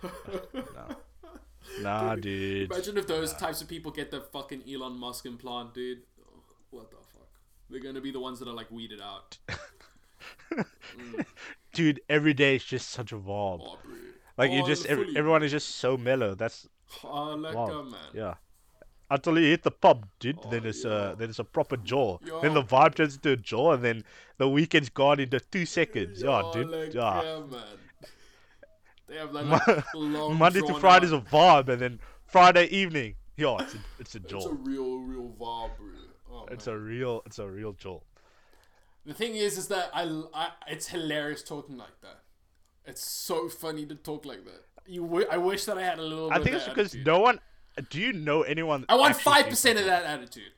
Nah, 1.82 2.14
dude. 2.14 2.70
Imagine 2.70 2.96
if 2.96 3.08
those 3.08 3.32
types 3.34 3.60
of 3.60 3.66
people 3.66 3.90
get 3.90 4.12
the 4.12 4.20
fucking 4.20 4.62
Elon 4.72 4.96
Musk 4.96 5.26
implant, 5.26 5.74
dude. 5.74 6.02
Oh, 6.20 6.38
what 6.70 6.88
the 6.90 6.96
fuck? 7.12 7.26
They're 7.68 7.80
gonna 7.80 8.00
be 8.00 8.12
the 8.12 8.20
ones 8.20 8.38
that 8.38 8.46
are 8.48 8.54
like 8.54 8.70
weeded 8.70 9.00
out. 9.00 9.36
Dude, 11.76 12.00
every 12.08 12.32
day 12.34 12.56
is 12.56 12.64
just 12.64 12.88
such 12.90 13.12
a 13.12 13.16
vibe. 13.16 13.60
Oh. 13.62 13.78
Like 14.38 14.50
you 14.50 14.62
Oh, 14.62 14.66
just 14.66 14.86
ev- 14.86 15.06
everyone 15.16 15.42
is 15.42 15.50
just 15.52 15.76
so 15.76 15.96
mellow. 15.96 16.34
That's 16.34 16.66
Oh, 17.04 17.34
like 17.34 17.54
wow. 17.54 17.66
a 17.66 17.84
man. 17.84 18.00
Yeah. 18.14 18.34
Until 19.10 19.38
you 19.38 19.46
hit 19.50 19.62
the 19.62 19.70
pub, 19.70 20.06
dude, 20.18 20.38
Oh, 20.42 20.50
then 20.50 20.62
ah, 20.64 20.68
it's 20.68 20.84
uh, 20.84 20.88
yeah. 20.88 20.94
uh 20.94 21.14
then 21.14 21.28
it's 21.30 21.38
a 21.38 21.44
proper 21.44 21.76
jaw. 21.76 22.18
Yeah. 22.24 22.38
Then 22.42 22.54
the 22.54 22.62
vibe 22.62 22.94
turns 22.96 23.14
into 23.16 23.32
a 23.32 23.36
jaw, 23.36 23.72
and 23.72 23.82
then 23.84 24.04
the 24.38 24.48
weekend's 24.48 24.88
gone 24.88 25.20
into 25.20 25.38
two 25.40 25.64
seconds. 25.66 26.22
Yeah, 26.22 26.42
Oh, 26.44 26.52
dude. 26.52 26.68
like, 26.70 26.94
yeah. 26.94 27.22
yeah, 27.22 27.40
man. 27.40 27.62
They 29.08 29.16
have 29.16 29.32
like, 29.32 29.66
like 29.68 29.84
long 29.94 30.36
Monday 30.36 30.60
to 30.62 30.74
Friday's 30.80 31.12
out- 31.12 31.26
a 31.26 31.30
vibe, 31.30 31.68
and 31.68 31.80
then 31.80 32.00
Friday 32.26 32.66
evening, 32.66 33.14
yeah, 33.36 33.56
it's 33.60 33.74
a, 33.74 33.78
it's 34.00 34.14
a 34.16 34.18
It's 34.24 34.46
a 34.46 34.52
real, 34.54 34.98
real 35.00 35.28
vibe, 35.38 35.70
bro. 35.76 35.88
Oh, 36.32 36.46
It's 36.50 36.66
man. 36.66 36.74
a 36.76 36.78
real 36.78 37.22
it's 37.26 37.38
a 37.38 37.46
real 37.48 37.72
jaw. 37.74 38.00
The 39.06 39.14
thing 39.14 39.36
is, 39.36 39.56
is 39.56 39.68
that 39.68 39.90
I, 39.94 40.02
I, 40.34 40.50
it's 40.68 40.88
hilarious 40.88 41.42
talking 41.42 41.76
like 41.76 42.00
that. 42.02 42.22
It's 42.84 43.00
so 43.04 43.48
funny 43.48 43.86
to 43.86 43.94
talk 43.94 44.24
like 44.26 44.44
that. 44.44 44.64
You, 44.86 45.02
w- 45.02 45.26
I 45.30 45.36
wish 45.36 45.64
that 45.64 45.78
I 45.78 45.82
had 45.82 45.98
a 45.98 46.02
little. 46.02 46.30
I 46.32 46.38
think 46.40 46.56
it's 46.56 46.68
because 46.68 46.88
attitude. 46.88 47.06
no 47.06 47.20
one. 47.20 47.40
Do 47.90 48.00
you 48.00 48.12
know 48.12 48.42
anyone? 48.42 48.84
I 48.88 48.96
want 48.96 49.16
five 49.16 49.46
percent 49.48 49.78
of 49.78 49.84
that 49.84 50.04
attitude. 50.04 50.52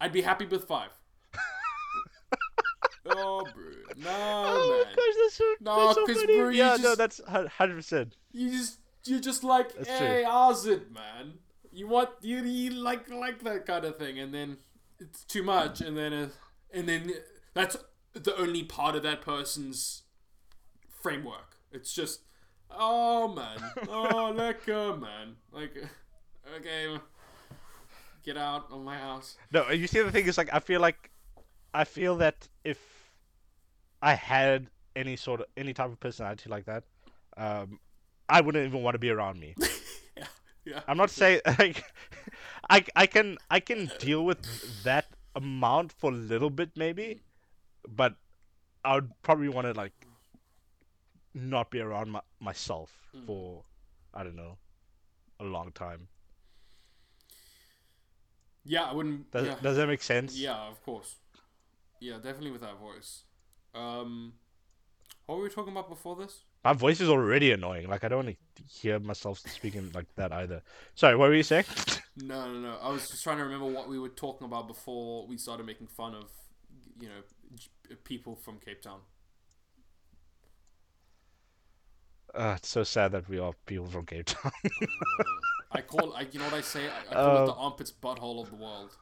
I'd 0.00 0.12
be 0.12 0.22
happy 0.22 0.46
with 0.46 0.64
five. 0.64 0.90
oh, 3.06 3.44
bro, 3.54 3.64
no, 3.96 4.08
Oh 4.10 4.84
man. 4.84 4.94
gosh, 4.94 5.14
that's 5.22 5.34
so, 5.34 5.54
No, 5.60 5.86
that's 5.86 5.94
so 5.94 6.06
funny. 6.20 6.38
bro, 6.38 6.48
yeah, 6.50 6.76
no, 6.80 6.94
that's 6.94 7.20
hundred 7.26 7.74
percent. 7.76 8.16
You 8.32 8.50
just, 8.50 8.78
you're 9.04 9.20
just 9.20 9.42
like, 9.44 9.74
That's 9.74 9.88
hey, 9.88 10.24
how's 10.26 10.66
it, 10.66 10.92
man? 10.92 11.34
You 11.72 11.86
want 11.88 12.10
you, 12.22 12.38
you 12.44 12.70
like 12.70 13.10
like 13.10 13.42
that 13.44 13.66
kind 13.66 13.84
of 13.84 13.98
thing, 13.98 14.18
and 14.18 14.32
then 14.32 14.58
it's 14.98 15.24
too 15.24 15.42
much, 15.42 15.80
and 15.80 15.96
then 15.96 16.12
uh, 16.12 16.28
and 16.72 16.88
then 16.88 17.12
that's 17.58 17.76
the 18.12 18.36
only 18.36 18.62
part 18.62 18.94
of 18.94 19.02
that 19.02 19.20
person's 19.20 20.02
framework. 21.02 21.56
It's 21.72 21.92
just, 21.92 22.20
oh 22.70 23.26
man, 23.26 23.58
oh 23.88 24.32
lekker 24.36 25.00
man, 25.00 25.34
like, 25.52 25.76
okay, 26.56 26.98
get 28.24 28.36
out 28.36 28.66
of 28.70 28.80
my 28.82 28.96
house. 28.96 29.36
No, 29.52 29.70
you 29.70 29.88
see, 29.88 30.00
the 30.00 30.12
thing 30.12 30.26
is, 30.26 30.38
like, 30.38 30.50
I 30.52 30.60
feel 30.60 30.80
like, 30.80 31.10
I 31.74 31.82
feel 31.82 32.16
that 32.18 32.46
if 32.62 32.78
I 34.00 34.14
had 34.14 34.68
any 34.94 35.16
sort 35.16 35.40
of 35.40 35.46
any 35.56 35.74
type 35.74 35.90
of 35.90 35.98
personality 35.98 36.48
like 36.48 36.64
that, 36.66 36.84
um, 37.36 37.80
I 38.28 38.40
wouldn't 38.40 38.66
even 38.66 38.84
want 38.84 38.94
to 38.94 39.00
be 39.00 39.10
around 39.10 39.40
me. 39.40 39.56
yeah, 40.16 40.24
yeah. 40.64 40.80
I'm 40.86 40.96
not 40.96 41.10
saying 41.10 41.40
like, 41.58 41.84
I 42.70 42.84
I 42.94 43.06
can 43.06 43.36
I 43.50 43.58
can 43.58 43.90
deal 43.98 44.24
with 44.24 44.84
that 44.84 45.06
amount 45.34 45.92
for 45.92 46.10
a 46.12 46.14
little 46.14 46.50
bit 46.50 46.70
maybe, 46.76 47.22
but 47.96 48.14
I 48.84 48.94
would 48.94 49.10
probably 49.22 49.48
want 49.48 49.66
to 49.66 49.72
like 49.72 49.92
not 51.34 51.70
be 51.70 51.80
around 51.80 52.10
my, 52.10 52.20
myself 52.40 52.92
Mm. 53.16 53.24
for 53.26 53.64
I 54.12 54.22
don't 54.22 54.36
know 54.36 54.58
a 55.40 55.44
long 55.44 55.72
time. 55.72 56.08
Yeah, 58.64 58.84
I 58.84 58.92
wouldn't. 58.92 59.30
Does 59.30 59.46
yeah. 59.46 59.56
does 59.62 59.76
that 59.76 59.86
make 59.86 60.02
sense? 60.02 60.36
Yeah, 60.36 60.68
of 60.68 60.82
course. 60.84 61.16
Yeah, 62.00 62.16
definitely 62.16 62.50
with 62.50 62.60
that 62.60 62.78
voice. 62.78 63.22
Um, 63.74 64.34
what 65.26 65.38
were 65.38 65.44
we 65.44 65.50
talking 65.50 65.72
about 65.72 65.88
before 65.88 66.16
this? 66.16 66.44
My 66.64 66.74
voice 66.74 67.00
is 67.00 67.08
already 67.08 67.52
annoying. 67.52 67.88
Like 67.88 68.04
I 68.04 68.08
don't 68.08 68.24
want 68.26 68.36
to 68.56 68.62
hear 68.64 68.98
myself 68.98 69.38
speaking 69.38 69.90
like 69.94 70.06
that 70.16 70.32
either. 70.32 70.62
Sorry, 70.94 71.16
what 71.16 71.28
were 71.28 71.34
you 71.34 71.42
saying? 71.42 71.64
No, 72.20 72.52
no, 72.52 72.58
no. 72.58 72.78
I 72.82 72.88
was 72.90 73.08
just 73.08 73.22
trying 73.22 73.36
to 73.36 73.44
remember 73.44 73.66
what 73.66 73.88
we 73.88 73.96
were 73.96 74.08
talking 74.08 74.44
about 74.44 74.66
before 74.66 75.24
we 75.28 75.38
started 75.38 75.64
making 75.64 75.86
fun 75.86 76.16
of, 76.16 76.24
you 77.00 77.08
know, 77.08 77.96
people 78.04 78.36
from 78.36 78.58
Cape 78.58 78.82
Town. 78.82 79.00
uh, 82.34 82.54
it's 82.56 82.68
so 82.68 82.82
sad 82.82 83.12
that 83.12 83.28
we 83.28 83.38
are 83.38 83.52
people 83.66 83.86
from 83.86 84.04
Cape 84.06 84.26
Town. 84.26 84.52
I 85.72 85.80
call, 85.82 86.14
I, 86.14 86.26
you 86.30 86.38
know 86.38 86.46
what 86.46 86.54
I 86.54 86.60
say? 86.62 86.88
I, 86.88 87.10
I 87.10 87.14
call 87.14 87.36
it 87.42 87.46
the 87.46 87.52
armpits 87.54 87.92
butthole 87.92 88.42
of 88.42 88.50
the 88.50 88.56
world. 88.56 88.96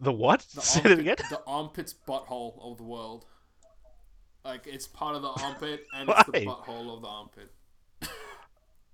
the 0.00 0.12
what? 0.12 0.40
The 0.54 0.60
Say 0.60 0.80
it 0.84 0.98
again. 0.98 1.16
The 1.30 1.42
armpits 1.46 1.94
butthole 1.94 2.58
of 2.62 2.76
the 2.78 2.84
world. 2.84 3.26
Like 4.44 4.66
it's 4.66 4.86
part 4.86 5.16
of 5.16 5.22
the 5.22 5.28
armpit 5.28 5.86
and 5.94 6.08
it's 6.08 6.24
the 6.24 6.32
butthole 6.32 6.94
of 6.94 7.02
the 7.02 7.08
armpit. 7.08 7.50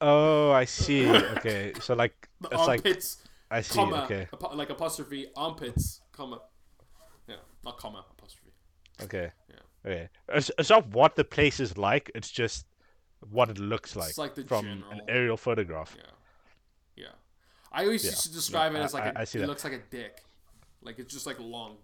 Oh, 0.00 0.50
I 0.52 0.64
see. 0.66 1.06
Okay, 1.08 1.72
so 1.80 1.94
like 1.94 2.28
The 2.40 2.48
it's 2.50 2.66
like 2.66 2.84
armpits, 2.84 3.18
I 3.50 3.60
see. 3.62 3.74
comma, 3.74 4.04
Okay, 4.04 4.28
like 4.54 4.70
apostrophe, 4.70 5.26
armpits, 5.36 6.00
comma. 6.12 6.40
Yeah, 7.64 7.70
not 7.70 7.78
comma, 7.78 8.04
apostrophe. 8.10 8.52
okay, 9.02 9.32
Yeah. 9.48 9.56
okay. 9.90 10.08
It's, 10.28 10.50
it's 10.58 10.70
not 10.70 10.88
what 10.88 11.16
the 11.16 11.24
place 11.24 11.60
is 11.60 11.76
like. 11.78 12.10
It's 12.14 12.30
just 12.30 12.66
what 13.30 13.50
it 13.50 13.58
looks 13.58 13.96
like, 13.96 14.10
It's 14.10 14.18
like 14.18 14.34
the 14.34 14.44
from 14.44 14.66
an 14.90 15.00
aerial 15.08 15.36
photograph. 15.36 15.94
Yeah. 15.96 16.04
Yeah. 16.96 17.06
I 17.72 17.84
always 17.84 18.04
Yeah. 18.04 18.10
used 18.10 18.22
to 18.24 18.32
describe 18.32 18.72
No, 18.72 18.80
it 18.80 18.84
as 18.84 18.94
like 18.94 19.04
I- 19.04 19.08
a, 19.08 19.12
I 19.16 19.22
it 19.22 19.32
that. 19.32 19.46
looks 19.46 19.64
like 19.64 19.74
a 19.74 19.82
dick, 19.90 20.22
like 20.82 20.98
it's 20.98 21.12
just 21.12 21.26
like 21.26 21.38
long. 21.38 21.76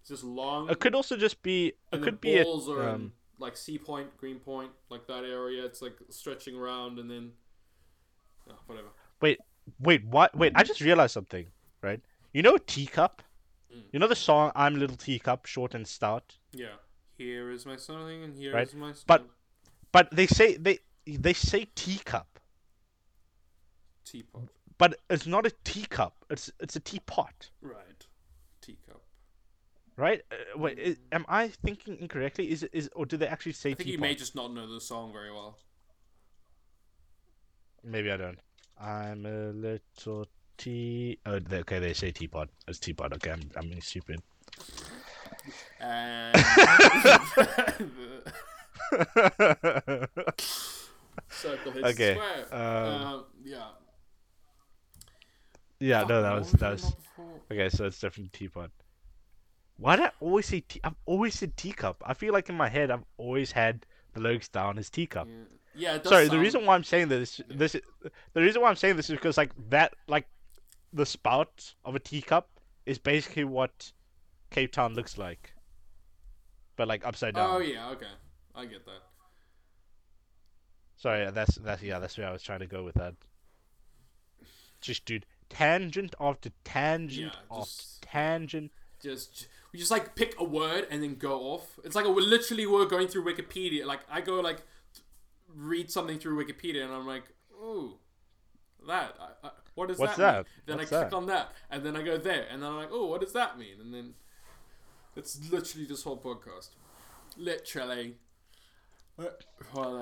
It's 0.00 0.08
just 0.08 0.24
long. 0.24 0.70
It 0.70 0.78
could 0.80 0.94
also 0.94 1.16
just 1.16 1.42
be. 1.42 1.72
It 1.92 2.02
could 2.02 2.20
be 2.20 2.38
a. 2.38 2.44
balls 2.44 2.68
are 2.68 2.82
in 2.90 2.94
Um, 2.94 3.12
like 3.38 3.56
Sea 3.56 3.76
Point, 3.78 4.16
Green 4.16 4.38
Point, 4.38 4.70
like 4.88 5.06
that 5.08 5.24
area. 5.24 5.64
It's 5.64 5.82
like 5.82 5.96
stretching 6.10 6.56
around 6.56 6.98
and 6.98 7.10
then, 7.10 7.32
oh, 8.48 8.54
whatever. 8.66 8.88
wait, 9.20 9.38
wait, 9.80 10.04
what? 10.06 10.34
Wait, 10.36 10.52
I 10.54 10.62
just 10.62 10.80
realized 10.80 11.12
something. 11.12 11.46
Right? 11.82 12.00
You 12.32 12.42
know 12.42 12.56
teacup. 12.56 13.22
Mm. 13.76 13.82
You 13.92 13.98
know 13.98 14.08
the 14.08 14.16
song 14.16 14.52
"I'm 14.54 14.76
Little 14.78 14.96
Teacup," 14.96 15.46
short 15.46 15.74
and 15.74 15.86
stout. 15.86 16.36
Yeah. 16.52 16.76
Here 17.18 17.50
is 17.50 17.66
my 17.66 17.76
something, 17.76 18.22
and 18.24 18.34
here 18.36 18.50
is 18.50 18.54
Right, 18.54 18.74
my. 18.74 18.92
but- 19.06 19.28
But 19.92 20.10
they 20.10 20.26
say 20.26 20.56
they 20.56 20.80
they 21.06 21.32
say 21.32 21.68
teacup, 21.74 22.40
teapot. 24.04 24.48
but 24.76 24.98
it's 25.08 25.26
not 25.26 25.46
a 25.46 25.52
teacup. 25.64 26.24
It's 26.28 26.50
it's 26.60 26.76
a 26.76 26.80
teapot. 26.80 27.50
Right. 27.62 28.06
Teacup. 28.60 29.02
Right? 29.96 30.20
Uh, 30.30 30.58
wait, 30.58 30.98
i 31.10 31.14
am 31.14 31.24
I 31.28 31.48
thinking 31.48 31.96
incorrectly? 31.98 32.50
Is 32.50 32.62
is 32.64 32.90
or 32.94 33.06
do 33.06 33.16
they 33.16 33.26
actually 33.28 33.52
say 33.52 33.70
I 33.70 33.74
think 33.74 33.86
teapot? 33.86 33.92
you 33.92 33.98
may 34.00 34.14
just 34.14 34.34
not 34.34 34.52
know 34.52 34.66
the 34.66 34.80
song 34.80 35.12
very 35.12 35.32
well. 35.32 35.56
Maybe 37.82 38.10
I 38.10 38.16
don't. 38.18 38.40
I'm 38.78 39.24
a 39.24 39.52
little 39.52 40.26
tea. 40.56 41.18
Oh, 41.26 41.38
they, 41.38 41.58
okay. 41.58 41.78
They 41.78 41.92
say 41.94 42.10
teapot. 42.10 42.48
It's 42.68 42.78
teapot. 42.78 43.12
Okay, 43.14 43.30
I'm 43.30 43.50
I'm 43.56 43.68
being 43.68 43.80
stupid. 43.80 44.22
And 45.80 46.34
circle 51.30 51.72
hits 51.72 51.86
Okay, 51.88 52.14
square. 52.14 52.46
um, 52.52 53.06
Um, 53.06 53.24
yeah. 53.44 53.68
yeah, 55.80 56.00
Fuck, 56.00 56.08
no, 56.08 56.22
that 56.22 56.32
was 56.34 56.52
that 56.52 56.72
was 56.72 56.92
okay. 57.50 57.68
So 57.68 57.86
it's 57.86 58.00
definitely 58.00 58.30
teapot. 58.32 58.70
Why 59.78 59.96
do 59.96 60.04
I 60.04 60.10
always 60.20 60.46
say 60.46 60.60
tea? 60.60 60.80
I've 60.84 60.94
always 61.04 61.34
said 61.38 61.56
teacup. 61.56 62.02
I 62.06 62.14
feel 62.14 62.32
like 62.32 62.48
in 62.48 62.54
my 62.56 62.68
head 62.68 62.90
I've 62.90 63.04
always 63.18 63.52
had 63.52 63.84
the 64.14 64.20
lyrics 64.20 64.48
down 64.48 64.78
as 64.78 64.88
teacup. 64.88 65.28
Yeah, 65.74 65.96
yeah 65.96 66.02
Sorry, 66.02 66.28
the 66.28 66.38
reason 66.38 66.64
why 66.64 66.74
I'm 66.74 66.84
saying 66.84 67.08
this, 67.08 67.40
this, 67.48 67.74
is- 67.74 67.82
the 68.32 68.40
reason 68.40 68.62
why 68.62 68.70
I'm 68.70 68.76
saying 68.76 68.96
this 68.96 69.10
is 69.10 69.16
because 69.16 69.36
like 69.36 69.50
that, 69.68 69.92
like, 70.08 70.26
the 70.96 71.06
spout 71.06 71.74
of 71.84 71.94
a 71.94 72.00
teacup 72.00 72.48
is 72.86 72.98
basically 72.98 73.44
what 73.44 73.92
Cape 74.50 74.72
Town 74.72 74.94
looks 74.94 75.18
like, 75.18 75.52
but 76.76 76.88
like 76.88 77.06
upside 77.06 77.34
down. 77.34 77.50
Oh 77.50 77.58
yeah, 77.58 77.90
okay, 77.90 78.06
I 78.54 78.64
get 78.64 78.84
that. 78.86 79.02
Sorry, 80.96 81.30
that's 81.30 81.56
that's 81.56 81.82
yeah, 81.82 81.98
that's 81.98 82.16
where 82.16 82.26
I 82.26 82.32
was 82.32 82.42
trying 82.42 82.60
to 82.60 82.66
go 82.66 82.82
with 82.82 82.94
that. 82.94 83.14
Just 84.80 85.04
dude, 85.04 85.26
tangent 85.50 86.14
after 86.18 86.50
tangent 86.64 87.32
Yeah, 87.34 87.56
after 87.58 87.66
just- 87.70 88.02
tangent. 88.02 88.72
Just 89.02 89.48
we 89.72 89.78
just 89.78 89.90
like 89.90 90.14
pick 90.14 90.34
a 90.40 90.44
word 90.44 90.86
and 90.90 91.02
then 91.02 91.16
go 91.16 91.40
off. 91.40 91.78
It's 91.84 91.94
like 91.94 92.06
a, 92.06 92.08
literally 92.08 92.66
we're 92.66 92.86
going 92.86 93.08
through 93.08 93.24
Wikipedia. 93.26 93.84
Like 93.84 94.00
I 94.10 94.22
go 94.22 94.40
like 94.40 94.62
read 95.54 95.90
something 95.90 96.18
through 96.18 96.42
Wikipedia 96.42 96.82
and 96.82 96.94
I'm 96.94 97.06
like, 97.06 97.24
oh, 97.54 97.98
that. 98.88 99.14
I, 99.20 99.48
I, 99.48 99.50
what 99.76 99.88
does 99.88 99.98
What's 99.98 100.16
that, 100.16 100.34
mean? 100.34 100.44
that? 100.44 100.46
Then 100.66 100.76
What's 100.78 100.92
I 100.92 100.96
click 100.98 101.10
that? 101.10 101.16
on 101.16 101.26
that 101.26 101.52
and 101.70 101.84
then 101.86 101.96
I 101.96 102.02
go 102.02 102.16
there 102.18 102.46
and 102.50 102.62
then 102.62 102.70
I'm 102.70 102.76
like, 102.76 102.88
oh, 102.90 103.06
what 103.06 103.20
does 103.20 103.32
that 103.34 103.58
mean? 103.58 103.80
And 103.80 103.94
then 103.94 104.14
it's 105.14 105.38
literally 105.50 105.86
this 105.86 106.02
whole 106.02 106.18
podcast. 106.18 106.70
Literally. 107.36 108.16
Well, 109.16 109.96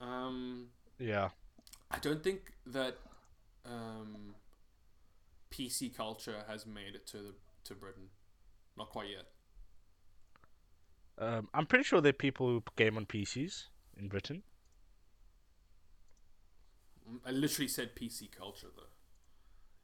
um, 0.00 0.66
Yeah. 0.98 1.28
I 1.90 1.98
don't 1.98 2.22
think 2.22 2.52
that 2.66 2.96
um, 3.64 4.34
PC 5.50 5.94
culture 5.96 6.44
has 6.48 6.66
made 6.66 6.94
it 6.94 7.06
to 7.08 7.18
the 7.18 7.34
to 7.64 7.74
Britain. 7.74 8.08
Not 8.76 8.90
quite 8.90 9.08
yet. 9.08 9.26
Um, 11.16 11.48
I'm 11.54 11.66
pretty 11.66 11.84
sure 11.84 12.00
there 12.00 12.10
are 12.10 12.12
people 12.12 12.46
who 12.48 12.62
game 12.76 12.96
on 12.96 13.06
PCs 13.06 13.64
in 13.96 14.08
Britain. 14.08 14.42
I 17.26 17.30
literally 17.30 17.68
said 17.68 17.94
PC 17.94 18.30
culture 18.30 18.68
though. 18.74 18.82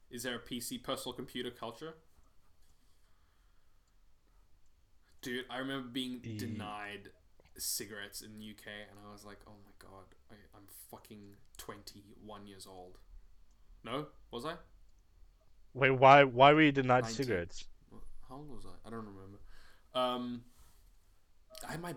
Is 0.09 0.23
there 0.23 0.35
a 0.35 0.39
PC 0.39 0.83
personal 0.83 1.13
computer 1.13 1.51
culture? 1.51 1.93
Dude, 5.21 5.45
I 5.49 5.59
remember 5.59 5.87
being 5.89 6.19
Ye- 6.23 6.37
denied 6.37 7.09
cigarettes 7.57 8.21
in 8.21 8.33
the 8.33 8.49
UK 8.49 8.65
and 8.89 8.99
I 9.07 9.11
was 9.11 9.23
like, 9.23 9.39
oh 9.47 9.53
my 9.63 9.71
god, 9.77 10.15
I, 10.31 10.35
I'm 10.55 10.63
fucking 10.89 11.35
21 11.57 12.47
years 12.47 12.65
old. 12.67 12.97
No? 13.83 14.07
Was 14.31 14.45
I? 14.45 14.55
Wait, 15.73 15.91
why 15.91 16.23
why 16.23 16.53
were 16.53 16.61
you 16.61 16.71
denied 16.71 17.03
19. 17.03 17.15
cigarettes? 17.15 17.65
How 18.27 18.35
old 18.35 18.49
was 18.49 18.65
I? 18.65 18.87
I 18.87 18.89
don't 18.91 19.05
remember. 19.05 19.39
Um, 19.93 20.43
I 21.67 21.71
had 21.71 21.81
my, 21.81 21.93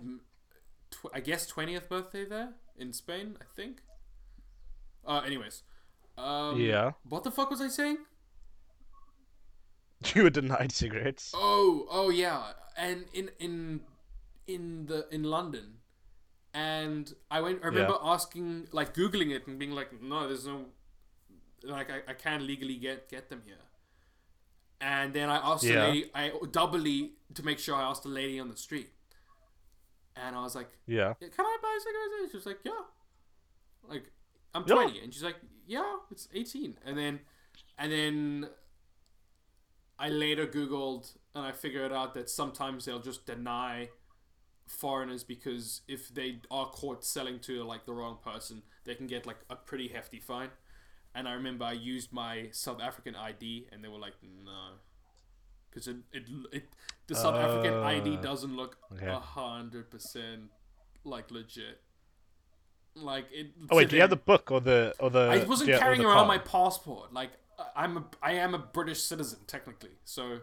tw- 0.90 1.12
I 1.12 1.20
guess 1.20 1.46
twentieth 1.46 1.88
birthday 1.88 2.24
there 2.24 2.54
in 2.76 2.92
Spain. 2.92 3.36
I 3.40 3.44
think. 3.56 3.82
Uh, 5.06 5.20
anyways. 5.24 5.62
Um, 6.16 6.60
Yeah. 6.60 6.92
What 7.08 7.24
the 7.24 7.30
fuck 7.30 7.50
was 7.50 7.60
I 7.60 7.68
saying? 7.68 7.98
You 10.14 10.24
were 10.24 10.30
denied 10.30 10.70
cigarettes. 10.72 11.32
Oh, 11.34 11.86
oh 11.90 12.10
yeah, 12.10 12.52
and 12.76 13.06
in 13.14 13.30
in 13.38 13.80
in 14.46 14.86
the 14.86 15.06
in 15.10 15.22
London, 15.24 15.78
and 16.52 17.12
I 17.30 17.40
went. 17.40 17.60
I 17.64 17.68
remember 17.68 17.96
asking, 18.02 18.68
like, 18.72 18.92
googling 18.94 19.30
it 19.34 19.46
and 19.46 19.58
being 19.58 19.70
like, 19.72 20.02
no, 20.02 20.28
there's 20.28 20.46
no, 20.46 20.66
like, 21.62 21.90
I, 21.90 22.02
I 22.06 22.12
can't 22.12 22.42
legally 22.42 22.76
get 22.76 23.08
get 23.08 23.30
them 23.30 23.42
here. 23.46 23.56
And 24.80 25.14
then 25.14 25.30
I 25.30 25.36
asked 25.36 25.64
the 25.64 25.80
lady, 25.86 26.10
I 26.14 26.32
doubly 26.50 27.12
to 27.32 27.42
make 27.42 27.58
sure 27.58 27.74
I 27.74 27.82
asked 27.84 28.02
the 28.02 28.10
lady 28.10 28.38
on 28.38 28.50
the 28.50 28.56
street, 28.58 28.90
and 30.16 30.36
I 30.36 30.42
was 30.42 30.54
like, 30.54 30.68
Yeah. 30.86 31.14
"Yeah, 31.20 31.28
can 31.34 31.46
I 31.46 31.56
buy 31.62 31.78
cigarettes? 31.82 32.14
And 32.20 32.30
she 32.30 32.36
was 32.36 32.46
like, 32.46 32.58
yeah. 32.64 32.82
Like, 33.88 34.12
I'm 34.54 34.64
Yeah. 34.66 34.74
20. 34.74 35.00
And 35.00 35.12
she's 35.12 35.22
like, 35.22 35.36
yeah, 35.66 35.96
it's 36.10 36.28
18. 36.32 36.78
And 36.84 36.96
then, 36.96 37.20
and 37.78 37.90
then 37.92 38.48
I 39.98 40.08
later 40.08 40.46
Googled 40.46 41.16
and 41.34 41.44
I 41.44 41.52
figured 41.52 41.92
out 41.92 42.14
that 42.14 42.28
sometimes 42.30 42.84
they'll 42.84 43.00
just 43.00 43.26
deny 43.26 43.90
foreigners 44.66 45.24
because 45.24 45.82
if 45.88 46.08
they 46.14 46.40
are 46.50 46.66
caught 46.66 47.04
selling 47.04 47.38
to 47.40 47.62
like 47.64 47.84
the 47.86 47.92
wrong 47.92 48.18
person, 48.24 48.62
they 48.84 48.94
can 48.94 49.06
get 49.06 49.26
like 49.26 49.38
a 49.50 49.56
pretty 49.56 49.88
hefty 49.88 50.20
fine. 50.20 50.50
And 51.14 51.28
I 51.28 51.32
remember 51.34 51.64
I 51.64 51.72
used 51.72 52.12
my 52.12 52.48
South 52.50 52.80
African 52.80 53.14
ID 53.14 53.68
and 53.72 53.84
they 53.84 53.88
were 53.88 53.98
like, 53.98 54.14
no. 54.22 54.74
Because 55.70 55.88
it, 55.88 55.96
it, 56.12 56.24
it, 56.52 56.64
the 57.06 57.14
South 57.14 57.34
African 57.34 57.74
ID 57.74 58.16
Uh, 58.16 58.20
doesn't 58.20 58.56
look 58.56 58.78
a 59.00 59.18
hundred 59.20 59.90
percent 59.90 60.50
like 61.04 61.30
legit. 61.30 61.80
Like 62.96 63.26
it. 63.32 63.50
Oh 63.70 63.76
wait, 63.76 63.84
to 63.84 63.90
do 63.90 63.96
you 63.96 64.02
have 64.02 64.10
the 64.10 64.16
book 64.16 64.50
or 64.52 64.60
the 64.60 64.94
or 65.00 65.10
the? 65.10 65.20
I 65.20 65.44
wasn't 65.44 65.70
carrying 65.78 66.04
around 66.04 66.28
my 66.28 66.38
passport. 66.38 67.12
Like 67.12 67.30
I- 67.58 67.84
I'm 67.84 67.96
a, 67.96 68.04
I 68.22 68.32
am 68.34 68.54
a 68.54 68.58
British 68.58 69.02
citizen 69.02 69.40
technically. 69.48 69.90
So, 70.04 70.40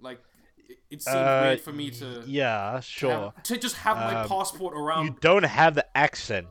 like, 0.00 0.20
it, 0.56 0.78
it 0.90 1.02
seemed 1.02 1.16
Uh, 1.16 1.40
weird 1.46 1.60
for 1.60 1.72
me 1.72 1.90
to 1.90 2.22
Yeah, 2.26 2.72
have- 2.74 2.84
sure. 2.84 3.32
to 3.42 3.56
just 3.56 3.76
have 3.78 3.96
my 3.96 4.14
Um, 4.22 4.28
passport 4.28 4.74
around. 4.76 5.06
You 5.06 5.16
don't 5.20 5.44
have 5.44 5.74
the 5.74 5.86
accent. 5.96 6.46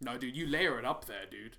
No, 0.00 0.18
dude, 0.18 0.36
you 0.36 0.46
layer 0.46 0.78
it 0.78 0.84
up 0.84 1.06
there, 1.06 1.26
dude. 1.30 1.56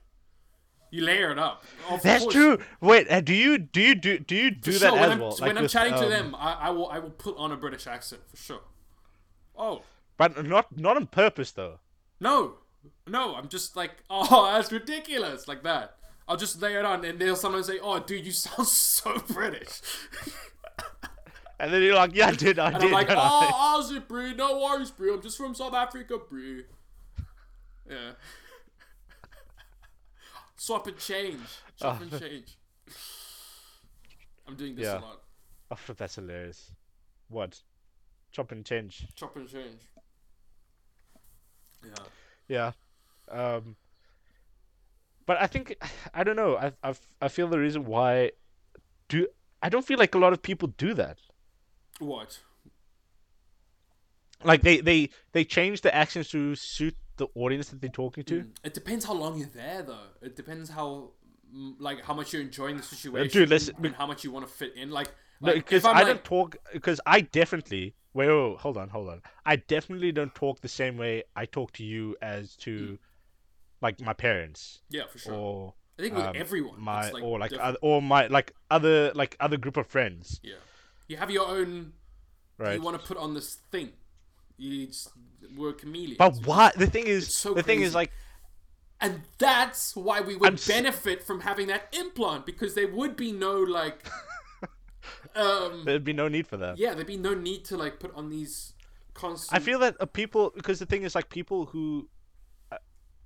You 0.92 1.04
layer 1.04 1.32
it 1.32 1.40
up. 1.40 1.64
Of 1.90 2.04
That's 2.04 2.24
course. 2.24 2.34
true. 2.34 2.60
Wait, 2.80 3.10
uh, 3.12 3.20
do 3.20 3.34
you 3.34 3.58
do 3.58 3.82
you 3.82 3.96
do 3.96 4.20
do 4.20 4.36
you 4.36 4.52
do 4.52 4.72
For 4.72 4.80
that 4.80 4.90
sure. 4.94 4.98
as 4.98 5.02
When 5.02 5.12
I'm, 5.12 5.20
well? 5.20 5.32
when 5.40 5.56
Like 5.56 5.58
I'm 5.64 5.68
chatting 5.68 5.94
to 5.94 6.04
um, 6.06 6.10
them, 6.10 6.36
I, 6.36 6.54
I 6.54 6.70
will 6.70 6.88
I 6.90 7.00
will 7.00 7.10
put 7.10 7.36
on 7.38 7.52
a 7.52 7.58
British 7.58 7.86
accent 7.88 8.22
for 8.30 8.38
sure. 8.38 8.62
Oh 9.58 9.82
but 10.18 10.46
not 10.46 10.78
not 10.78 10.96
on 10.98 11.08
purpose 11.08 11.52
though. 11.52 11.80
no, 12.20 12.56
no, 13.08 13.36
I'm 13.36 13.48
just 13.48 13.76
like, 13.76 13.92
oh, 14.10 14.52
that's 14.54 14.72
ridiculous, 14.72 15.48
like 15.48 15.64
that. 15.64 15.96
I'll 16.28 16.38
just 16.38 16.60
lay 16.62 16.74
it 16.76 16.86
on, 16.86 17.06
and 17.06 17.20
they'll 17.20 17.36
sometimes 17.36 17.68
say, 17.68 17.80
"Oh, 17.80 18.00
dude, 18.00 18.26
you 18.26 18.32
sound 18.32 18.68
so 18.68 19.20
British," 19.28 19.82
And 21.60 21.72
then 21.72 21.82
you're 21.84 21.96
like, 21.96 22.14
yeah, 22.16 22.32
dude, 22.32 22.60
I 22.60 22.72
and 22.72 22.80
did. 22.80 22.88
I'm 22.88 22.92
like, 22.92 23.10
I?" 23.10 23.16
"Oh, 23.16 23.52
how's 23.58 23.92
it, 23.92 24.08
bro? 24.08 24.32
No 24.32 24.60
worries, 24.60 24.92
bro. 24.92 25.14
I'm 25.14 25.22
just 25.22 25.38
from 25.38 25.54
South 25.56 25.74
Africa, 25.74 26.18
bro." 26.30 26.62
Yeah. 27.90 28.12
Swap 30.56 30.88
and 30.88 30.98
change. 30.98 31.40
Swap 31.76 32.02
and 32.02 32.14
oh. 32.14 32.20
change. 32.20 32.58
I'm 34.48 34.56
doing 34.56 34.76
this 34.76 34.86
Yeah. 34.86 35.00
a 35.00 35.02
lot. 35.02 35.22
Oh, 35.72 35.94
that's 35.96 36.16
hilarious. 36.16 36.72
What? 37.30 37.62
Chop 38.32 38.52
and 38.52 38.66
change. 38.66 39.08
Chop 39.16 39.36
and 39.36 39.48
change. 39.50 39.82
Yeah. 42.48 42.72
Yeah. 43.30 43.56
Um. 43.56 43.76
But 45.26 45.42
I 45.42 45.48
think 45.48 45.76
I 46.14 46.24
don't 46.24 46.36
know. 46.36 46.58
I 46.58 46.72
I 46.84 46.94
I 47.22 47.28
feel 47.28 47.48
the 47.48 47.60
reason 47.60 47.86
why 47.86 48.32
do 49.10 49.28
I 49.62 49.70
don't 49.70 49.86
feel 49.86 49.98
like 49.98 50.14
a 50.14 50.20
lot 50.20 50.34
of 50.34 50.42
people 50.42 50.70
do 50.78 50.94
that. 50.94 51.18
What? 52.00 52.40
Like 54.44 54.62
they 54.62 54.82
they 54.82 55.10
they 55.32 55.44
change 55.44 55.82
the 55.82 55.94
accents 55.96 56.30
to 56.32 56.56
suit 56.56 56.96
the 57.18 57.28
audience 57.36 57.70
that 57.70 57.82
they're 57.82 57.90
talking 57.90 58.24
to. 58.26 58.42
Mm. 58.42 58.50
It 58.64 58.74
depends 58.74 59.06
how 59.06 59.14
long 59.14 59.38
you're 59.38 59.48
there, 59.48 59.82
though. 59.82 60.10
It 60.22 60.36
depends 60.36 60.70
how, 60.70 61.12
mm, 61.56 61.74
like, 61.80 62.04
how 62.04 62.14
much 62.14 62.34
you're 62.34 62.42
enjoying 62.42 62.78
the 62.78 62.84
situation, 62.84 63.32
dude, 63.32 63.50
listen- 63.50 63.76
and 63.84 63.96
how 63.96 64.06
much 64.06 64.24
you 64.24 64.32
want 64.32 64.46
to 64.48 64.52
fit 64.54 64.76
in. 64.76 64.90
Like, 64.92 65.08
No, 65.42 65.54
like, 65.54 65.56
because 65.66 65.86
I 65.86 65.92
like, 65.94 66.08
don't 66.08 66.24
talk. 66.24 66.58
Because 66.74 67.00
I 67.06 67.22
definitely 67.22 67.96
wait, 68.16 68.28
wait, 68.28 68.50
wait, 68.50 68.58
hold 68.60 68.78
on, 68.78 68.90
hold 68.90 69.10
on. 69.10 69.22
I 69.46 69.58
definitely 69.58 70.12
don't 70.12 70.34
talk 70.34 70.62
the 70.62 70.68
same 70.68 70.98
way 70.98 71.24
I 71.36 71.46
talk 71.46 71.74
to 71.74 71.84
you 71.84 72.16
as 72.22 72.56
to, 72.58 72.98
like 73.82 74.02
my 74.02 74.14
parents 74.14 74.80
yeah, 74.90 75.04
for 75.12 75.20
sure. 75.20 75.34
or 75.34 75.74
I 76.00 76.02
think 76.02 76.16
with 76.16 76.26
um, 76.26 76.36
everyone, 76.36 76.82
my 76.82 77.12
like 77.12 77.24
or 77.24 77.38
like 77.38 77.54
other, 77.60 77.78
or 77.82 78.02
my 78.02 78.28
like 78.28 78.54
other 78.72 79.12
like 79.14 79.36
other 79.40 79.58
group 79.58 79.78
of 79.78 79.86
friends, 79.88 80.40
yeah, 80.42 80.56
you 81.08 81.18
have 81.18 81.30
your 81.30 81.48
own. 81.48 81.94
right? 82.58 82.76
You 82.76 82.82
want 82.82 83.00
to 83.00 83.06
put 83.06 83.18
on 83.18 83.34
this 83.34 83.60
thing. 83.72 83.92
You 84.58 84.88
just, 84.88 85.10
we're 85.56 85.74
chameleons. 85.74 86.18
But 86.18 86.36
why? 86.46 86.72
The 86.76 86.88
thing 86.88 87.08
is, 87.08 87.34
so 87.34 87.54
the 87.54 87.64
thing 87.64 87.82
is 87.82 87.94
like 87.94 88.12
And 89.02 89.22
that's 89.38 89.96
why 89.96 90.22
we 90.22 90.36
would 90.36 90.48
I'm 90.48 90.54
s- 90.56 90.68
benefit 90.68 91.22
from 91.22 91.42
having 91.42 91.68
that 91.68 91.94
implant 91.94 92.46
because 92.46 92.74
there 92.74 92.88
would 92.88 93.16
be 93.18 93.32
no 93.34 93.60
like, 93.60 94.06
um, 95.36 95.84
there'd 95.86 96.04
be 96.04 96.14
no 96.14 96.28
need 96.28 96.48
for 96.48 96.58
that. 96.58 96.78
yeah, 96.78 96.94
there'd 96.94 97.08
be 97.08 97.18
no 97.18 97.34
need 97.34 97.66
to 97.66 97.78
like 97.78 98.00
put 98.00 98.14
on 98.16 98.30
these 98.30 98.74
constant. 99.14 99.62
I 99.62 99.64
feel 99.64 99.80
that 99.80 99.96
uh, 100.00 100.06
people 100.06 100.52
because 100.56 100.80
the 100.80 100.86
thing 100.86 101.04
is 101.04 101.16
like 101.16 101.30
people 101.30 101.66
who 101.66 102.08
uh, 102.72 102.78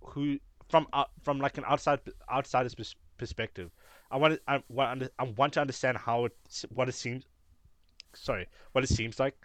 who 0.04 0.40
from 0.70 0.88
uh, 0.94 1.06
from 1.22 1.40
like 1.40 1.58
an 1.58 1.64
outside 1.68 2.00
outsider's 2.32 2.76
pers- 2.76 2.96
perspective 3.18 3.70
I 4.12 4.18
want 4.18 4.36
to 4.36 4.42
I 4.48 4.64
want 4.70 5.04
I 5.20 5.24
want 5.24 5.54
to 5.54 5.62
understand 5.62 5.98
how 5.98 6.26
it 6.26 6.36
what 6.74 6.88
it 6.88 6.94
seems 6.96 7.26
sorry 8.14 8.48
what 8.72 8.84
it 8.84 8.90
seems 8.90 9.20
like 9.20 9.36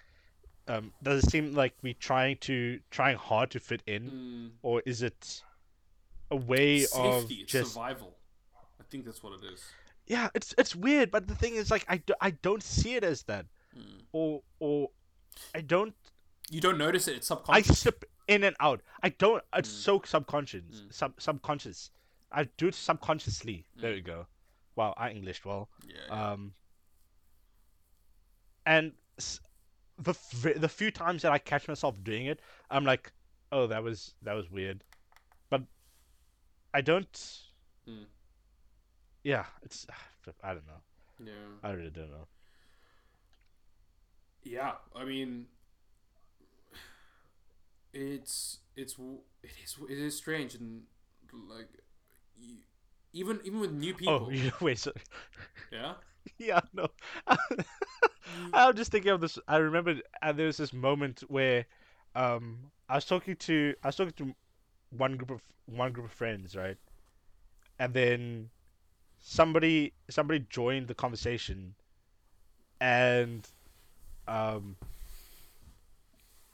um 0.68 0.93
does 1.03 1.24
it 1.24 1.30
seem 1.30 1.55
like 1.55 1.74
we 1.82 1.95
trying 1.95 2.37
to 2.39 2.80
trying 2.91 3.16
hard 3.16 3.51
to 3.51 3.61
fit 3.61 3.82
in 3.87 4.11
Mm, 4.11 4.51
or 4.62 4.82
is 4.87 5.03
it 5.03 5.43
a 6.30 6.37
way 6.37 6.85
of 6.85 6.89
safety, 7.22 7.35
it's 7.43 7.53
just 7.53 7.72
survival. 7.74 8.14
I 8.80 8.85
think 8.91 9.05
that's 9.05 9.22
what 9.22 9.32
it 9.35 9.45
is. 9.53 9.62
Yeah 10.07 10.29
it's 10.35 10.55
it's 10.59 10.75
weird 10.77 11.11
but 11.11 11.27
the 11.29 11.35
thing 11.35 11.55
is 11.55 11.71
like 11.71 11.85
I, 11.89 11.97
do, 11.99 12.15
I 12.21 12.31
don't 12.31 12.63
see 12.63 12.95
it 12.95 13.05
as 13.05 13.23
that 13.25 13.47
Mm. 13.77 14.03
or 14.13 14.43
or 14.61 14.91
I 15.55 15.61
don't 15.61 15.95
You 16.51 16.61
don't 16.61 16.79
notice 16.79 17.09
it; 17.09 17.17
it's 17.17 17.27
subconscious. 17.27 17.71
I 17.71 17.75
slip 17.75 18.05
in 18.29 18.45
and 18.45 18.55
out. 18.61 18.83
I 19.03 19.09
don't. 19.09 19.43
It's 19.57 19.69
Mm. 19.69 19.83
so 19.83 20.03
subconscious. 20.05 20.63
Mm. 20.63 20.93
Sub 20.93 21.21
subconscious. 21.21 21.91
I 22.31 22.45
do 22.57 22.69
it 22.69 22.75
subconsciously. 22.77 23.67
There 23.75 23.93
Mm. 23.93 23.97
you 23.97 24.03
go. 24.03 24.27
Wow, 24.77 24.95
I 24.97 25.11
Englished 25.11 25.45
well. 25.45 25.69
yeah, 25.89 25.95
yeah. 26.09 26.33
Um. 26.33 26.55
And 28.67 28.93
s- 29.19 29.41
the 29.99 30.11
f- 30.13 30.55
the 30.61 30.69
few 30.69 30.91
times 30.91 31.23
that 31.23 31.33
I 31.33 31.39
catch 31.39 31.67
myself 31.69 31.97
doing 32.05 32.27
it, 32.27 32.41
I'm 32.71 32.85
like, 32.85 33.13
oh, 33.53 33.67
that 33.67 33.83
was 33.83 34.15
that 34.23 34.35
was 34.35 34.51
weird, 34.51 34.85
but 35.51 35.63
I 36.73 36.81
don't. 36.81 37.41
Yeah, 39.25 39.47
it's. 39.62 39.87
I 40.43 40.55
don't 40.55 40.66
know. 40.66 40.81
yeah. 41.27 41.33
I 41.62 41.72
really 41.72 41.91
don't 41.91 42.11
know. 42.11 42.27
Yeah, 44.43 44.72
I 44.95 45.05
mean, 45.05 45.47
it's 47.93 48.59
it's 48.77 48.97
it 49.43 49.51
is 49.62 49.77
it 49.89 49.99
is 49.99 50.16
strange 50.16 50.55
and 50.55 50.83
like 51.49 51.68
you, 52.39 52.57
even 53.12 53.41
even 53.45 53.61
with 53.61 53.72
new 53.72 53.95
people. 53.95 54.27
Oh, 54.27 54.31
you 54.31 54.53
wait. 54.61 54.79
So, 54.79 54.93
Yeah. 55.72 55.95
yeah, 56.39 56.61
no. 56.72 56.89
I'm 58.53 58.75
just 58.77 58.91
thinking 58.91 59.11
of 59.12 59.20
this. 59.20 59.39
I 59.47 59.57
remember 59.57 59.97
uh, 60.22 60.33
there 60.33 60.47
was 60.47 60.57
this 60.57 60.72
moment 60.72 61.22
where 61.29 61.66
um, 62.14 62.70
I 62.89 62.97
was 62.97 63.05
talking 63.05 63.37
to 63.37 63.75
I 63.83 63.89
was 63.89 63.97
talking 63.97 64.14
to 64.16 64.35
one 64.91 65.16
group 65.16 65.31
of 65.31 65.43
one 65.66 65.93
group 65.93 66.07
of 66.07 66.12
friends, 66.12 66.57
right? 66.57 66.77
And 67.79 67.93
then 67.95 68.51
somebody 69.27 69.93
somebody 70.11 70.45
joined 70.51 70.87
the 70.87 70.95
conversation, 70.95 71.75
and 72.81 73.49
um, 74.29 74.77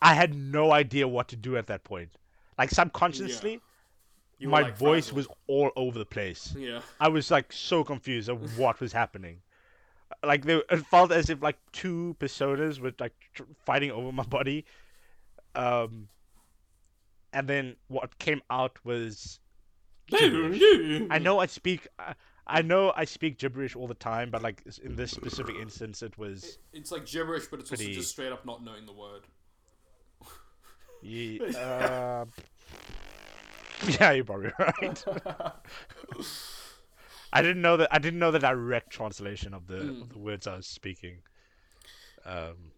I 0.01 0.15
had 0.15 0.35
no 0.35 0.73
idea 0.73 1.07
what 1.09 1.29
to 1.29 1.37
do 1.37 1.57
at 1.57 1.67
that 1.67 1.85
point. 1.85 2.11
Like 2.57 2.71
subconsciously, 2.71 3.61
You 4.39 4.49
my 4.49 4.63
like, 4.63 4.77
voice 4.79 5.09
frazzled. 5.09 5.17
was 5.17 5.37
all 5.49 5.71
over 5.77 5.99
the 5.99 6.05
place. 6.07 6.55
Yeah. 6.57 6.81
I 7.01 7.09
was 7.09 7.31
like 7.31 7.53
so 7.53 7.83
confused 7.85 8.29
of 8.29 8.57
what 8.59 8.81
was 8.81 8.93
happening. 8.93 9.39
Like 10.23 10.45
they, 10.45 10.57
it 10.71 10.87
felt 10.87 11.11
as 11.13 11.29
if 11.31 11.43
like 11.43 11.57
two 11.73 12.17
personas 12.21 12.79
were 12.81 12.93
like 13.01 13.15
tr- 13.35 13.45
fighting 13.65 13.91
over 13.91 14.13
my 14.13 14.25
body. 14.25 14.65
Um, 15.55 16.09
and 17.33 17.49
then 17.49 17.77
what 17.89 18.19
came 18.19 18.43
out 18.51 18.79
was. 18.85 19.41
I 20.13 21.19
know 21.23 21.39
I 21.39 21.47
speak. 21.47 21.87
I, 21.99 22.15
I 22.51 22.63
know 22.63 22.93
I 22.97 23.05
speak 23.05 23.39
gibberish 23.39 23.77
all 23.77 23.87
the 23.87 23.95
time, 23.95 24.31
but 24.31 24.43
like 24.43 24.63
in 24.83 24.97
this 24.97 25.11
specific 25.13 25.57
instance, 25.57 26.03
it 26.03 26.17
was. 26.19 26.59
It's 26.73 26.91
like 26.93 27.07
gibberish, 27.07 27.47
but 27.51 27.61
it's 27.61 27.69
Pretty- 27.71 27.87
also 27.89 28.01
just 28.01 28.11
straight 28.11 28.33
up 28.33 28.45
not 28.45 28.65
knowing 28.65 28.87
the 28.87 28.93
word. 28.93 29.23
Ye- 31.03 31.41
uh, 31.41 32.25
yeah, 33.89 34.11
you're 34.13 34.25
probably 34.25 34.51
right. 34.59 35.05
I 37.33 37.43
didn't 37.43 37.63
know 37.63 37.77
that. 37.77 37.89
I 37.93 37.99
didn't 37.99 38.19
know 38.19 38.31
the 38.31 38.39
direct 38.41 38.91
translation 38.91 39.55
of 39.55 39.67
the, 39.67 39.75
Mm. 39.77 40.03
of 40.03 40.09
the 40.11 40.19
words 40.19 40.47
I 40.47 40.57
was 40.57 40.67
speaking. 40.67 41.19
Um, 42.25 42.73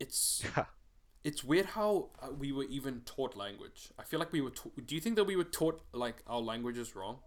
it's 0.00 0.44
it's 1.24 1.42
weird 1.44 1.66
how 1.66 2.10
uh, 2.20 2.30
we 2.36 2.52
were 2.52 2.64
even 2.64 3.00
taught 3.02 3.36
language. 3.36 3.90
I 3.98 4.02
feel 4.02 4.18
like 4.18 4.32
we 4.32 4.40
were. 4.40 4.50
Ta- 4.50 4.70
do 4.84 4.94
you 4.94 5.00
think 5.00 5.16
that 5.16 5.24
we 5.24 5.36
were 5.36 5.44
taught 5.44 5.80
like 5.92 6.22
our 6.26 6.40
languages 6.40 6.94
wrong? 6.96 7.20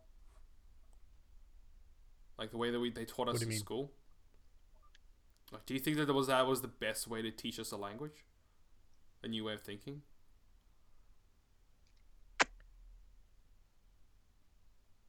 Like 2.42 2.50
the 2.50 2.58
way 2.58 2.72
that 2.72 2.80
we 2.80 2.90
they 2.90 3.06
taught 3.06 3.30
us 3.30 3.40
in 3.44 3.50
mean? 3.50 3.60
school. 3.60 3.92
Like, 5.52 5.64
do 5.68 5.76
you 5.76 5.80
think 5.80 5.98
that 5.98 6.08
that 6.08 6.14
was 6.16 6.26
that 6.26 6.48
was 6.48 6.62
the 6.62 6.68
best 6.68 7.08
way 7.08 7.22
to 7.22 7.30
teach 7.30 7.60
us 7.60 7.72
a 7.72 7.78
language? 7.78 8.26
A 9.24 9.28
new 9.28 9.44
way 9.44 9.54
of 9.54 9.62
thinking. 9.62 10.02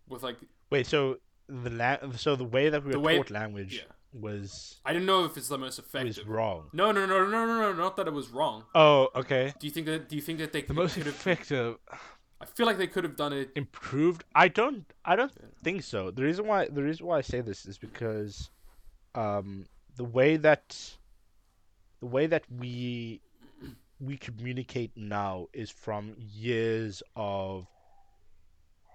With 0.08 0.22
like, 0.22 0.36
wait, 0.70 0.86
so 0.86 1.16
the 1.48 1.70
la- 1.70 2.12
so 2.16 2.36
the 2.36 2.44
way 2.44 2.68
that 2.68 2.84
we 2.84 2.92
were 2.92 3.00
way- 3.00 3.16
taught 3.16 3.30
language 3.30 3.76
yeah. 3.86 3.92
was 4.12 4.80
I 4.84 4.92
don't 4.92 5.06
know 5.06 5.24
if 5.24 5.38
it's 5.38 5.48
the 5.48 5.56
most 5.56 5.78
effective. 5.78 6.08
was 6.08 6.16
effective. 6.18 6.34
wrong. 6.34 6.68
No, 6.74 6.92
no, 6.92 7.06
no, 7.06 7.24
no, 7.26 7.46
no, 7.46 7.60
no, 7.60 7.72
not 7.72 7.96
that 7.96 8.06
it 8.08 8.12
was 8.12 8.28
wrong. 8.28 8.64
Oh, 8.74 9.08
okay. 9.14 9.54
Do 9.58 9.66
you 9.66 9.72
think 9.72 9.86
that? 9.86 10.10
Do 10.10 10.16
you 10.16 10.22
think 10.22 10.38
that 10.40 10.52
they 10.52 10.60
The 10.60 10.74
most 10.74 10.96
could 10.96 11.06
have? 11.06 11.78
I 12.42 12.44
feel 12.44 12.66
like 12.66 12.76
they 12.76 12.88
could 12.88 13.04
have 13.04 13.16
done 13.16 13.32
it. 13.32 13.50
improved. 13.54 14.24
I 14.34 14.48
don't. 14.48 14.84
I 15.04 15.14
don't 15.14 15.32
Yeah. 15.40 15.46
think 15.62 15.82
so. 15.84 16.10
The 16.10 16.22
reason 16.24 16.46
why 16.46 16.66
the 16.66 16.82
reason 16.82 17.06
why 17.06 17.18
I 17.18 17.20
say 17.20 17.40
this 17.40 17.66
is 17.66 17.78
because, 17.78 18.50
um, 19.14 19.66
the 19.96 20.04
way 20.04 20.36
that 20.38 20.96
the 22.00 22.06
way 22.06 22.26
that 22.26 22.44
we 22.50 23.20
we 24.00 24.16
communicate 24.16 24.90
now 24.96 25.46
is 25.52 25.70
from 25.70 26.16
years 26.18 27.02
of 27.14 27.68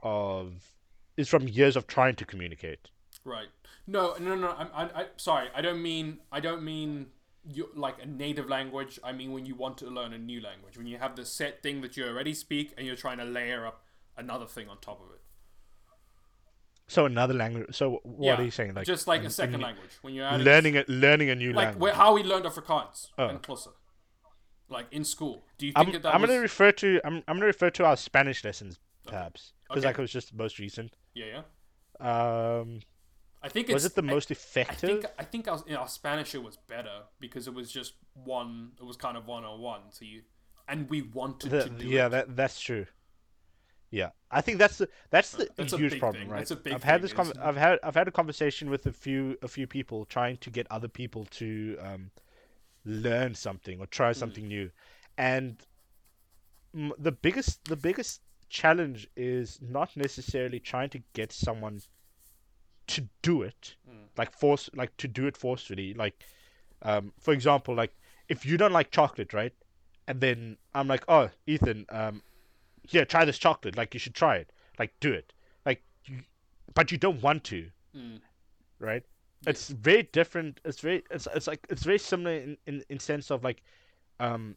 of 0.03 0.75
is 1.15 1.29
from 1.29 1.47
years 1.47 1.75
of 1.77 1.87
trying 1.87 2.15
to 2.17 2.25
communicate. 2.25 2.89
Right. 3.23 3.47
No, 3.87 4.15
no, 4.19 4.35
no. 4.35 4.49
I'm, 4.49 4.69
I, 4.73 4.83
I, 5.01 5.05
sorry. 5.15 5.47
I 5.55 5.61
don't 5.61 5.81
mean. 5.81 6.19
I 6.31 6.41
don't 6.41 6.63
mean 6.63 7.07
you 7.51 7.69
like 7.75 8.01
a 8.01 8.05
native 8.05 8.47
language. 8.47 8.99
I 9.03 9.11
mean 9.13 9.31
when 9.31 9.45
you 9.45 9.55
want 9.55 9.77
to 9.79 9.87
learn 9.87 10.13
a 10.13 10.17
new 10.17 10.41
language. 10.41 10.77
When 10.77 10.87
you 10.87 10.97
have 10.97 11.15
the 11.15 11.25
set 11.25 11.61
thing 11.63 11.81
that 11.81 11.95
you 11.97 12.05
already 12.05 12.33
speak, 12.33 12.73
and 12.77 12.85
you're 12.87 12.95
trying 12.95 13.17
to 13.19 13.25
layer 13.25 13.65
up 13.65 13.83
another 14.17 14.45
thing 14.45 14.67
on 14.69 14.77
top 14.79 14.99
of 15.01 15.11
it. 15.13 15.21
So 16.87 17.05
another 17.05 17.33
language. 17.33 17.75
So 17.75 17.99
what 18.03 18.25
Yeah, 18.25 18.35
are 18.39 18.43
you 18.43 18.51
saying? 18.51 18.73
Like 18.73 18.85
Just 18.85 19.07
like 19.07 19.21
an- 19.21 19.27
a 19.27 19.29
second 19.29 19.55
an- 19.55 19.61
language. 19.61 19.91
When 20.01 20.13
you're 20.13 20.31
learning 20.37 20.77
a 20.77 20.85
learning 20.87 21.29
a 21.29 21.35
new 21.35 21.51
like 21.53 21.67
language. 21.67 21.89
Like 21.89 21.97
how 21.97 22.13
we 22.13 22.23
learned 22.23 22.45
Afrikaans 22.45 23.07
Oh. 23.17 23.27
and 23.27 23.41
Xhosa. 23.41 23.73
Like 24.69 24.87
in 24.91 25.03
school. 25.03 25.43
Do 25.57 25.65
you 25.65 25.73
think 25.73 25.87
I'm, 25.87 25.93
that 25.93 26.03
that 26.03 26.15
I'm 26.15 26.21
was? 26.21 26.29
gonna 26.29 26.41
refer 26.41 26.71
to 26.73 27.01
I'm 27.05 27.15
I'm 27.27 27.35
gonna 27.37 27.45
refer 27.45 27.69
to 27.71 27.85
our 27.85 27.97
Spanish 27.97 28.43
lessons 28.43 28.79
perhaps 29.05 29.53
because 29.67 29.81
Okay. 29.83 29.87
like 29.89 29.97
it 29.99 30.01
was 30.01 30.11
just 30.11 30.31
the 30.31 30.37
most 30.37 30.59
recent. 30.59 30.93
yeah, 31.13 31.41
yeah. 32.01 32.59
Um, 32.59 32.81
I 33.41 33.49
think 33.49 33.67
was 33.69 33.85
it 33.85 33.95
the 33.95 34.01
I- 34.01 34.05
most 34.05 34.31
I 34.31 34.33
effective? 34.33 34.89
think 34.89 35.05
I 35.19 35.23
think 35.23 35.47
our, 35.47 35.61
our 35.77 35.87
Spanish 35.87 36.33
it 36.35 36.43
was 36.43 36.57
better 36.57 37.03
because 37.19 37.47
it 37.47 37.53
was 37.53 37.71
just 37.71 37.93
one. 38.13 38.71
It 38.79 38.83
was 38.83 38.97
kind 38.97 39.15
of 39.17 39.25
one 39.27 39.43
on 39.45 39.59
one. 39.61 39.81
So 39.91 40.05
you 40.05 40.21
and 40.67 40.89
we 40.89 41.01
wanted 41.03 41.51
The- 41.51 41.63
to 41.63 41.69
do 41.69 41.87
yeah, 41.87 42.07
it. 42.07 42.09
that 42.09 42.35
that's 42.35 42.59
true. 42.59 42.85
Yeah, 43.89 44.09
I 44.29 44.41
think 44.41 44.57
that's 44.57 44.79
the 44.79 44.89
that's 45.11 45.31
the 45.31 45.47
That's 45.55 45.71
a 45.71 45.77
huge 45.77 45.97
problem, 45.97 46.23
thing. 46.23 46.31
right? 46.31 46.39
That's 46.39 46.51
a 46.51 46.57
big 46.57 46.73
I've 46.73 46.83
had 46.83 47.01
this 47.01 47.13
con- 47.13 47.31
I've 47.41 47.55
had 47.55 47.79
I've 47.83 47.95
had 47.95 48.07
a 48.09 48.11
conversation 48.11 48.69
with 48.69 48.85
a 48.85 48.91
few 48.91 49.37
a 49.41 49.47
few 49.47 49.65
people 49.65 50.03
trying 50.03 50.37
to 50.37 50.49
get 50.49 50.67
other 50.69 50.89
people 50.89 51.23
to 51.39 51.77
um, 51.79 52.11
learn 52.83 53.33
something 53.33 53.79
or 53.79 53.85
try 53.85 54.11
something 54.11 54.45
new, 54.45 54.71
and 55.17 55.65
m- 56.75 56.91
the 56.97 57.13
biggest 57.13 57.63
the 57.65 57.77
biggest 57.77 58.21
challenge 58.49 59.07
is 59.15 59.59
not 59.61 59.95
necessarily 59.95 60.59
trying 60.59 60.89
to 60.89 61.01
get 61.13 61.31
someone 61.31 61.79
to 62.87 63.07
do 63.21 63.41
it, 63.43 63.75
Mm. 63.89 64.07
like 64.17 64.31
force 64.31 64.69
like 64.73 64.95
to 64.97 65.07
do 65.07 65.27
it 65.27 65.37
forcefully. 65.37 65.93
Like, 65.93 66.23
um, 66.81 67.13
for 67.19 67.33
example, 67.33 67.75
like 67.75 67.93
if 68.29 68.45
you 68.45 68.57
don't 68.57 68.73
like 68.73 68.91
chocolate, 68.91 69.33
right? 69.33 69.53
And 70.07 70.21
then 70.21 70.57
I'm 70.73 70.87
like, 70.87 71.03
oh, 71.07 71.29
Ethan, 71.45 71.85
um, 71.89 72.21
here, 72.87 73.05
try 73.05 73.25
this 73.25 73.37
chocolate. 73.37 73.75
Like 73.75 73.93
you 73.93 73.99
should 73.99 74.15
try 74.15 74.37
it. 74.37 74.51
Like 74.79 74.93
do 74.99 75.11
it. 75.11 75.33
Like, 75.65 75.83
you, 76.05 76.19
but 76.73 76.91
you 76.91 76.97
don't 76.97 77.21
want 77.21 77.43
to, 77.45 77.69
Mm. 77.95 78.21
right? 78.79 79.03
It's 79.45 79.69
very 79.69 80.03
different. 80.03 80.59
It's 80.65 80.79
very. 80.79 81.03
It's 81.11 81.27
it's 81.35 81.47
like 81.47 81.65
it's 81.69 81.83
very 81.83 81.99
similar 81.99 82.35
in 82.35 82.57
in 82.65 82.83
in 82.89 82.99
sense 82.99 83.29
of 83.31 83.43
like, 83.43 83.61
um, 84.19 84.55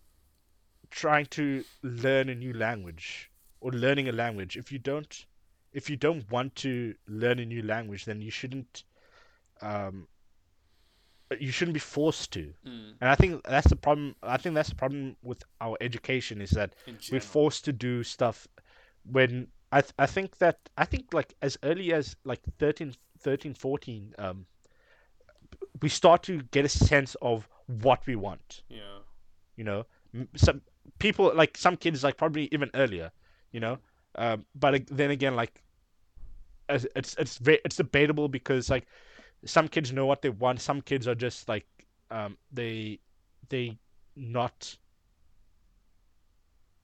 trying 0.91 1.27
to 1.27 1.65
learn 1.83 2.29
a 2.29 2.35
new 2.35 2.53
language 2.53 3.31
or 3.61 3.71
learning 3.73 4.09
a 4.09 4.13
language. 4.13 4.57
If 4.57 4.73
you 4.73 4.79
don't, 4.79 5.27
if 5.73 5.89
you 5.91 5.97
don't 5.97 6.29
want 6.31 6.55
to 6.57 6.95
learn 7.07 7.39
a 7.39 7.45
new 7.47 7.63
language, 7.63 8.05
then 8.05 8.21
you 8.21 8.31
shouldn't. 8.31 8.85
Um, 9.63 10.09
you 11.39 11.53
shouldn't 11.53 11.75
be 11.75 11.81
forced 11.81 12.33
to. 12.33 12.53
Mm. 12.67 12.95
And 13.01 13.11
I 13.11 13.15
think 13.15 13.43
that's 13.45 13.69
the 13.69 13.77
problem. 13.77 14.17
I 14.23 14.37
think 14.37 14.55
that's 14.57 14.71
the 14.71 14.75
problem 14.75 15.17
with 15.23 15.43
our 15.61 15.77
education 15.81 16.41
is 16.41 16.51
that 16.51 16.75
we're 17.13 17.21
forced 17.21 17.65
to 17.67 17.73
do 17.73 18.03
stuff 18.03 18.49
when 19.05 19.47
I 19.71 19.81
th- 19.83 19.93
I 19.99 20.07
think 20.07 20.39
that 20.39 20.59
I 20.77 20.85
think 20.85 21.15
like 21.15 21.35
as 21.41 21.57
early 21.63 21.93
as 21.93 22.17
like 22.25 22.41
13, 22.59 22.95
13 23.21 23.55
14 23.55 24.15
um 24.19 24.47
we 25.83 25.89
start 25.89 26.23
to 26.25 26.43
get 26.51 26.65
a 26.65 26.69
sense 26.69 27.15
of 27.23 27.49
what 27.67 28.05
we 28.07 28.17
want 28.17 28.63
Yeah. 28.69 28.99
you 29.57 29.65
know 29.65 29.87
some 30.37 30.63
people 30.99 31.33
like 31.35 31.57
some 31.57 31.77
kids 31.77 32.03
like 32.03 32.17
probably 32.17 32.49
even 32.51 32.71
earlier 32.75 33.13
you 33.53 33.61
know 33.61 33.79
um 34.17 34.45
but 34.55 34.87
then 34.89 35.11
again 35.11 35.35
like 35.37 35.63
it's 36.69 37.15
it's 37.19 37.39
very 37.39 37.61
it's 37.65 37.77
debatable 37.77 38.29
because 38.29 38.71
like 38.71 38.87
some 39.45 39.69
kids 39.69 39.93
know 39.93 40.07
what 40.07 40.23
they 40.23 40.29
want 40.31 40.61
some 40.61 40.81
kids 40.81 41.07
are 41.09 41.15
just 41.15 41.49
like 41.49 41.67
um 42.11 42.37
they 42.53 42.99
they 43.49 43.77
not 44.17 44.77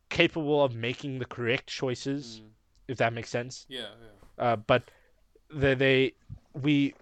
capable 0.08 0.62
of 0.64 0.74
making 0.74 1.18
the 1.18 1.24
correct 1.24 1.66
choices 1.68 2.42
Mm. 2.44 2.50
if 2.88 2.98
that 2.98 3.12
makes 3.12 3.30
sense 3.30 3.66
Yeah. 3.68 3.88
Yeah. 4.00 4.44
uh, 4.44 4.56
but 4.56 4.90
they, 5.50 5.74
they 5.74 6.12
we 6.54 6.94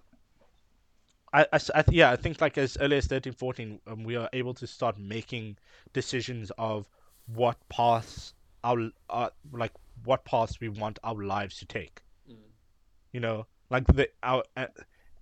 I, 1.33 1.43
I 1.53 1.57
s- 1.57 1.70
I 1.75 1.83
th- 1.83 1.97
yeah 1.97 2.11
I 2.11 2.16
think 2.16 2.41
like 2.41 2.57
as 2.59 2.77
early 2.81 2.97
as 2.97 3.07
13 3.07 3.33
14 3.33 3.81
um, 3.87 4.05
we 4.05 4.16
are 4.16 4.29
able 4.33 4.55
to 4.55 4.66
start 4.66 4.99
making 4.99 5.57
decisions 5.93 6.51
of 6.59 6.89
what 7.27 7.57
paths 7.68 8.35
our 8.62 8.91
uh, 9.11 9.31
like 9.53 9.72
what 10.05 10.24
paths 10.24 10.61
we 10.61 10.68
want 10.68 10.99
our 11.05 11.22
lives 11.24 11.59
to 11.59 11.66
take. 11.66 12.03
Mm. 12.30 12.36
you 13.12 13.20
know 13.20 13.47
like 13.70 13.86
the 13.86 14.09
our 14.22 14.42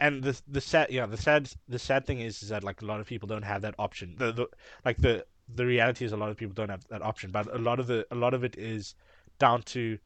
and 0.00 0.22
the 0.22 0.40
the 0.48 0.60
sad 0.60 0.90
yeah 0.90 1.06
the 1.06 1.16
sad 1.16 1.48
the 1.68 1.78
sad 1.78 2.04
thing 2.06 2.20
is, 2.20 2.42
is 2.42 2.48
that 2.48 2.64
like 2.64 2.82
a 2.82 2.84
lot 2.84 3.00
of 3.00 3.06
people 3.06 3.28
don't 3.28 3.44
have 3.44 3.62
that 3.62 3.74
option. 3.78 4.14
The, 4.18 4.32
the 4.32 4.46
like 4.84 4.98
the 4.98 5.24
the 5.54 5.64
reality 5.64 6.04
is 6.04 6.12
a 6.12 6.16
lot 6.16 6.30
of 6.30 6.36
people 6.36 6.54
don't 6.54 6.70
have 6.70 6.86
that 6.88 7.02
option 7.02 7.30
but 7.30 7.52
a 7.54 7.58
lot 7.58 7.78
of 7.78 7.86
the 7.86 8.06
a 8.10 8.14
lot 8.14 8.34
of 8.34 8.42
it 8.44 8.56
is 8.56 8.94
down 9.38 9.62
to 9.62 9.98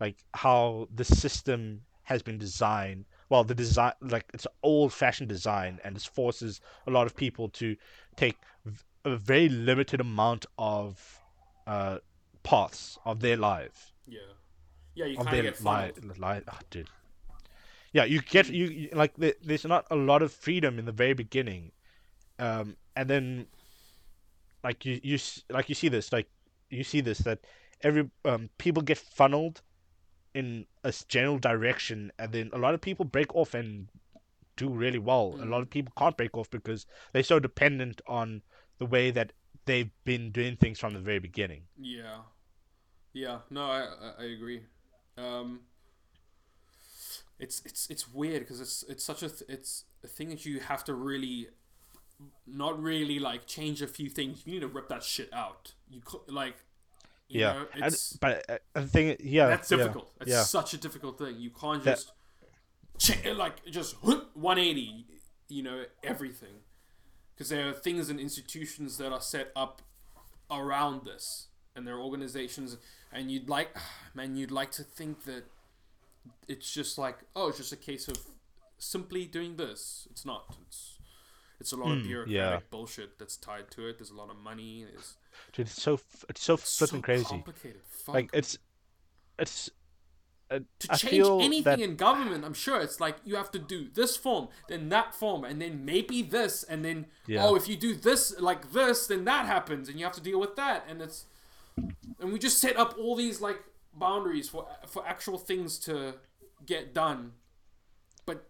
like 0.00 0.16
how 0.34 0.88
the 0.94 1.04
system 1.04 1.82
has 2.02 2.22
been 2.22 2.38
designed. 2.38 3.04
Well 3.28 3.44
the 3.44 3.54
design 3.54 3.92
like 4.00 4.26
it's 4.34 4.46
old 4.62 4.92
fashioned 4.92 5.28
design 5.28 5.78
and 5.84 5.96
it 5.96 6.02
forces 6.02 6.60
a 6.86 6.90
lot 6.90 7.06
of 7.06 7.14
people 7.16 7.48
to 7.50 7.76
take 8.16 8.36
a 9.04 9.16
very 9.16 9.48
limited 9.48 10.00
amount 10.00 10.46
of 10.58 11.20
uh 11.66 11.98
paths 12.42 12.98
of 13.04 13.20
their 13.20 13.36
life 13.36 13.92
Yeah. 14.06 14.20
Yeah. 14.94 15.06
You 15.06 15.16
kind 15.16 15.36
of 15.36 15.44
get 15.44 15.56
funneled. 15.56 16.44
oh, 16.50 16.58
dude. 16.70 16.88
Yeah, 17.92 18.04
you 18.04 18.20
get 18.20 18.48
you, 18.48 18.66
you 18.66 18.88
like 18.92 19.14
the, 19.16 19.34
there's 19.42 19.64
not 19.64 19.86
a 19.90 19.96
lot 19.96 20.22
of 20.22 20.32
freedom 20.32 20.78
in 20.78 20.84
the 20.84 20.92
very 20.92 21.14
beginning, 21.14 21.72
um, 22.38 22.76
and 22.94 23.08
then 23.08 23.46
like 24.62 24.84
you 24.84 25.00
you 25.02 25.18
like 25.48 25.68
you 25.68 25.74
see 25.74 25.88
this 25.88 26.12
like 26.12 26.28
you 26.68 26.84
see 26.84 27.00
this 27.00 27.18
that 27.18 27.40
every 27.82 28.10
um 28.24 28.50
people 28.58 28.82
get 28.82 28.98
funneled 28.98 29.62
in 30.34 30.66
a 30.84 30.92
general 31.08 31.38
direction, 31.38 32.12
and 32.18 32.32
then 32.32 32.50
a 32.52 32.58
lot 32.58 32.74
of 32.74 32.80
people 32.80 33.04
break 33.04 33.34
off 33.34 33.54
and 33.54 33.88
do 34.56 34.68
really 34.68 34.98
well. 34.98 35.38
A 35.40 35.46
lot 35.46 35.62
of 35.62 35.70
people 35.70 35.92
can't 35.96 36.16
break 36.16 36.36
off 36.36 36.50
because 36.50 36.86
they're 37.12 37.22
so 37.22 37.38
dependent 37.38 38.02
on 38.06 38.42
the 38.78 38.86
way 38.86 39.10
that 39.10 39.32
they've 39.64 39.90
been 40.04 40.30
doing 40.32 40.56
things 40.56 40.78
from 40.78 40.92
the 40.92 41.00
very 41.00 41.18
beginning. 41.18 41.62
Yeah. 41.78 42.18
Yeah. 43.16 43.38
No, 43.50 43.62
I 43.64 43.86
I, 44.18 44.24
agree. 44.24 44.60
Um. 45.16 45.60
It's 47.38 47.62
it's 47.64 47.88
it's 47.90 48.12
weird 48.12 48.40
because 48.40 48.60
it's 48.60 48.82
it's 48.88 49.04
such 49.04 49.22
a 49.22 49.28
th- 49.28 49.48
it's 49.48 49.84
a 50.04 50.06
thing 50.06 50.28
that 50.28 50.44
you 50.44 50.60
have 50.60 50.84
to 50.84 50.94
really, 50.94 51.48
not 52.46 52.80
really 52.82 53.18
like 53.18 53.46
change 53.46 53.80
a 53.80 53.86
few 53.86 54.10
things. 54.10 54.42
You 54.44 54.52
need 54.54 54.60
to 54.60 54.68
rip 54.68 54.88
that 54.88 55.02
shit 55.02 55.32
out. 55.32 55.72
You 55.88 56.00
co- 56.02 56.24
like. 56.28 56.56
You 57.28 57.40
yeah, 57.40 57.52
Know, 57.54 57.66
it's, 57.74 58.12
but 58.12 58.48
uh, 58.48 58.58
the 58.74 58.82
thing, 58.86 59.16
yeah, 59.18 59.48
that's 59.48 59.68
yeah, 59.68 59.78
difficult. 59.78 60.12
It's 60.20 60.30
yeah. 60.30 60.42
such 60.44 60.74
a 60.74 60.78
difficult 60.78 61.18
thing. 61.18 61.34
You 61.40 61.50
can't 61.50 61.82
That- 61.82 61.96
just 61.96 62.12
cha- 62.98 63.32
like 63.32 63.64
just 63.66 63.96
180. 64.04 65.06
You 65.48 65.62
know 65.62 65.84
everything, 66.04 66.60
because 67.34 67.48
there 67.48 67.68
are 67.68 67.72
things 67.72 68.10
and 68.10 68.20
institutions 68.20 68.98
that 68.98 69.12
are 69.12 69.20
set 69.20 69.50
up 69.56 69.82
around 70.50 71.04
this, 71.04 71.48
and 71.76 71.86
their 71.86 71.98
organizations, 71.98 72.76
and 73.12 73.30
you'd 73.30 73.48
like, 73.48 73.76
man, 74.14 74.34
you'd 74.36 74.50
like 74.50 74.70
to 74.72 74.82
think 74.82 75.24
that 75.24 75.44
it's 76.48 76.72
just 76.72 76.98
like, 76.98 77.18
oh, 77.36 77.48
it's 77.48 77.58
just 77.58 77.72
a 77.72 77.76
case 77.76 78.08
of 78.08 78.18
simply 78.78 79.26
doing 79.26 79.56
this. 79.56 80.08
It's 80.10 80.24
not. 80.24 80.56
It's 80.66 80.98
it's 81.58 81.72
a 81.72 81.76
lot 81.76 81.92
of 81.92 82.00
Hmm, 82.02 82.06
bureaucratic 82.08 82.34
yeah. 82.34 82.58
bullshit 82.70 83.18
that's 83.18 83.36
tied 83.36 83.70
to 83.72 83.86
it. 83.88 83.98
There's 83.98 84.10
a 84.10 84.14
lot 84.14 84.28
of 84.30 84.36
money. 84.36 84.84
There's 84.90 85.14
Dude, 85.52 85.66
it's 85.66 85.80
so 85.82 86.00
it's 86.28 86.42
so 86.42 86.54
it's 86.54 86.76
flipping 86.78 87.00
so 87.00 87.02
crazy. 87.02 87.44
Like 88.08 88.30
it's 88.32 88.58
it's. 89.38 89.70
Uh, 90.48 90.60
to 90.78 90.92
I 90.92 90.94
change 90.96 91.26
anything 91.42 91.64
that 91.64 91.80
in 91.80 91.96
government, 91.96 92.44
I'm 92.44 92.54
sure 92.54 92.80
it's 92.80 93.00
like 93.00 93.16
you 93.24 93.34
have 93.34 93.50
to 93.50 93.58
do 93.58 93.88
this 93.92 94.16
form, 94.16 94.46
then 94.68 94.90
that 94.90 95.12
form, 95.12 95.42
and 95.42 95.60
then 95.60 95.84
maybe 95.84 96.22
this, 96.22 96.62
and 96.62 96.84
then 96.84 97.06
Yeah. 97.26 97.44
oh, 97.44 97.56
if 97.56 97.66
you 97.68 97.76
do 97.76 97.96
this 97.96 98.38
like 98.38 98.70
this, 98.70 99.08
then 99.08 99.24
that 99.24 99.46
happens, 99.46 99.88
and 99.88 99.98
you 99.98 100.04
have 100.04 100.14
to 100.14 100.20
deal 100.20 100.38
with 100.38 100.54
that, 100.54 100.84
and 100.88 101.02
it's 101.02 101.24
and 102.20 102.32
we 102.32 102.38
just 102.38 102.58
set 102.58 102.76
up 102.76 102.96
all 102.98 103.14
these 103.16 103.40
like 103.40 103.62
boundaries 103.94 104.48
for 104.48 104.66
for 104.86 105.06
actual 105.06 105.38
things 105.38 105.78
to 105.80 106.14
get 106.64 106.94
done, 106.94 107.32
but 108.24 108.48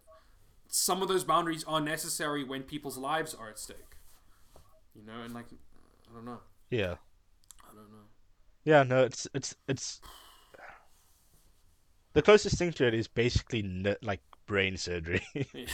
some 0.68 1.02
of 1.02 1.08
those 1.08 1.24
boundaries 1.24 1.64
are 1.64 1.80
necessary 1.80 2.44
when 2.44 2.62
people's 2.62 2.96
lives 2.98 3.34
are 3.34 3.48
at 3.48 3.58
stake, 3.58 3.96
you 4.94 5.04
know, 5.04 5.20
and 5.24 5.34
like 5.34 5.46
I 6.10 6.14
don't 6.14 6.24
know, 6.24 6.40
yeah 6.70 6.94
I 7.62 7.74
don't 7.74 7.90
know. 7.90 8.06
yeah 8.64 8.82
no 8.82 9.02
it's 9.04 9.26
it's 9.34 9.54
it's. 9.68 10.00
The 12.12 12.22
closest 12.22 12.56
thing 12.56 12.72
to 12.72 12.86
it 12.86 12.94
is 12.94 13.08
basically 13.08 13.58
n- 13.62 13.94
like 14.00 14.22
brain 14.46 14.78
surgery. 14.78 15.20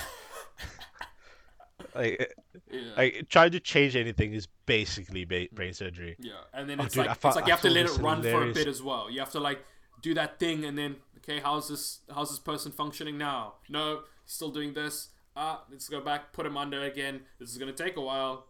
Like, 1.95 2.35
Yeah. 2.71 2.81
like 2.97 3.27
trying 3.29 3.51
to 3.53 3.61
change 3.61 3.97
anything 3.97 4.33
is 4.33 4.49
basically 4.67 5.25
ba- 5.25 5.49
brain 5.53 5.75
surgery. 5.75 6.17
Yeah, 6.19 6.33
and 6.55 6.69
then 6.69 6.81
Oh, 6.81 6.85
it's 6.85 6.95
dude, 6.95 7.07
like 7.07 7.17
it's 7.17 7.37
like 7.37 7.47
you 7.47 7.53
have 7.53 7.61
to 7.63 7.71
let 7.71 7.87
it 7.87 7.99
run 7.99 8.23
for 8.23 8.49
a 8.49 8.53
bit 8.53 8.67
as 8.69 8.83
well. 8.83 9.11
You 9.11 9.21
have 9.21 9.31
to 9.33 9.41
like 9.41 9.65
do 10.01 10.15
that 10.15 10.39
thing, 10.39 10.65
and 10.65 10.77
then 10.79 10.97
okay, 11.19 11.41
how's 11.41 11.69
this 11.69 12.01
how's 12.15 12.31
this 12.31 12.39
person 12.39 12.73
functioning 12.73 13.19
now? 13.19 13.55
No, 13.69 14.01
he's 14.25 14.33
still 14.35 14.51
doing 14.51 14.73
this. 14.75 15.09
Ah, 15.37 15.65
let's 15.71 15.89
go 15.89 16.01
back, 16.01 16.33
put 16.33 16.45
him 16.45 16.57
under 16.59 16.83
again. 16.83 17.23
This 17.39 17.51
is 17.51 17.59
gonna 17.59 17.73
take 17.73 17.97
a 17.97 18.01
while, 18.03 18.47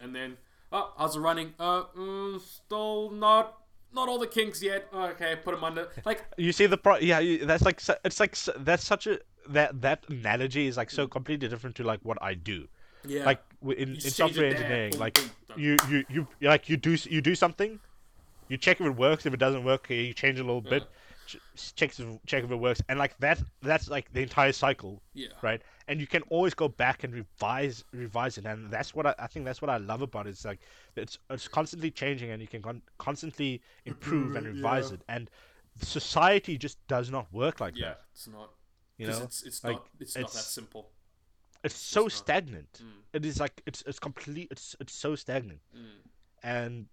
and 0.00 0.14
then 0.14 0.36
oh, 0.72 0.92
how's 0.96 1.16
it 1.16 1.20
running? 1.20 1.54
Uh, 1.58 1.84
mm, 1.96 2.40
still 2.40 3.10
not 3.10 3.58
not 3.92 4.08
all 4.08 4.18
the 4.18 4.26
kinks 4.26 4.62
yet. 4.62 4.86
Okay, 4.92 5.36
put 5.42 5.54
him 5.54 5.64
under. 5.64 5.88
Like 6.04 6.24
You 6.36 6.52
see 6.52 6.66
the 6.66 6.76
pro? 6.76 6.96
Yeah, 6.98 7.20
you, 7.20 7.44
that's 7.46 7.64
like 7.64 7.80
it's 8.04 8.20
like 8.20 8.36
that's 8.64 8.84
such 8.84 9.06
a 9.06 9.18
that 9.48 9.80
that 9.80 10.04
analogy 10.08 10.66
is 10.66 10.76
like 10.76 10.90
so 10.90 11.06
mm. 11.06 11.10
completely 11.10 11.48
different 11.48 11.76
to 11.76 11.84
like 11.84 12.00
what 12.02 12.18
I 12.20 12.34
do. 12.34 12.68
yeah, 13.04 13.24
Like 13.24 13.42
in, 13.62 13.72
in 13.72 13.94
just 13.94 14.16
change 14.16 14.32
it 14.32 14.34
software 14.34 14.46
engineering, 14.46 14.90
boom, 14.92 15.00
like 15.00 15.18
you 15.56 15.76
you 15.88 16.04
you 16.08 16.28
like 16.40 16.68
you 16.68 16.76
do 16.76 16.96
you 17.08 17.20
do 17.20 17.34
something, 17.34 17.78
you 18.48 18.56
check 18.56 18.80
if 18.80 18.86
it 18.86 18.96
works. 18.96 19.26
If 19.26 19.34
it 19.34 19.40
doesn't 19.40 19.64
work, 19.64 19.88
you 19.90 20.12
change 20.12 20.38
a 20.38 20.44
little 20.44 20.60
bit, 20.60 20.84
ch- 21.26 21.38
check 21.74 21.98
if, 21.98 22.06
check 22.26 22.44
if 22.44 22.50
it 22.50 22.56
works, 22.56 22.82
and 22.88 22.98
like 22.98 23.16
that 23.18 23.40
that's 23.62 23.88
like 23.88 24.12
the 24.12 24.22
entire 24.22 24.52
cycle, 24.52 25.02
yeah, 25.14 25.28
right? 25.42 25.62
And 25.86 26.00
you 26.00 26.06
can 26.06 26.22
always 26.30 26.54
go 26.54 26.68
back 26.68 27.04
and 27.04 27.14
revise 27.14 27.84
revise 27.92 28.38
it, 28.38 28.46
and 28.46 28.70
that's 28.70 28.94
what 28.94 29.06
I, 29.06 29.14
I 29.18 29.26
think 29.26 29.44
that's 29.44 29.62
what 29.62 29.70
I 29.70 29.76
love 29.76 30.02
about 30.02 30.26
it. 30.26 30.30
It's 30.30 30.44
like 30.44 30.60
it's 30.96 31.18
it's 31.30 31.48
constantly 31.48 31.90
changing, 31.90 32.30
and 32.30 32.42
you 32.42 32.48
can 32.48 32.62
con- 32.62 32.82
constantly 32.98 33.62
improve 33.84 34.36
and 34.36 34.46
mm, 34.46 34.54
revise 34.54 34.88
yeah. 34.88 34.94
it, 34.94 35.00
and 35.08 35.30
society 35.82 36.58
just 36.58 36.84
does 36.88 37.10
not 37.10 37.32
work 37.32 37.60
like 37.60 37.76
yeah. 37.76 37.88
that. 37.88 38.00
It's 38.12 38.28
not. 38.28 38.50
You 38.98 39.06
know, 39.06 39.22
it's 39.22 39.42
it's 39.44 39.62
like, 39.64 39.76
not 39.76 39.88
it's, 40.00 40.16
not 40.16 40.32
that 40.32 40.38
simple. 40.42 40.90
it's 41.64 41.76
so 41.76 42.02
not. 42.02 42.12
stagnant. 42.12 42.80
Mm. 42.82 42.86
It 43.14 43.24
is 43.24 43.38
like 43.40 43.62
it's 43.66 43.82
it's 43.86 43.98
complete. 43.98 44.48
It's 44.50 44.74
it's 44.80 44.92
so 44.92 45.14
stagnant, 45.14 45.60
Mm. 45.76 46.00
and 46.42 46.86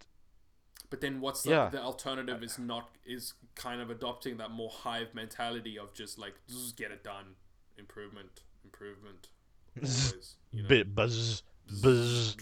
But 0.88 1.00
then 1.00 1.20
what's 1.20 1.42
the, 1.42 1.50
Yeah. 1.50 1.68
the 1.68 1.82
alternative 1.82 2.42
is 2.44 2.58
not 2.58 2.90
is 3.04 3.34
kind 3.56 3.80
of 3.80 3.90
adopting 3.90 4.36
that 4.36 4.50
more 4.52 4.70
hive 4.70 5.14
mentality 5.14 5.76
of 5.78 5.92
just 5.94 6.16
like 6.18 6.34
just 6.48 6.76
get 6.76 6.90
it 6.92 7.02
done, 7.02 7.34
improvement, 7.76 8.42
improvement. 8.64 9.28
Always, 9.76 10.36
you 10.52 10.62
know? 10.62 10.68
bit 10.68 10.94
buzz 10.94 11.42
buzz 11.82 12.36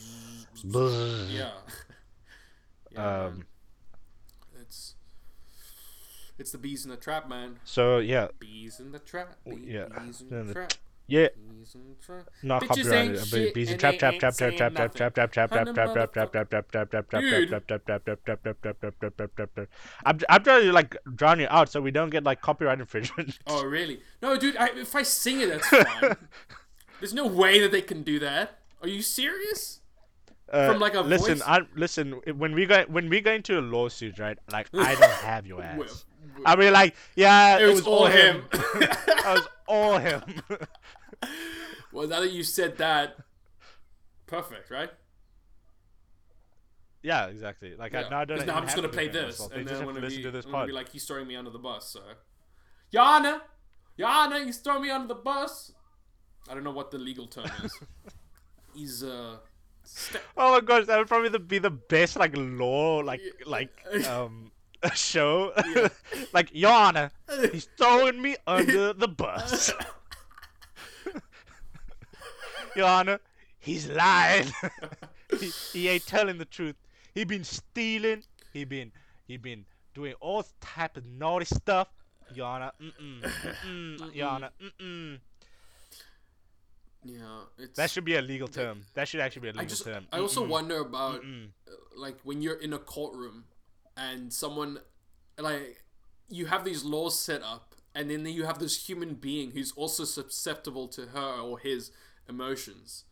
buzz. 0.63 1.31
Yeah. 1.31 1.53
yeah 2.93 2.99
man. 2.99 3.27
Um, 3.27 3.45
it's 4.61 4.95
it's 6.39 6.53
the 6.53 6.59
bees 6.59 6.85
in 6.85 6.91
the 6.91 6.97
trap, 6.97 7.29
man. 7.29 7.59
So 7.65 7.99
yeah, 7.99 8.29
Bees 8.39 8.81
in 8.81 8.93
the 8.93 8.99
trap. 8.99 9.37
Bee, 9.45 9.63
yeah. 9.67 9.87
Bees 10.05 10.21
in 10.21 10.29
the 10.31 10.43
the- 10.45 10.53
trap. 10.55 10.73
yeah. 11.07 11.29
Bees 11.37 11.75
in 11.75 11.83
the 11.89 11.95
trap. 12.05 12.29
Not 12.43 12.63
Bitches 12.63 12.69
copyrighted. 12.69 12.95
ain't 12.95 13.17
uh, 13.17 13.21
but 13.21 13.27
shit 13.29 13.55
Bees 13.55 13.69
in 13.69 13.73
and 13.75 13.81
trap 13.81 13.93
they 13.95 13.99
trap 13.99 14.13
ain't 14.15 14.21
trap 14.21 14.35
trap 14.35 14.51
saying 14.51 14.57
trap 14.59 14.75
trap 14.75 14.95
trap 14.95 15.15
trap 15.15 15.33
trap 15.33 15.51
nothing. 15.67 15.75
trap 15.75 15.93
trap 15.93 16.13
trap 16.13 16.13
Honey, 16.13 16.13
trap 16.13 16.31
trap 16.31 16.51
trap 16.51 16.91
trap 16.91 16.91
trap 16.91 17.11
trap 17.11 17.23
Dude. 17.23 17.49
trap 17.49 17.67
trap 17.67 17.85
trap 17.87 18.05
trap 18.05 18.25
trap 18.25 18.43
trap 18.43 18.43
trap 18.43 18.63
trap 18.63 18.81
trap 18.81 18.99
trap 19.01 19.17
trap 19.17 19.37
trap 19.37 19.55
trap. 19.55 19.69
I'm 20.05 20.19
I'm 20.29 20.43
trying 20.45 20.63
to 20.65 20.73
like 20.73 20.97
drown 21.15 21.41
you 21.41 21.47
out 21.51 21.69
so 21.71 21.81
we 21.81 21.91
don't 21.91 22.11
get 22.11 22.25
like 22.25 22.41
copyright 22.41 22.81
infringement. 22.81 23.39
Oh 23.47 23.65
really? 23.65 24.01
No, 24.23 24.37
dude. 24.37 24.57
I, 24.57 24.71
if 24.77 24.95
I 24.97 25.03
sing 25.03 25.41
it, 25.41 25.49
that's 25.51 25.69
fine. 25.69 26.17
There's 27.01 27.15
no 27.15 27.27
way 27.27 27.61
that 27.61 27.71
they 27.73 27.83
can 27.83 28.03
do 28.03 28.19
that. 28.21 28.59
Are 28.83 28.89
you 28.89 29.03
serious? 29.03 29.81
Uh, 30.53 30.73
From, 30.73 30.81
like, 30.81 30.95
a 30.95 31.01
listen, 31.01 31.35
voice- 31.39 31.43
I'm 31.47 31.69
listen. 31.75 32.13
When 32.37 32.55
we 32.55 32.67
go 32.67 32.85
when 32.89 33.09
we 33.09 33.21
go 33.21 33.33
into 33.33 33.59
a 33.59 33.63
lawsuit, 33.63 34.19
right? 34.19 34.39
Like 34.53 34.69
I 34.75 34.95
don't 34.95 35.11
have 35.25 35.47
your 35.47 35.63
ass. 35.63 36.05
I 36.45 36.55
mean, 36.57 36.73
like 36.73 36.95
yeah, 37.17 37.59
It 37.61 37.67
was 37.67 37.87
all 37.87 38.07
him. 38.07 38.45
it 38.53 39.25
was 39.27 39.49
all 39.67 39.99
him. 39.99 40.23
well, 41.93 42.07
now 42.09 42.21
that 42.21 42.31
you 42.33 42.43
said 42.45 42.77
that, 42.79 43.17
perfect, 44.27 44.71
right? 44.71 44.91
yeah, 47.03 47.27
exactly. 47.27 47.75
Like 47.77 47.95
I, 47.95 48.03
Yeah. 48.03 48.09
now 48.09 48.19
I 48.21 48.25
don't. 48.25 48.47
now 48.47 48.57
I'm 48.57 48.65
just 48.65 48.77
gonna 48.77 48.89
to 48.89 48.95
play 48.95 49.09
this, 49.09 49.39
myself. 49.41 49.53
and 49.53 49.61
They 49.61 49.65
then 49.65 49.69
just 49.73 49.81
I'm 49.83 49.87
have 49.89 49.95
gonna, 49.97 50.07
listen 50.07 50.19
be, 50.19 50.23
to 50.25 50.31
this 50.31 50.45
pod. 50.47 50.67
be 50.67 50.73
like, 50.73 50.89
he's 50.91 51.05
throwing 51.05 51.27
me 51.27 51.37
under 51.37 51.51
the 51.51 51.59
bus. 51.59 51.89
So, 51.91 52.01
Yana, 52.93 53.41
Yana, 53.99 54.45
he's 54.45 54.59
throwing 54.59 54.83
me 54.83 54.91
under 54.91 55.09
the 55.09 55.15
bus. 55.15 55.73
I 56.49 56.55
don't 56.55 56.65
know 56.65 56.71
what 56.73 56.91
the 56.91 56.99
legal 56.99 57.27
term 57.27 57.51
is. 57.63 57.79
he's 58.75 59.03
uh, 59.05 59.37
ste- 59.85 60.21
Oh 60.37 60.53
my 60.53 60.61
gosh, 60.61 60.87
that 60.87 60.99
would 60.99 61.09
probably 61.09 61.29
the, 61.29 61.39
be 61.39 61.59
the 61.59 61.71
best 61.71 62.17
like 62.17 62.33
law 62.37 62.99
like 62.99 63.21
like 63.47 63.71
um 64.09 64.51
show. 64.95 65.53
like 66.33 66.51
Your 66.53 66.73
Honor, 66.73 67.11
he's 67.53 67.69
throwing 67.79 68.21
me 68.21 68.37
under 68.47 68.93
the 68.93 69.09
bus. 69.09 69.73
Your 72.77 72.87
Honor, 72.87 73.21
he's 73.59 73.89
lying. 73.89 74.49
he, 75.39 75.51
he 75.73 75.89
ain't 75.89 76.07
telling 76.07 76.39
the 76.39 76.45
truth. 76.45 76.77
He 77.15 77.25
been 77.25 77.45
stealing. 77.45 78.25
He 78.53 78.65
been 78.65 78.93
he 79.27 79.37
been 79.37 79.65
doing 79.95 80.15
all 80.21 80.45
type 80.61 80.97
of 80.97 81.07
naughty 81.07 81.47
stuff. 81.47 81.89
Your 82.35 82.47
Honor, 82.47 82.73
mm-mm, 82.81 83.23
mm-mm, 83.23 84.15
Your 84.15 84.29
Honor, 84.29 84.51
mm-mm. 84.61 85.19
Yeah, 87.05 87.41
it's. 87.59 87.77
That 87.77 87.91
should 87.91 88.05
be 88.05 88.17
a 88.17 88.23
legal 88.23 88.49
term. 88.49 88.83
That 88.95 89.09
should 89.09 89.21
actually 89.21 89.43
be 89.43 89.49
a 89.49 89.53
legal 89.53 89.63
I 89.63 89.67
just, 89.67 89.85
term. 89.85 90.07
I 90.13 90.19
also 90.19 90.45
Mm-mm, 90.45 90.49
wonder 90.49 90.81
about 90.81 91.23
mm-mm. 91.23 91.49
uh, 91.69 91.73
like 91.97 92.17
when 92.25 92.43
you're 92.43 92.61
in 92.61 92.73
a 92.73 92.79
courtroom 92.79 93.45
and 93.97 94.33
someone 94.33 94.79
like 95.39 95.83
you 96.29 96.47
have 96.47 96.65
these 96.65 96.85
laws 96.85 97.19
set 97.19 97.43
up 97.43 97.75
and 97.95 98.11
then 98.11 98.25
you 98.27 98.45
have 98.45 98.59
this 98.59 98.89
human 98.89 99.15
being 99.15 99.53
who's 99.53 99.73
also 99.73 100.05
susceptible 100.05 100.89
to 100.89 101.07
her 101.07 101.41
or 101.41 101.59
his 101.59 101.91
emotions 102.29 103.05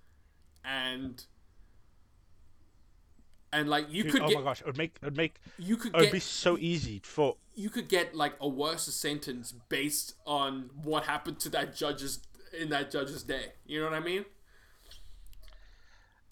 and 0.64 1.24
and 3.52 3.68
like 3.68 3.86
you 3.90 4.04
Dude, 4.04 4.12
could 4.12 4.22
oh 4.22 4.28
get 4.28 4.38
my 4.38 4.42
gosh, 4.44 4.60
it 4.60 4.66
would 4.66 4.78
make 4.78 4.96
it 5.02 5.04
would 5.04 5.16
make 5.16 5.40
you 5.58 5.76
could 5.76 5.94
it 5.94 5.98
would 5.98 6.04
get 6.04 6.12
be 6.12 6.20
so 6.20 6.56
easy 6.58 7.00
for 7.04 7.36
you 7.54 7.68
could 7.68 7.88
get 7.88 8.14
like 8.14 8.34
a 8.40 8.48
worse 8.48 8.84
sentence 8.84 9.52
based 9.68 10.14
on 10.26 10.70
what 10.82 11.04
happened 11.04 11.38
to 11.40 11.48
that 11.50 11.76
judge's 11.76 12.20
in 12.60 12.68
that 12.70 12.90
judge's 12.90 13.22
day. 13.22 13.52
You 13.66 13.80
know 13.80 13.86
what 13.90 13.94
I 13.94 14.00
mean? 14.00 14.24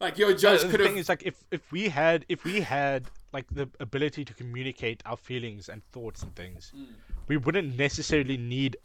Like 0.00 0.16
your 0.16 0.32
judge 0.32 0.62
the 0.62 0.68
could 0.68 0.80
have 0.80 0.96
is 0.96 1.08
like 1.08 1.22
if 1.24 1.44
if 1.50 1.70
we 1.70 1.88
had 1.90 2.24
if 2.28 2.44
we 2.44 2.60
had 2.62 3.04
like 3.32 3.46
the 3.52 3.68
ability 3.80 4.24
to 4.24 4.34
communicate 4.34 5.02
our 5.04 5.16
feelings 5.16 5.68
and 5.68 5.82
thoughts 5.92 6.22
and 6.22 6.34
things 6.34 6.72
Mm. 6.74 6.86
we 7.28 7.36
wouldn't 7.36 7.76
necessarily 7.78 8.36
need 8.38 8.76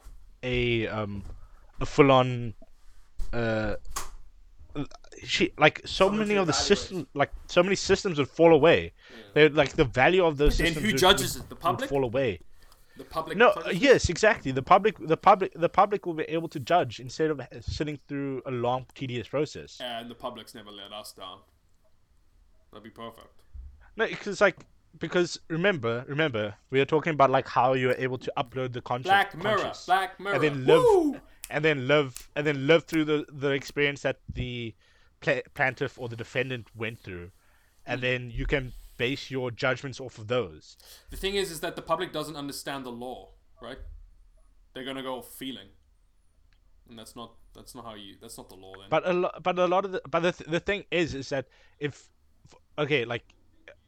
a 0.43 0.88
um 0.88 1.23
a 1.79 1.86
full 1.86 2.11
on 2.11 2.53
uh 3.31 3.75
she 5.23 5.51
like 5.57 5.79
so 5.86 6.07
Someone 6.07 6.19
many 6.27 6.36
of 6.36 6.47
the 6.47 6.53
systems 6.53 7.05
like 7.13 7.31
so 7.47 7.63
many 7.63 7.75
systems 7.77 8.17
would 8.19 8.27
fall 8.27 8.53
away 8.53 8.91
they 9.33 9.47
like 9.47 9.71
the 9.73 9.86
value 9.86 10.23
of 10.25 10.36
those 10.38 10.59
And 10.59 10.67
systems 10.67 10.86
who 10.91 10.97
judges 10.97 11.36
would- 11.36 11.43
it? 11.45 11.49
The 11.49 11.55
would 11.55 11.61
public? 11.61 11.89
fall 11.89 12.03
away 12.03 12.41
the 12.97 13.03
public. 13.03 13.37
no 13.37 13.53
yes 13.73 14.09
exactly 14.09 14.51
the 14.51 14.61
public 14.61 14.95
the 14.99 15.17
public 15.17 15.51
the 15.55 15.69
public 15.69 16.05
will 16.05 16.13
be 16.13 16.23
able 16.23 16.47
to 16.47 16.59
judge 16.59 16.99
instead 16.99 17.29
of 17.29 17.41
sitting 17.61 17.99
through 18.07 18.41
a 18.45 18.51
long 18.51 18.85
tedious 18.93 19.27
process 19.27 19.79
and 19.81 20.09
the 20.09 20.15
public's 20.15 20.55
never 20.55 20.71
let 20.71 20.91
us 20.91 21.11
down. 21.13 21.39
That'd 22.71 22.83
be 22.83 22.89
perfect. 22.89 23.43
No, 23.95 24.07
because 24.07 24.41
like 24.41 24.57
because 24.99 25.39
remember, 25.49 26.05
remember, 26.07 26.55
we 26.69 26.79
are 26.81 26.85
talking 26.85 27.13
about 27.13 27.29
like 27.29 27.47
how 27.47 27.73
you 27.73 27.89
are 27.91 27.95
able 27.97 28.17
to 28.17 28.31
upload 28.37 28.73
the 28.73 28.81
content, 28.81 29.05
Black 29.05 29.37
Mirror, 29.37 29.57
conscious, 29.57 29.85
Black 29.85 30.19
Mirror. 30.19 30.35
and 30.35 30.43
then 30.43 30.65
live, 30.65 30.83
Woo! 30.83 31.21
and 31.49 31.63
then 31.63 31.87
live, 31.87 32.29
and 32.35 32.45
then 32.45 32.67
live 32.67 32.85
through 32.85 33.05
the 33.05 33.25
the 33.31 33.51
experience 33.51 34.01
that 34.01 34.19
the 34.33 34.73
pla- 35.21 35.41
plaintiff 35.53 35.99
or 35.99 36.09
the 36.09 36.15
defendant 36.15 36.67
went 36.75 36.99
through, 36.99 37.31
and 37.85 37.99
mm. 37.99 38.01
then 38.01 38.31
you 38.31 38.45
can 38.45 38.73
base 38.97 39.29
your 39.31 39.51
judgments 39.51 39.99
off 39.99 40.17
of 40.17 40.27
those. 40.27 40.77
The 41.09 41.17
thing 41.17 41.35
is, 41.35 41.51
is 41.51 41.59
that 41.61 41.75
the 41.75 41.81
public 41.81 42.11
doesn't 42.11 42.35
understand 42.35 42.85
the 42.85 42.91
law, 42.91 43.29
right? 43.61 43.79
They're 44.73 44.85
gonna 44.85 45.03
go 45.03 45.21
feeling, 45.21 45.67
and 46.89 46.97
that's 46.99 47.15
not 47.15 47.33
that's 47.53 47.73
not 47.73 47.85
how 47.85 47.95
you. 47.95 48.15
That's 48.21 48.37
not 48.37 48.49
the 48.49 48.55
law 48.55 48.73
then. 48.77 48.87
But 48.89 49.07
a 49.07 49.13
lot, 49.13 49.41
but 49.41 49.57
a 49.57 49.65
lot 49.65 49.85
of 49.85 49.93
the, 49.93 50.01
but 50.09 50.19
the 50.19 50.31
th- 50.31 50.49
the 50.49 50.59
thing 50.59 50.83
is, 50.91 51.13
is 51.15 51.29
that 51.29 51.47
if, 51.79 52.09
okay, 52.77 53.05
like, 53.05 53.23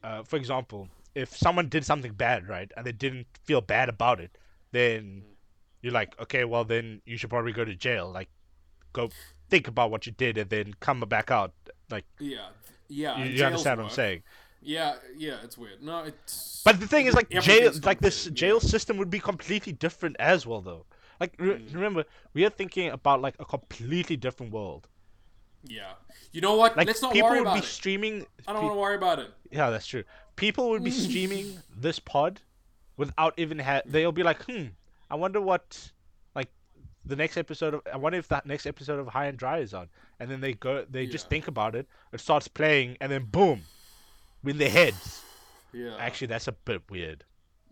uh, 0.02 0.22
for 0.22 0.36
example, 0.36 0.88
if 1.14 1.36
someone 1.36 1.68
did 1.68 1.84
something 1.84 2.12
bad, 2.12 2.48
right, 2.48 2.72
and 2.76 2.86
they 2.86 2.92
didn't 2.92 3.26
feel 3.44 3.60
bad 3.60 3.88
about 3.88 4.20
it, 4.20 4.38
then 4.72 5.22
you're 5.82 5.92
like, 5.92 6.18
okay, 6.20 6.44
well 6.44 6.64
then 6.64 7.00
you 7.04 7.16
should 7.16 7.30
probably 7.30 7.52
go 7.52 7.64
to 7.64 7.74
jail. 7.74 8.10
Like, 8.10 8.28
go 8.92 9.10
think 9.50 9.68
about 9.68 9.90
what 9.90 10.06
you 10.06 10.12
did 10.12 10.38
and 10.38 10.50
then 10.50 10.74
come 10.80 11.00
back 11.00 11.30
out. 11.30 11.52
Like, 11.90 12.04
yeah, 12.18 12.48
yeah. 12.88 13.18
you, 13.18 13.32
you 13.32 13.44
understand 13.44 13.78
what 13.78 13.84
I'm 13.84 13.90
saying? 13.94 14.22
Yeah, 14.60 14.96
yeah. 15.16 15.36
It's 15.44 15.56
weird. 15.56 15.82
No, 15.82 16.04
it's. 16.04 16.62
But 16.64 16.80
the 16.80 16.86
thing 16.86 17.06
is, 17.06 17.14
like, 17.14 17.30
jail, 17.30 17.72
like 17.84 18.00
this 18.00 18.24
complicated, 18.24 18.34
jail 18.34 18.60
system 18.60 18.96
would 18.98 19.10
be 19.10 19.20
completely 19.20 19.72
different 19.72 20.16
as 20.18 20.46
well, 20.46 20.60
though. 20.60 20.84
Like, 21.20 21.34
re- 21.38 21.64
remember, 21.72 22.04
we 22.34 22.44
are 22.44 22.50
thinking 22.50 22.90
about 22.90 23.20
like 23.20 23.34
a 23.38 23.44
completely 23.44 24.16
different 24.16 24.52
world. 24.52 24.88
Yeah. 25.64 25.92
You 26.32 26.40
know 26.40 26.56
what? 26.56 26.76
Like, 26.76 26.86
Let's 26.86 27.02
not 27.02 27.12
people 27.12 27.28
worry 27.30 27.40
would 27.40 27.48
about 27.48 27.54
be 27.54 27.60
it. 27.60 27.64
streaming. 27.64 28.26
I 28.46 28.52
don't 28.52 28.62
pe- 28.62 28.66
want 28.66 28.76
to 28.76 28.80
worry 28.80 28.94
about 28.96 29.18
it. 29.18 29.30
Yeah, 29.50 29.70
that's 29.70 29.86
true. 29.86 30.04
People 30.36 30.70
would 30.70 30.84
be 30.84 30.90
streaming 30.90 31.58
this 31.76 31.98
pod 31.98 32.40
without 32.96 33.34
even 33.36 33.58
ha- 33.58 33.82
they'll 33.86 34.12
be 34.12 34.22
like, 34.22 34.42
hmm, 34.44 34.66
I 35.10 35.14
wonder 35.16 35.40
what 35.40 35.90
like 36.34 36.48
the 37.04 37.16
next 37.16 37.36
episode 37.36 37.74
of 37.74 37.82
I 37.92 37.96
wonder 37.96 38.18
if 38.18 38.28
that 38.28 38.46
next 38.46 38.66
episode 38.66 39.00
of 39.00 39.08
High 39.08 39.26
and 39.26 39.38
Dry 39.38 39.58
is 39.58 39.74
on. 39.74 39.88
And 40.20 40.30
then 40.30 40.40
they 40.40 40.52
go 40.52 40.84
they 40.88 41.06
just 41.06 41.28
think 41.28 41.48
about 41.48 41.74
it, 41.74 41.88
it 42.12 42.20
starts 42.20 42.46
playing, 42.48 42.96
and 43.00 43.10
then 43.10 43.24
boom. 43.24 43.62
In 44.44 44.58
their 44.58 44.70
heads. 44.70 45.22
Yeah. 45.72 45.96
Actually 45.98 46.28
that's 46.28 46.48
a 46.48 46.52
bit 46.52 46.82
weird. 46.90 47.24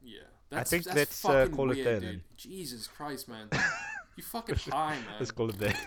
Yeah. 0.03 0.21
That's, 0.51 0.71
think 0.71 0.85
that's 0.85 0.97
let's, 0.97 1.25
uh, 1.25 1.47
call 1.49 1.71
it 1.71 1.83
there 1.83 2.01
dude. 2.01 2.09
then. 2.09 2.23
Jesus 2.37 2.87
Christ, 2.87 3.29
man. 3.29 3.49
you 4.17 4.23
fucking 4.23 4.57
high, 4.71 4.95
man. 4.95 5.05
Let's 5.19 5.31
call 5.33 5.51
it 5.51 5.59
there. 5.59 5.75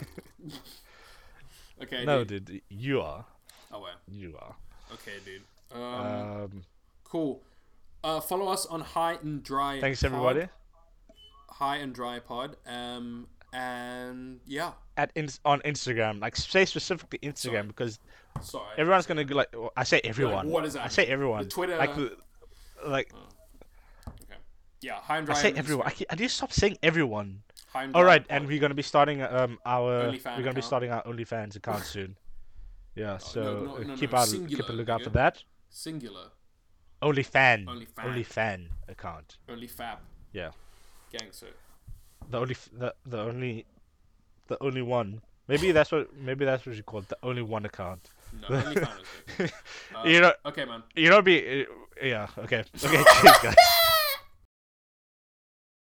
Okay. 1.82 2.04
no, 2.04 2.26
dude. 2.26 2.44
dude, 2.44 2.62
you 2.68 3.00
are. 3.00 3.26
Oh 3.72 3.80
well. 3.80 3.96
You 4.06 4.36
are. 4.38 4.54
Okay, 4.92 5.14
dude. 5.24 5.44
Um, 5.72 5.82
Um 5.82 6.64
cool. 7.06 7.42
Uh, 8.04 8.20
follow 8.20 8.48
us 8.48 8.66
on 8.66 8.82
High 8.82 9.18
and 9.22 9.44
Dry. 9.44 9.80
thanks 9.80 10.02
Pod. 10.02 10.12
everybody. 10.12 10.50
High 11.50 11.78
and 11.78 11.94
Dry 11.94 12.20
Pod. 12.20 12.58
Um, 12.66 13.28
and 13.54 14.40
yeah. 14.46 14.72
At 14.98 15.12
in- 15.16 15.30
on 15.46 15.62
Instagram, 15.62 16.20
like 16.22 16.36
say 16.36 16.66
specifically 16.66 17.20
Instagram 17.20 17.52
Sorry. 17.52 17.68
because 17.68 18.00
Sorry. 18.42 18.66
everyone's 18.78 19.06
gonna 19.06 19.24
go 19.24 19.36
like 19.36 19.54
I 19.78 19.84
say 19.84 20.02
everyone. 20.04 20.50
what 20.50 20.64
does 20.64 20.74
that 20.74 20.86
I 20.86 20.88
say 20.90 21.06
everyone. 21.08 21.44
The 21.44 21.50
Twitter- 21.50 21.78
like 21.78 21.96
like 22.86 23.12
okay. 24.08 24.36
Yeah. 24.82 24.96
High 24.96 25.18
and 25.18 25.30
I 25.30 25.34
Dry. 25.34 25.42
say 25.42 25.54
everyone. 25.54 25.88
I. 25.88 25.94
I 26.10 26.16
to 26.16 26.30
stop 26.30 26.52
saying 26.54 26.78
everyone. 26.84 27.42
Dry 27.72 27.86
right, 28.04 28.26
and 28.30 28.48
we're 28.48 28.60
gonna 28.60 28.74
be 28.74 28.82
starting 28.82 29.22
um 29.22 29.60
our 29.66 30.12
we're 30.12 30.42
gonna 30.44 30.54
be 30.54 30.62
starting 30.62 30.92
our 30.92 31.04
OnlyFans 31.04 31.56
account 31.56 31.84
soon. 31.96 32.16
Yeah, 32.96 33.18
so 33.18 33.42
no, 33.64 33.76
uh, 33.76 33.80
no, 33.82 33.96
keep 33.96 34.12
no, 34.12 34.18
out 34.18 34.28
singular, 34.28 34.64
keep 34.64 34.70
a 34.70 34.74
lookout 34.74 35.04
for 35.04 35.12
that. 35.12 35.44
singular. 35.70 36.30
OnlyFan, 37.02 37.66
OnlyFan. 37.66 37.86
OnlyFan 37.98 38.68
account. 38.90 39.38
Only 39.48 39.68
Fab. 39.68 40.00
Yeah, 40.34 40.50
Gangster. 41.18 41.48
The 42.30 42.38
only 42.40 42.54
f- 42.56 42.70
the 42.74 42.94
the 43.06 43.20
only 43.20 43.66
the 44.48 44.58
only 44.62 44.82
one. 44.82 45.22
Maybe 45.48 45.72
that's 45.72 45.92
what 45.92 46.16
maybe 46.16 46.46
that's 46.46 46.66
what 46.66 46.76
you 46.76 46.84
call 46.84 47.00
it, 47.02 47.08
the 47.10 47.18
only 47.24 47.42
one 47.42 47.66
account. 47.66 48.10
No, 48.48 48.56
Only 48.58 48.76
Fan 48.76 48.88
is 49.00 49.36
good. 49.38 49.52
You 50.06 50.22
know, 50.22 50.34
Okay, 50.46 50.66
man. 50.66 50.84
you 50.96 51.10
know, 51.10 51.22
be 51.24 51.64
uh, 51.64 51.66
yeah. 52.06 52.28
Okay, 52.38 52.64
okay, 52.86 53.04
cheers, 53.22 53.38
guys. 53.42 53.56